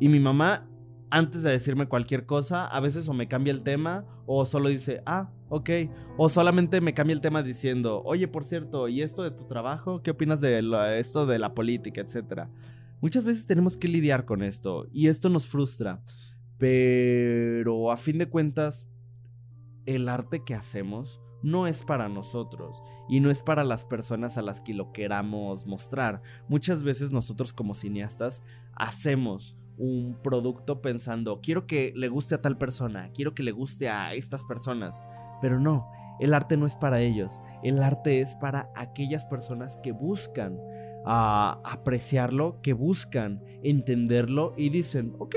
Y 0.00 0.08
mi 0.08 0.20
mamá, 0.20 0.66
antes 1.10 1.42
de 1.42 1.50
decirme 1.50 1.86
cualquier 1.86 2.24
cosa, 2.24 2.66
a 2.66 2.80
veces 2.80 3.06
o 3.06 3.12
me 3.12 3.28
cambia 3.28 3.52
el 3.52 3.62
tema 3.62 4.06
o 4.24 4.46
solo 4.46 4.70
dice, 4.70 5.02
ah, 5.04 5.30
ok. 5.50 5.70
O 6.16 6.30
solamente 6.30 6.80
me 6.80 6.94
cambia 6.94 7.12
el 7.12 7.20
tema 7.20 7.42
diciendo, 7.42 8.02
oye, 8.06 8.26
por 8.26 8.44
cierto, 8.44 8.88
¿y 8.88 9.02
esto 9.02 9.22
de 9.22 9.32
tu 9.32 9.44
trabajo? 9.44 10.02
¿Qué 10.02 10.12
opinas 10.12 10.40
de 10.40 10.98
esto 10.98 11.26
de 11.26 11.38
la 11.38 11.54
política, 11.54 12.00
etcétera? 12.00 12.48
Muchas 13.00 13.24
veces 13.24 13.46
tenemos 13.46 13.76
que 13.76 13.88
lidiar 13.88 14.24
con 14.24 14.42
esto 14.42 14.88
y 14.92 15.06
esto 15.06 15.28
nos 15.28 15.46
frustra, 15.46 16.02
pero 16.58 17.92
a 17.92 17.96
fin 17.96 18.18
de 18.18 18.28
cuentas, 18.28 18.88
el 19.86 20.08
arte 20.08 20.44
que 20.44 20.54
hacemos 20.54 21.20
no 21.42 21.68
es 21.68 21.84
para 21.84 22.08
nosotros 22.08 22.82
y 23.08 23.20
no 23.20 23.30
es 23.30 23.42
para 23.42 23.62
las 23.62 23.84
personas 23.84 24.36
a 24.36 24.42
las 24.42 24.60
que 24.60 24.74
lo 24.74 24.92
queramos 24.92 25.66
mostrar. 25.66 26.22
Muchas 26.48 26.82
veces 26.82 27.12
nosotros 27.12 27.52
como 27.52 27.74
cineastas 27.74 28.42
hacemos 28.74 29.56
un 29.76 30.18
producto 30.20 30.82
pensando, 30.82 31.40
quiero 31.40 31.68
que 31.68 31.92
le 31.94 32.08
guste 32.08 32.34
a 32.34 32.42
tal 32.42 32.58
persona, 32.58 33.12
quiero 33.14 33.32
que 33.34 33.44
le 33.44 33.52
guste 33.52 33.88
a 33.88 34.12
estas 34.14 34.42
personas, 34.42 35.04
pero 35.40 35.60
no, 35.60 35.88
el 36.18 36.34
arte 36.34 36.56
no 36.56 36.66
es 36.66 36.74
para 36.74 37.00
ellos, 37.00 37.40
el 37.62 37.80
arte 37.80 38.20
es 38.20 38.34
para 38.34 38.70
aquellas 38.74 39.24
personas 39.24 39.78
que 39.84 39.92
buscan 39.92 40.58
a 41.04 41.60
apreciarlo, 41.64 42.60
que 42.62 42.72
buscan 42.72 43.42
entenderlo 43.62 44.54
y 44.56 44.70
dicen, 44.70 45.14
ok, 45.18 45.36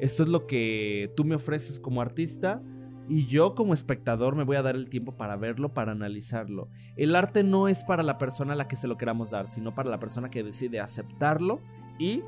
esto 0.00 0.22
es 0.22 0.28
lo 0.28 0.46
que 0.46 1.12
tú 1.16 1.24
me 1.24 1.34
ofreces 1.34 1.78
como 1.78 2.00
artista 2.00 2.62
y 3.08 3.26
yo 3.26 3.54
como 3.54 3.74
espectador 3.74 4.36
me 4.36 4.44
voy 4.44 4.56
a 4.56 4.62
dar 4.62 4.76
el 4.76 4.88
tiempo 4.88 5.16
para 5.16 5.36
verlo, 5.36 5.74
para 5.74 5.92
analizarlo. 5.92 6.68
El 6.96 7.16
arte 7.16 7.42
no 7.42 7.66
es 7.66 7.84
para 7.84 8.02
la 8.02 8.18
persona 8.18 8.52
a 8.52 8.56
la 8.56 8.68
que 8.68 8.76
se 8.76 8.86
lo 8.86 8.96
queramos 8.96 9.30
dar, 9.30 9.48
sino 9.48 9.74
para 9.74 9.90
la 9.90 9.98
persona 9.98 10.30
que 10.30 10.44
decide 10.44 10.80
aceptarlo 10.80 11.60
y 11.98 12.22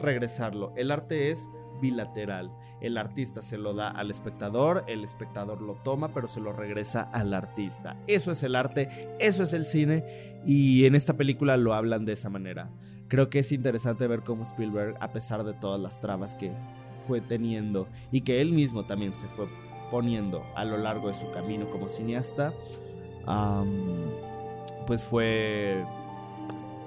regresarlo. 0.00 0.72
El 0.76 0.90
arte 0.90 1.30
es 1.30 1.48
bilateral. 1.80 2.50
El 2.84 2.98
artista 2.98 3.40
se 3.40 3.56
lo 3.56 3.72
da 3.72 3.88
al 3.88 4.10
espectador, 4.10 4.84
el 4.88 5.04
espectador 5.04 5.62
lo 5.62 5.74
toma, 5.74 6.12
pero 6.12 6.28
se 6.28 6.40
lo 6.40 6.52
regresa 6.52 7.02
al 7.12 7.32
artista. 7.32 7.96
Eso 8.06 8.30
es 8.32 8.42
el 8.42 8.54
arte, 8.54 9.08
eso 9.18 9.42
es 9.42 9.54
el 9.54 9.64
cine 9.64 10.42
y 10.44 10.84
en 10.84 10.94
esta 10.94 11.16
película 11.16 11.56
lo 11.56 11.72
hablan 11.72 12.04
de 12.04 12.12
esa 12.12 12.28
manera. 12.28 12.70
Creo 13.08 13.30
que 13.30 13.38
es 13.38 13.52
interesante 13.52 14.06
ver 14.06 14.20
cómo 14.20 14.42
Spielberg, 14.42 14.96
a 15.00 15.12
pesar 15.12 15.44
de 15.44 15.54
todas 15.54 15.80
las 15.80 15.98
trabas 16.00 16.34
que 16.34 16.52
fue 17.06 17.20
teniendo 17.22 17.88
y 18.12 18.20
que 18.20 18.40
él 18.42 18.52
mismo 18.52 18.84
también 18.84 19.14
se 19.14 19.28
fue 19.28 19.46
poniendo 19.90 20.44
a 20.54 20.64
lo 20.64 20.76
largo 20.76 21.08
de 21.08 21.14
su 21.14 21.30
camino 21.32 21.70
como 21.70 21.88
cineasta, 21.88 22.52
pues 24.86 25.04
fue, 25.04 25.84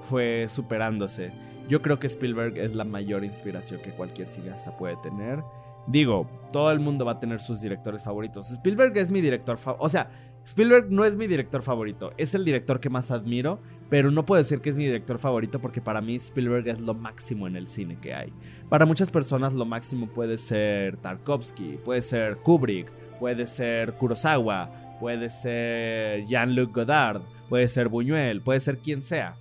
fue 0.04 0.46
superándose. 0.48 1.32
Yo 1.68 1.82
creo 1.82 1.98
que 1.98 2.06
Spielberg 2.06 2.56
es 2.56 2.74
la 2.74 2.84
mayor 2.84 3.24
inspiración 3.24 3.80
que 3.80 3.90
cualquier 3.90 4.28
cineasta 4.28 4.76
puede 4.76 4.96
tener. 4.96 5.42
Digo, 5.88 6.28
todo 6.52 6.70
el 6.70 6.80
mundo 6.80 7.04
va 7.04 7.12
a 7.12 7.20
tener 7.20 7.40
sus 7.40 7.60
directores 7.60 8.02
favoritos. 8.02 8.50
Spielberg 8.50 8.96
es 8.96 9.10
mi 9.10 9.20
director 9.20 9.58
favorito. 9.58 9.84
O 9.84 9.88
sea, 9.88 10.10
Spielberg 10.44 10.90
no 10.90 11.04
es 11.04 11.16
mi 11.16 11.26
director 11.26 11.62
favorito. 11.62 12.12
Es 12.16 12.34
el 12.34 12.44
director 12.44 12.80
que 12.80 12.90
más 12.90 13.10
admiro. 13.10 13.60
Pero 13.90 14.10
no 14.10 14.26
puedo 14.26 14.42
decir 14.42 14.60
que 14.60 14.70
es 14.70 14.76
mi 14.76 14.84
director 14.84 15.18
favorito 15.18 15.60
porque 15.60 15.80
para 15.80 16.00
mí 16.00 16.16
Spielberg 16.16 16.68
es 16.68 16.78
lo 16.78 16.94
máximo 16.94 17.46
en 17.46 17.56
el 17.56 17.68
cine 17.68 17.98
que 18.00 18.12
hay. 18.12 18.32
Para 18.68 18.84
muchas 18.84 19.10
personas 19.10 19.54
lo 19.54 19.64
máximo 19.64 20.08
puede 20.08 20.36
ser 20.36 20.98
Tarkovsky, 20.98 21.78
puede 21.84 22.02
ser 22.02 22.36
Kubrick, 22.36 22.90
puede 23.18 23.46
ser 23.46 23.94
Kurosawa, 23.94 24.96
puede 25.00 25.30
ser 25.30 26.26
Jean-Luc 26.26 26.74
Godard, 26.74 27.22
puede 27.48 27.66
ser 27.68 27.88
Buñuel, 27.88 28.42
puede 28.42 28.60
ser 28.60 28.78
quien 28.78 29.02
sea. 29.02 29.36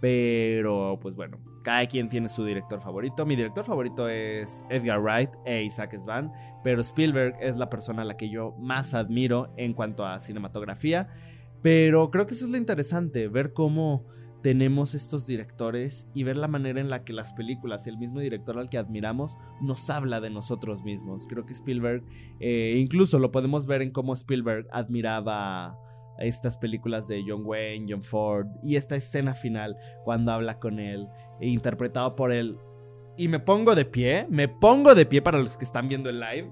Pero, 0.00 0.98
pues 1.02 1.16
bueno, 1.16 1.38
cada 1.62 1.86
quien 1.86 2.08
tiene 2.08 2.28
su 2.28 2.44
director 2.44 2.80
favorito. 2.80 3.26
Mi 3.26 3.36
director 3.36 3.64
favorito 3.64 4.08
es 4.08 4.64
Edgar 4.70 5.00
Wright 5.00 5.30
e 5.44 5.62
Isaac 5.62 5.96
Svan, 5.98 6.32
pero 6.64 6.80
Spielberg 6.80 7.36
es 7.40 7.56
la 7.56 7.70
persona 7.70 8.02
a 8.02 8.04
la 8.04 8.16
que 8.16 8.30
yo 8.30 8.54
más 8.58 8.94
admiro 8.94 9.52
en 9.56 9.74
cuanto 9.74 10.06
a 10.06 10.20
cinematografía. 10.20 11.08
Pero 11.62 12.10
creo 12.10 12.26
que 12.26 12.34
eso 12.34 12.46
es 12.46 12.50
lo 12.50 12.56
interesante, 12.56 13.28
ver 13.28 13.52
cómo 13.52 14.06
tenemos 14.42 14.94
estos 14.94 15.26
directores 15.26 16.06
y 16.14 16.24
ver 16.24 16.36
la 16.36 16.48
manera 16.48 16.80
en 16.80 16.88
la 16.88 17.04
que 17.04 17.12
las 17.12 17.32
películas 17.34 17.86
y 17.86 17.90
el 17.90 17.98
mismo 17.98 18.20
director 18.20 18.58
al 18.58 18.70
que 18.70 18.78
admiramos 18.78 19.36
nos 19.60 19.90
habla 19.90 20.20
de 20.20 20.30
nosotros 20.30 20.82
mismos. 20.82 21.26
Creo 21.26 21.44
que 21.44 21.52
Spielberg, 21.52 22.02
eh, 22.40 22.76
incluso 22.78 23.18
lo 23.18 23.30
podemos 23.30 23.66
ver 23.66 23.82
en 23.82 23.90
cómo 23.90 24.14
Spielberg 24.14 24.66
admiraba 24.72 25.76
estas 26.20 26.56
películas 26.56 27.08
de 27.08 27.24
John 27.26 27.42
Wayne, 27.44 27.86
John 27.88 28.02
Ford 28.02 28.46
y 28.62 28.76
esta 28.76 28.96
escena 28.96 29.34
final 29.34 29.76
cuando 30.04 30.32
habla 30.32 30.58
con 30.58 30.78
él, 30.78 31.08
e 31.40 31.48
interpretado 31.48 32.14
por 32.16 32.32
él. 32.32 32.58
Y 33.16 33.28
me 33.28 33.40
pongo 33.40 33.74
de 33.74 33.84
pie, 33.84 34.26
me 34.30 34.48
pongo 34.48 34.94
de 34.94 35.06
pie 35.06 35.22
para 35.22 35.38
los 35.38 35.56
que 35.56 35.64
están 35.64 35.88
viendo 35.88 36.08
el 36.10 36.20
live. 36.20 36.50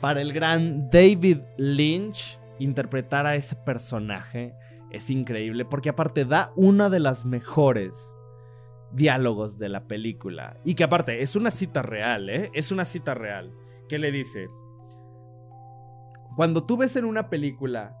Para 0.00 0.20
el 0.20 0.32
gran 0.32 0.90
David 0.90 1.38
Lynch 1.56 2.38
interpretar 2.58 3.26
a 3.26 3.36
ese 3.36 3.56
personaje 3.56 4.54
es 4.90 5.10
increíble 5.10 5.64
porque 5.64 5.88
aparte 5.88 6.24
da 6.24 6.52
una 6.56 6.88
de 6.88 7.00
las 7.00 7.24
mejores 7.24 8.14
diálogos 8.92 9.58
de 9.58 9.68
la 9.68 9.86
película. 9.86 10.58
Y 10.64 10.74
que 10.74 10.84
aparte 10.84 11.22
es 11.22 11.36
una 11.36 11.50
cita 11.50 11.82
real, 11.82 12.30
¿eh? 12.30 12.50
Es 12.54 12.72
una 12.72 12.84
cita 12.84 13.14
real. 13.14 13.52
¿Qué 13.88 13.98
le 13.98 14.10
dice? 14.10 14.48
Cuando 16.36 16.62
tú 16.62 16.76
ves 16.76 16.96
en 16.96 17.06
una 17.06 17.30
película 17.30 17.96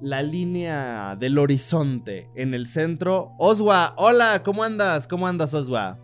la 0.00 0.20
línea 0.20 1.14
del 1.14 1.38
horizonte 1.38 2.28
en 2.34 2.52
el 2.52 2.66
centro, 2.66 3.34
Oswa, 3.38 3.94
hola, 3.96 4.42
¿cómo 4.42 4.64
andas? 4.64 5.06
¿Cómo 5.06 5.28
andas, 5.28 5.54
Oswa? 5.54 5.96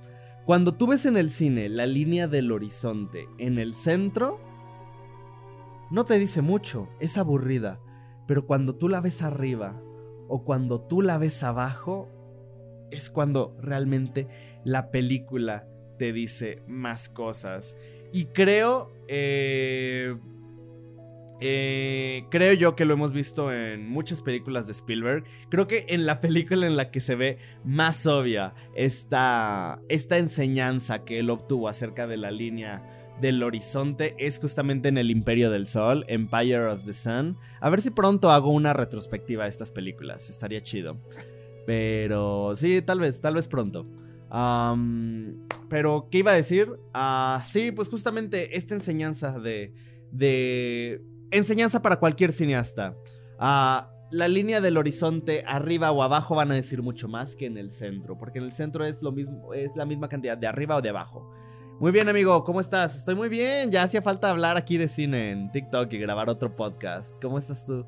Cuando 0.47 0.75
tú 0.75 0.87
ves 0.87 1.05
en 1.05 1.17
el 1.17 1.33
cine 1.33 1.69
la 1.69 1.87
línea 1.87 2.29
del 2.29 2.53
horizonte 2.53 3.27
en 3.39 3.59
el 3.59 3.75
centro, 3.75 4.39
no 5.91 6.05
te 6.05 6.17
dice 6.17 6.43
mucho, 6.43 6.89
es 7.01 7.19
aburrida, 7.19 7.81
pero 8.29 8.47
cuando 8.47 8.77
tú 8.77 8.89
la 8.89 9.01
ves 9.01 9.21
arriba 9.23 9.83
o 10.29 10.45
cuando 10.45 10.81
tú 10.81 11.03
la 11.03 11.19
ves 11.19 11.43
abajo, 11.43 12.09
es 12.93 13.11
cuando 13.11 13.57
realmente 13.61 14.29
la 14.63 14.93
película 14.93 15.67
te 15.99 16.13
dice 16.13 16.63
más 16.69 17.09
cosas. 17.09 17.75
Y 18.13 18.27
creo, 18.27 18.93
eh, 19.09 20.17
eh, 21.41 22.25
creo 22.31 22.53
yo 22.55 22.77
que 22.77 22.85
lo 22.85 22.95
hemos 22.95 23.13
visto 23.13 23.53
en 23.53 23.89
muchas 23.89 24.23
películas 24.23 24.67
de 24.67 24.73
Spielberg. 24.73 25.25
Creo 25.49 25.67
que 25.67 25.87
en 25.89 26.07
la 26.07 26.21
película 26.21 26.67
en 26.67 26.77
la 26.77 26.91
que 26.91 27.01
se 27.01 27.17
ve 27.17 27.39
más 27.65 28.07
obvia 28.07 28.55
esta, 28.75 29.81
esta 29.89 30.19
enseñanza 30.19 31.05
que 31.05 31.19
él 31.19 31.31
obtuvo 31.31 31.69
acerca 31.69 32.07
de 32.07 32.17
la 32.17 32.31
línea 32.31 32.83
del 33.21 33.43
horizonte 33.43 34.15
es 34.19 34.39
justamente 34.39 34.89
en 34.89 34.99
el 34.99 35.11
Imperio 35.11 35.51
del 35.51 35.67
Sol, 35.67 36.05
Empire 36.09 36.67
of 36.67 36.85
the 36.85 36.95
Sun. 36.95 37.37
A 37.61 37.71
ver 37.71 37.81
si 37.81 37.91
pronto 37.91 38.31
hago 38.31 38.51
una 38.51 38.73
retrospectiva 38.73 39.45
de 39.45 39.51
estas 39.51 39.71
películas, 39.71 40.31
estaría 40.31 40.63
chido. 40.63 40.99
Pero 41.67 42.55
sí, 42.57 42.83
tal 42.83 43.01
vez, 43.01 43.21
tal 43.21 43.35
vez 43.35 43.49
pronto. 43.49 43.87
pero, 45.69 46.09
¿qué 46.11 46.19
iba 46.19 46.33
a 46.33 46.37
decir? 46.37 46.69
Ah, 46.93 47.43
sí, 47.45 47.73
pues 47.73 47.89
justamente 47.89 48.57
esta 48.57 48.75
enseñanza 48.75 49.39
de... 49.39 49.73
de 50.11 51.03
enseñanza 51.37 51.83
para 51.83 51.99
cualquier 51.99 52.33
cineasta. 52.33 52.97
Ah, 53.39 53.91
la 54.11 54.29
línea 54.29 54.61
del 54.61 54.77
horizonte 54.77 55.45
arriba 55.47 55.91
o 55.91 56.03
abajo 56.03 56.35
van 56.35 56.53
a 56.53 56.55
decir 56.55 56.83
mucho 56.83 57.09
más 57.09 57.35
que 57.35 57.47
en 57.47 57.59
el 57.59 57.73
centro, 57.73 58.17
porque 58.17 58.39
en 58.39 58.45
el 58.45 58.53
centro 58.53 58.85
es 58.85 59.03
lo 59.03 59.13
mismo, 59.13 59.53
es 59.55 59.71
la 59.75 59.87
misma 59.87 60.09
cantidad 60.09 60.39
de 60.39 60.47
arriba 60.47 60.77
o 60.77 60.83
de 60.83 60.91
abajo. 60.91 61.29
Muy 61.81 61.91
bien, 61.91 62.09
amigo, 62.09 62.45
¿cómo 62.45 62.61
estás? 62.61 62.95
Estoy 62.95 63.17
muy 63.17 63.29
bien. 63.29 63.73
Ya 63.73 63.83
hacía 63.83 64.01
falta 64.01 64.31
hablar 64.31 64.57
aquí 64.57 64.77
de 64.77 64.89
cine 64.89 65.33
en 65.33 65.51
TikTok 65.51 65.93
y 65.93 65.99
grabar 65.99 66.31
otro 66.31 66.55
podcast. 66.55 67.21
¿Cómo 67.21 67.39
estás 67.39 67.67
tú? 67.67 67.85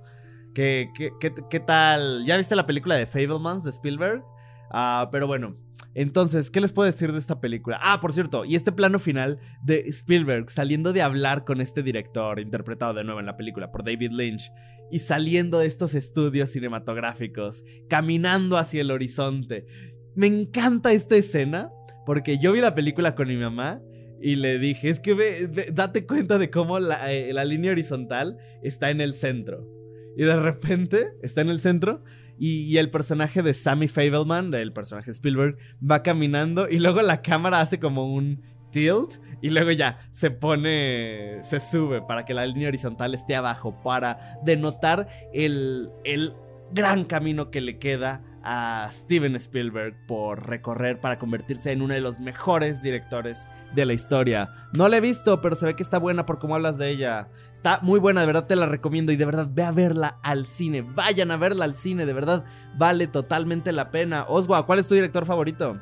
¿Qué, 0.53 0.91
qué, 1.21 1.61
tal? 1.61 2.25
¿Ya 2.27 2.37
viste 2.37 2.57
la 2.57 2.67
película 2.67 2.97
de 2.97 3.07
Fablemans 3.07 3.63
de 3.63 3.71
Spielberg? 3.71 4.25
Ah, 4.71 5.09
pero 5.11 5.27
bueno, 5.27 5.57
entonces, 5.95 6.51
¿qué 6.51 6.61
les 6.61 6.73
puedo 6.73 6.87
decir 6.87 7.13
de 7.13 7.19
esta 7.19 7.41
película? 7.41 7.79
Ah, 7.83 8.01
por 8.01 8.13
cierto, 8.13 8.45
y 8.45 8.55
este 8.55 8.73
plano 8.73 8.99
final 8.99 9.39
de 9.65 9.81
Spielberg 9.89 10.51
saliendo 10.51 10.93
de 10.93 11.03
hablar 11.03 11.45
con 11.45 11.61
este 11.61 11.83
director, 11.83 12.39
interpretado 12.39 12.95
de 12.95 13.05
nuevo 13.05 13.21
en 13.21 13.27
la 13.27 13.37
película 13.37 13.71
por 13.71 13.83
David 13.83 14.13
Lynch, 14.13 14.51
y 14.91 15.01
saliendo 15.01 15.59
de 15.59 15.67
estos 15.67 15.95
estudios 15.95 16.51
cinematográficos, 16.51 17.65
caminando 17.89 18.59
hacia 18.59 18.83
el 18.83 18.91
horizonte. 18.91 19.67
Me 20.15 20.27
encanta 20.27 20.93
esta 20.93 21.17
escena 21.17 21.71
porque 22.05 22.39
yo 22.39 22.53
vi 22.53 22.61
la 22.61 22.75
película 22.75 23.15
con 23.15 23.29
mi 23.29 23.37
mamá 23.37 23.81
y 24.21 24.37
le 24.37 24.59
dije, 24.59 24.89
es 24.89 25.01
que 25.01 25.49
date 25.73 26.07
cuenta 26.07 26.39
de 26.39 26.51
cómo 26.51 26.79
eh, 26.79 27.33
la, 27.33 27.45
línea 27.45 27.73
horizontal 27.73 28.39
está 28.63 28.91
en 28.91 29.01
el 29.01 29.15
centro. 29.15 29.69
Y 30.17 30.25
de 30.25 30.41
repente 30.41 31.13
está 31.23 31.43
en 31.43 31.51
el 31.51 31.61
centro 31.61 32.03
y, 32.39 32.77
el 32.77 32.91
personaje 32.91 33.43
de 33.43 33.55
Sammy 33.55 33.89
Fableman, 33.89 34.51
del 34.51 34.73
personaje 34.73 35.11
Spielberg, 35.11 35.57
va 35.83 36.03
caminando 36.03 36.69
y 36.69 36.79
luego 36.79 37.03
la 37.03 37.23
cámara 37.23 37.61
hace 37.61 37.79
como 37.79 38.13
un 38.13 38.43
tilt 38.71 39.15
y 39.41 39.51
luego 39.51 39.71
ya 39.71 40.01
se 40.11 40.31
pone, 40.31 41.39
se 41.43 41.61
sube 41.61 42.03
para 42.03 42.25
que 42.25 42.35
la 42.35 42.47
línea 42.47 42.69
horizontal 42.69 43.15
esté 43.15 43.37
abajo, 43.37 43.81
para 43.83 44.39
denotar 44.45 45.09
el, 45.33 45.91
el 46.05 46.35
gran 46.73 47.05
camino 47.05 47.51
que 47.51 47.61
le 47.61 47.79
queda 47.79 48.23
a 48.49 48.89
Steven 48.93 49.35
Spielberg 49.35 50.07
por 50.07 50.49
recorrer 50.49 51.01
para 51.01 51.19
convertirse 51.19 51.73
en 51.73 51.83
uno 51.83 51.95
de 51.95 52.01
los 52.01 52.21
mejores 52.21 52.81
directores 52.81 53.45
de 53.75 53.85
la 53.85 53.93
historia. 53.93 54.55
No 54.73 54.89
la 54.89 54.99
he 54.99 55.01
visto, 55.01 55.41
pero 55.41 55.57
se 55.57 55.67
ve 55.67 55.75
que 55.75 55.83
está 55.83 55.99
buena 55.99 56.27
por 56.27 56.39
cómo 56.39 56.55
hablas 56.55 56.79
de 56.79 56.89
ella. 56.89 57.29
Está 57.53 57.81
muy 57.83 57.99
buena, 57.99 58.21
de 58.21 58.29
verdad 58.29 58.47
te 58.47 58.55
la 58.55 58.67
recomiendo 58.67 59.11
y 59.11 59.17
de 59.17 59.25
verdad 59.25 59.49
ve 59.51 59.65
a 59.65 59.73
verla 59.73 60.21
al 60.23 60.47
cine. 60.47 60.83
Vayan 60.83 61.33
a 61.33 61.37
verla 61.37 61.65
al 61.65 61.75
cine, 61.75 62.07
de 62.07 62.13
verdad 62.13 62.45
vale 62.79 63.09
totalmente 63.09 63.73
la 63.73 63.91
pena. 63.91 64.27
Oswa, 64.29 64.65
¿cuál 64.65 64.79
es 64.79 64.87
tu 64.87 64.95
director 64.95 65.27
favorito? 65.27 65.81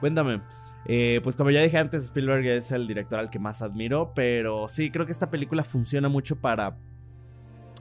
Cuéntame. 0.00 0.40
Eh, 0.86 1.20
pues 1.22 1.36
como 1.36 1.50
ya 1.50 1.60
dije 1.60 1.76
antes, 1.76 2.04
Spielberg 2.04 2.46
es 2.46 2.72
el 2.72 2.86
director 2.86 3.18
al 3.18 3.28
que 3.28 3.38
más 3.38 3.60
admiro, 3.60 4.12
pero 4.14 4.68
sí, 4.68 4.90
creo 4.90 5.04
que 5.04 5.12
esta 5.12 5.28
película 5.28 5.64
funciona 5.64 6.08
mucho 6.08 6.36
para 6.36 6.78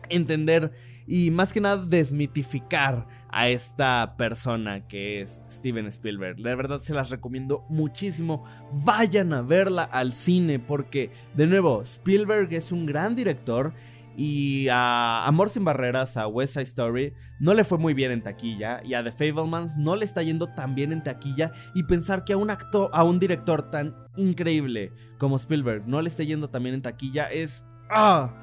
entender 0.10 0.74
y 1.08 1.32
más 1.32 1.54
que 1.54 1.62
nada 1.62 1.86
desmitificar 1.86 3.08
a 3.36 3.50
esta 3.50 4.16
persona 4.16 4.88
que 4.88 5.20
es 5.20 5.42
Steven 5.52 5.88
Spielberg. 5.88 6.38
De 6.38 6.56
verdad 6.56 6.80
se 6.80 6.94
las 6.94 7.10
recomiendo 7.10 7.66
muchísimo. 7.68 8.46
Vayan 8.72 9.34
a 9.34 9.42
verla 9.42 9.84
al 9.84 10.14
cine 10.14 10.58
porque, 10.58 11.12
de 11.34 11.46
nuevo, 11.46 11.82
Spielberg 11.82 12.54
es 12.54 12.72
un 12.72 12.86
gran 12.86 13.14
director. 13.14 13.74
Y 14.16 14.70
a 14.70 15.26
Amor 15.26 15.50
sin 15.50 15.66
Barreras, 15.66 16.16
a 16.16 16.28
West 16.28 16.54
Side 16.54 16.64
Story, 16.64 17.14
no 17.42 17.54
le 17.54 17.66
fue 17.66 17.78
muy 17.78 17.94
bien 17.94 18.12
en 18.12 18.24
taquilla. 18.24 18.82
Y 18.86 18.94
a 18.94 19.04
The 19.04 19.12
Fablemans 19.12 19.76
no 19.76 19.98
le 19.98 20.06
está 20.06 20.24
yendo 20.24 20.48
tan 20.48 20.74
bien 20.74 20.94
en 20.94 21.04
taquilla. 21.04 21.52
Y 21.74 21.84
pensar 21.84 22.24
que 22.24 22.32
a 22.32 22.38
un 22.38 22.50
actor, 22.50 22.90
a 22.94 23.04
un 23.04 23.20
director 23.20 23.70
tan 23.70 23.94
increíble 24.16 24.94
como 25.20 25.36
Spielberg 25.36 25.86
no 25.86 26.02
le 26.02 26.08
esté 26.08 26.26
yendo 26.26 26.50
tan 26.50 26.64
bien 26.64 26.76
en 26.76 26.82
taquilla 26.82 27.26
es. 27.26 27.66
¡Ah! 27.90 28.34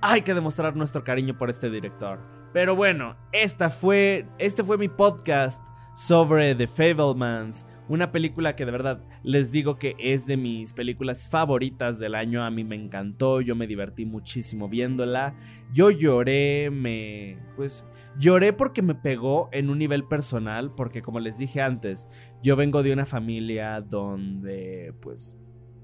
Hay 0.00 0.22
que 0.22 0.32
demostrar 0.32 0.74
nuestro 0.76 1.04
cariño 1.04 1.36
por 1.36 1.50
este 1.50 1.68
director. 1.68 2.33
Pero 2.54 2.76
bueno, 2.76 3.16
esta 3.32 3.68
fue, 3.68 4.26
este 4.38 4.62
fue 4.62 4.78
mi 4.78 4.86
podcast 4.86 5.60
sobre 5.96 6.54
The 6.54 6.68
Fablemans. 6.68 7.66
Una 7.88 8.12
película 8.12 8.54
que 8.54 8.64
de 8.64 8.70
verdad 8.70 9.02
les 9.24 9.50
digo 9.50 9.76
que 9.76 9.96
es 9.98 10.24
de 10.26 10.36
mis 10.36 10.72
películas 10.72 11.28
favoritas 11.28 11.98
del 11.98 12.14
año. 12.14 12.44
A 12.44 12.52
mí 12.52 12.62
me 12.62 12.76
encantó, 12.76 13.40
yo 13.40 13.56
me 13.56 13.66
divertí 13.66 14.06
muchísimo 14.06 14.68
viéndola. 14.68 15.34
Yo 15.72 15.90
lloré, 15.90 16.70
me... 16.70 17.38
pues 17.56 17.86
lloré 18.20 18.52
porque 18.52 18.82
me 18.82 18.94
pegó 18.94 19.48
en 19.50 19.68
un 19.68 19.78
nivel 19.78 20.04
personal, 20.04 20.72
porque 20.76 21.02
como 21.02 21.18
les 21.18 21.38
dije 21.38 21.60
antes, 21.60 22.06
yo 22.40 22.54
vengo 22.54 22.84
de 22.84 22.92
una 22.92 23.04
familia 23.04 23.80
donde 23.80 24.94
pues 25.02 25.36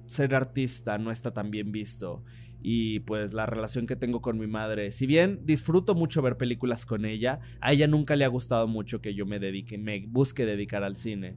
ser 0.07 0.37
artista 0.37 0.99
no 0.99 1.11
está 1.11 1.33
tan 1.33 1.51
bien 1.51 1.73
visto 1.73 2.23
y 2.63 3.01
pues 3.01 3.33
la 3.33 3.47
relación 3.47 3.87
que 3.87 3.97
tengo 3.97 4.21
con 4.21 4.39
mi 4.39 4.47
madre. 4.47 4.91
Si 4.91 5.07
bien 5.07 5.41
disfruto 5.45 5.95
mucho 5.95 6.23
ver 6.23 6.37
películas 6.37 6.87
con 6.87 7.05
ella, 7.05 7.41
a 7.61 7.73
ella 7.73 7.87
nunca 7.87 8.17
le 8.17 8.25
ha 8.25 8.29
gustado 8.29 8.69
mucho 8.69 9.01
que 9.01 9.15
yo 9.15 9.27
me 9.27 9.39
dedique, 9.39 9.79
me 9.79 10.07
busque 10.07 10.47
dedicar 10.47 10.85
al 10.85 10.97
cine. 10.97 11.37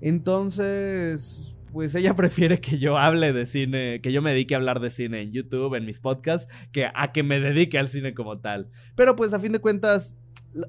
Entonces, 0.00 1.54
pues 1.72 1.94
ella 1.94 2.14
prefiere 2.16 2.60
que 2.60 2.78
yo 2.78 2.96
hable 2.96 3.32
de 3.32 3.46
cine, 3.46 4.00
que 4.00 4.12
yo 4.12 4.22
me 4.22 4.30
dedique 4.30 4.54
a 4.54 4.58
hablar 4.58 4.80
de 4.80 4.90
cine 4.90 5.20
en 5.20 5.32
YouTube, 5.32 5.74
en 5.74 5.84
mis 5.84 6.00
podcasts, 6.00 6.52
que 6.72 6.90
a 6.94 7.12
que 7.12 7.22
me 7.22 7.40
dedique 7.40 7.78
al 7.78 7.88
cine 7.88 8.14
como 8.14 8.38
tal. 8.38 8.70
Pero 8.96 9.16
pues 9.16 9.32
a 9.34 9.40
fin 9.40 9.52
de 9.52 9.60
cuentas, 9.60 10.14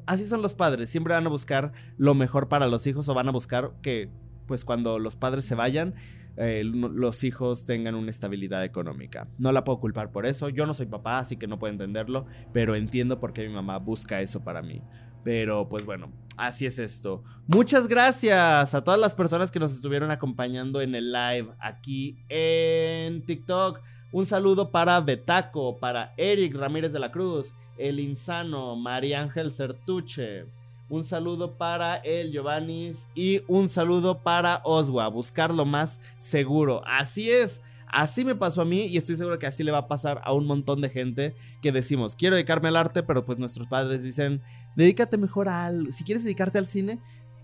así 0.06 0.28
son 0.28 0.41
los 0.41 0.54
padres, 0.54 0.89
siempre 0.89 1.14
van 1.14 1.26
a 1.26 1.30
buscar 1.30 1.72
lo 1.98 2.16
mejor 2.16 2.50
para 2.50 2.68
los 2.68 2.86
hijos 2.88 3.08
o 3.08 3.14
van 3.14 3.28
a 3.28 3.32
buscar 3.32 3.72
que 3.82 4.10
pues 4.48 4.66
cuando 4.66 5.00
los 5.00 5.16
padres 5.16 5.46
se 5.46 5.56
vayan, 5.56 5.96
eh, 6.38 6.64
los 6.66 7.24
hijos 7.24 7.66
tengan 7.66 7.96
una 7.96 8.12
estabilidad 8.12 8.64
económica. 8.64 9.28
No 9.38 9.52
la 9.52 9.64
puedo 9.64 9.80
culpar 9.80 10.12
por 10.12 10.26
eso. 10.26 10.50
Yo 10.50 10.66
no 10.66 10.74
soy 10.74 10.86
papá, 10.86 11.20
así 11.20 11.38
que 11.38 11.48
no 11.48 11.60
puedo 11.60 11.72
entenderlo, 11.72 12.26
pero 12.54 12.76
entiendo 12.76 13.20
por 13.20 13.34
qué 13.34 13.48
mi 13.48 13.54
mamá 13.54 13.78
busca 13.78 14.22
eso 14.22 14.44
para 14.44 14.62
mí. 14.62 14.82
Pero 15.24 15.68
pues 15.70 15.86
bueno, 15.86 16.12
así 16.38 16.66
es 16.66 16.78
esto. 16.78 17.24
Muchas 17.48 17.88
gracias 17.88 18.76
a 18.76 18.84
todas 18.84 19.00
las 19.00 19.16
personas 19.16 19.50
que 19.50 19.60
nos 19.60 19.74
estuvieron 19.74 20.12
acompañando 20.12 20.82
en 20.82 20.94
el 20.94 21.12
live 21.12 21.50
aquí 21.60 22.18
en 22.30 23.26
TikTok. 23.26 23.80
Un 24.12 24.26
saludo 24.26 24.72
para 24.72 25.00
Betaco, 25.02 25.78
para 25.78 26.14
Eric 26.18 26.56
Ramírez 26.56 26.94
de 26.94 27.00
la 27.00 27.12
Cruz, 27.12 27.56
El 27.78 28.00
Insano, 28.00 28.76
María 28.76 29.22
Ángel 29.22 29.52
Certuche. 29.52 30.46
Un 30.88 31.04
saludo 31.04 31.58
para 31.58 31.96
el 31.98 32.32
Giovannis 32.32 33.08
y 33.16 33.42
un 33.48 33.70
saludo 33.70 34.20
para 34.20 34.62
Oswa. 34.64 35.08
Buscar 35.08 35.52
lo 35.52 35.66
más 35.66 36.00
seguro. 36.20 36.84
Así 36.86 37.32
es. 37.32 37.60
Así 37.88 38.24
me 38.24 38.36
pasó 38.36 38.62
a 38.62 38.66
mí 38.66 38.86
y 38.86 38.98
estoy 38.98 39.16
seguro 39.16 39.40
que 39.40 39.48
así 39.48 39.64
le 39.64 39.72
va 39.72 39.80
a 39.80 39.88
pasar 39.88 40.22
a 40.24 40.34
un 40.34 40.46
montón 40.46 40.82
de 40.82 40.90
gente 40.90 41.34
que 41.62 41.72
decimos, 41.72 42.14
quiero 42.16 42.36
dedicarme 42.36 42.68
al 42.68 42.76
arte, 42.76 43.04
pero 43.04 43.24
pues 43.24 43.38
nuestros 43.38 43.68
padres 43.68 44.04
dicen, 44.04 44.42
dedícate 44.76 45.18
mejor 45.18 45.48
al... 45.48 45.94
Si 45.94 46.04
quieres 46.04 46.24
dedicarte 46.24 46.58
al 46.58 46.68
cine, 46.68 47.00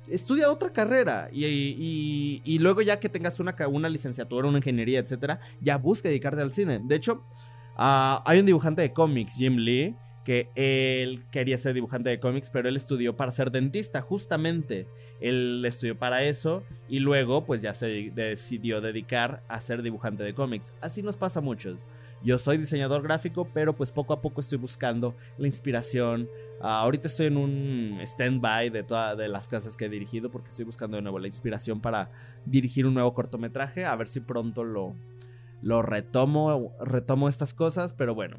estudia 0.09 0.51
otra 0.51 0.71
carrera 0.73 1.29
y, 1.31 2.57
luego 2.59 2.81
ya 2.81 2.99
que 2.99 3.07
tengas 3.07 3.39
una, 3.39 3.55
licenciatura, 3.89 4.47
una 4.47 4.57
ingeniería, 4.57 4.99
etcétera, 4.99 5.39
ya 5.61 5.77
busca 5.77 6.09
dedicarte 6.09 6.41
al 6.41 6.51
cine. 6.51 6.81
De 6.83 6.95
hecho, 6.95 7.23
ah, 7.77 8.21
hay 8.25 8.39
un 8.39 8.45
dibujante 8.45 8.81
de 8.81 8.91
cómics, 8.91 9.35
Jim 9.35 9.55
Lee, 9.55 9.95
que 10.23 10.49
él 10.55 11.23
quería 11.31 11.57
ser 11.57 11.73
dibujante 11.73 12.09
de 12.09 12.19
cómics, 12.19 12.49
pero 12.51 12.69
él 12.69 12.75
estudió 12.75 13.15
para 13.15 13.31
ser 13.31 13.51
dentista, 13.51 14.01
justamente. 14.01 14.87
Él 15.19 15.63
estudió 15.65 15.97
para 15.97 16.23
eso 16.23 16.63
y 16.87 16.99
luego 16.99 17.45
pues 17.45 17.61
ya 17.61 17.73
se 17.73 18.11
decidió 18.13 18.81
dedicar 18.81 19.43
a 19.47 19.59
ser 19.61 19.81
dibujante 19.81 20.23
de 20.23 20.33
cómics. 20.33 20.73
Así 20.81 21.01
nos 21.01 21.17
pasa 21.17 21.39
a 21.39 21.43
muchos. 21.43 21.77
Yo 22.23 22.37
soy 22.37 22.57
diseñador 22.57 23.01
gráfico, 23.01 23.47
pero 23.51 23.75
pues 23.75 23.91
poco 23.91 24.13
a 24.13 24.21
poco 24.21 24.41
estoy 24.41 24.59
buscando 24.59 25.15
la 25.39 25.47
inspiración. 25.47 26.29
Ah, 26.61 26.81
ahorita 26.81 27.07
estoy 27.07 27.27
en 27.27 27.37
un 27.37 27.97
stand-by 28.01 28.69
de 28.69 28.83
todas 28.83 29.17
de 29.17 29.27
las 29.27 29.47
clases 29.47 29.75
que 29.75 29.85
he 29.85 29.89
dirigido 29.89 30.29
porque 30.29 30.49
estoy 30.49 30.65
buscando 30.65 30.97
de 30.97 31.01
nuevo 31.01 31.17
la 31.17 31.27
inspiración 31.27 31.81
para 31.81 32.11
dirigir 32.45 32.85
un 32.85 32.93
nuevo 32.93 33.15
cortometraje. 33.15 33.85
A 33.85 33.95
ver 33.95 34.07
si 34.07 34.19
pronto 34.19 34.63
lo, 34.63 34.95
lo 35.63 35.81
retomo, 35.81 36.75
retomo 36.79 37.27
estas 37.27 37.55
cosas, 37.55 37.93
pero 37.93 38.13
bueno. 38.13 38.37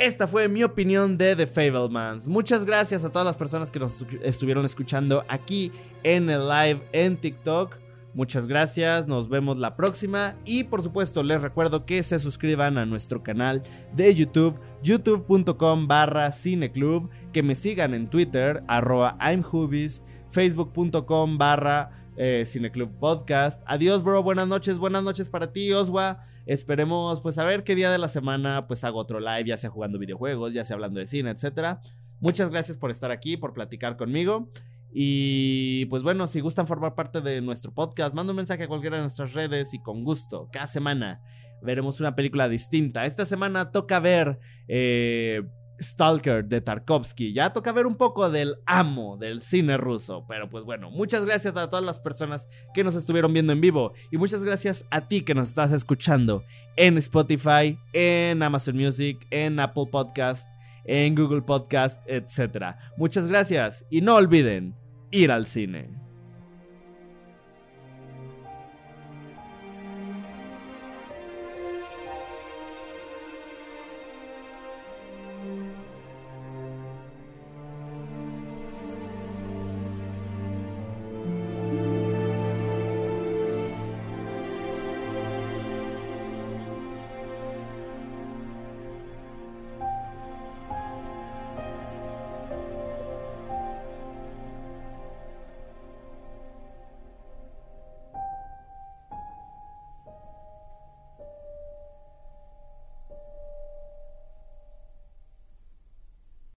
Esta 0.00 0.26
fue 0.26 0.48
mi 0.48 0.62
opinión 0.62 1.18
de 1.18 1.36
The 1.36 1.46
Fablemans. 1.46 2.26
Muchas 2.26 2.64
gracias 2.64 3.04
a 3.04 3.12
todas 3.12 3.26
las 3.26 3.36
personas 3.36 3.70
que 3.70 3.78
nos 3.78 4.02
estuvieron 4.22 4.64
escuchando 4.64 5.26
aquí 5.28 5.72
en 6.02 6.30
el 6.30 6.48
live 6.48 6.80
en 6.92 7.18
TikTok. 7.18 7.76
Muchas 8.14 8.48
gracias, 8.48 9.06
nos 9.06 9.28
vemos 9.28 9.58
la 9.58 9.76
próxima 9.76 10.36
y 10.46 10.64
por 10.64 10.82
supuesto 10.82 11.22
les 11.22 11.42
recuerdo 11.42 11.84
que 11.84 12.02
se 12.02 12.18
suscriban 12.18 12.78
a 12.78 12.86
nuestro 12.86 13.22
canal 13.22 13.62
de 13.92 14.14
YouTube, 14.14 14.58
youtube.com 14.82 15.86
barra 15.86 16.32
cineclub, 16.32 17.10
que 17.34 17.42
me 17.42 17.54
sigan 17.54 17.92
en 17.92 18.08
Twitter, 18.08 18.62
arroba 18.68 19.18
I'mHubis, 19.20 20.02
facebook.com 20.30 21.36
barra 21.36 21.90
eh, 22.16 22.44
cineclub 22.46 22.90
podcast. 22.98 23.60
Adiós 23.66 24.02
bro, 24.02 24.22
buenas 24.22 24.48
noches, 24.48 24.78
buenas 24.78 25.02
noches 25.02 25.28
para 25.28 25.52
ti 25.52 25.70
Oswa. 25.74 26.24
Esperemos 26.50 27.20
pues 27.20 27.38
a 27.38 27.44
ver 27.44 27.62
qué 27.62 27.76
día 27.76 27.92
de 27.92 27.98
la 27.98 28.08
semana 28.08 28.66
pues 28.66 28.82
hago 28.82 28.98
otro 28.98 29.20
live, 29.20 29.44
ya 29.44 29.56
sea 29.56 29.70
jugando 29.70 30.00
videojuegos, 30.00 30.52
ya 30.52 30.64
sea 30.64 30.74
hablando 30.74 30.98
de 30.98 31.06
cine, 31.06 31.30
etc. 31.30 31.78
Muchas 32.18 32.50
gracias 32.50 32.76
por 32.76 32.90
estar 32.90 33.12
aquí, 33.12 33.36
por 33.36 33.54
platicar 33.54 33.96
conmigo. 33.96 34.50
Y 34.92 35.84
pues 35.84 36.02
bueno, 36.02 36.26
si 36.26 36.40
gustan 36.40 36.66
formar 36.66 36.96
parte 36.96 37.20
de 37.20 37.40
nuestro 37.40 37.72
podcast, 37.72 38.16
manda 38.16 38.32
un 38.32 38.38
mensaje 38.38 38.64
a 38.64 38.66
cualquiera 38.66 38.96
de 38.96 39.02
nuestras 39.02 39.32
redes 39.32 39.74
y 39.74 39.78
con 39.80 40.02
gusto, 40.02 40.48
cada 40.50 40.66
semana 40.66 41.22
veremos 41.62 42.00
una 42.00 42.16
película 42.16 42.48
distinta. 42.48 43.06
Esta 43.06 43.26
semana 43.26 43.70
toca 43.70 44.00
ver 44.00 44.40
eh, 44.66 45.44
Stalker 45.80 46.44
de 46.44 46.60
Tarkovsky. 46.60 47.32
Ya 47.32 47.52
toca 47.52 47.72
ver 47.72 47.86
un 47.86 47.96
poco 47.96 48.30
del 48.30 48.56
amo 48.66 49.16
del 49.16 49.42
cine 49.42 49.76
ruso. 49.76 50.24
Pero 50.28 50.48
pues 50.48 50.64
bueno, 50.64 50.90
muchas 50.90 51.24
gracias 51.24 51.56
a 51.56 51.68
todas 51.68 51.84
las 51.84 52.00
personas 52.00 52.48
que 52.74 52.84
nos 52.84 52.94
estuvieron 52.94 53.32
viendo 53.32 53.52
en 53.52 53.60
vivo. 53.60 53.92
Y 54.10 54.18
muchas 54.18 54.44
gracias 54.44 54.84
a 54.90 55.08
ti 55.08 55.22
que 55.22 55.34
nos 55.34 55.48
estás 55.48 55.72
escuchando 55.72 56.44
en 56.76 56.98
Spotify, 56.98 57.78
en 57.92 58.42
Amazon 58.42 58.76
Music, 58.76 59.26
en 59.30 59.60
Apple 59.60 59.86
Podcast, 59.90 60.48
en 60.84 61.14
Google 61.14 61.42
Podcast, 61.42 62.02
etc. 62.06 62.76
Muchas 62.96 63.28
gracias 63.28 63.84
y 63.90 64.00
no 64.00 64.16
olviden 64.16 64.74
ir 65.10 65.30
al 65.30 65.46
cine. 65.46 65.99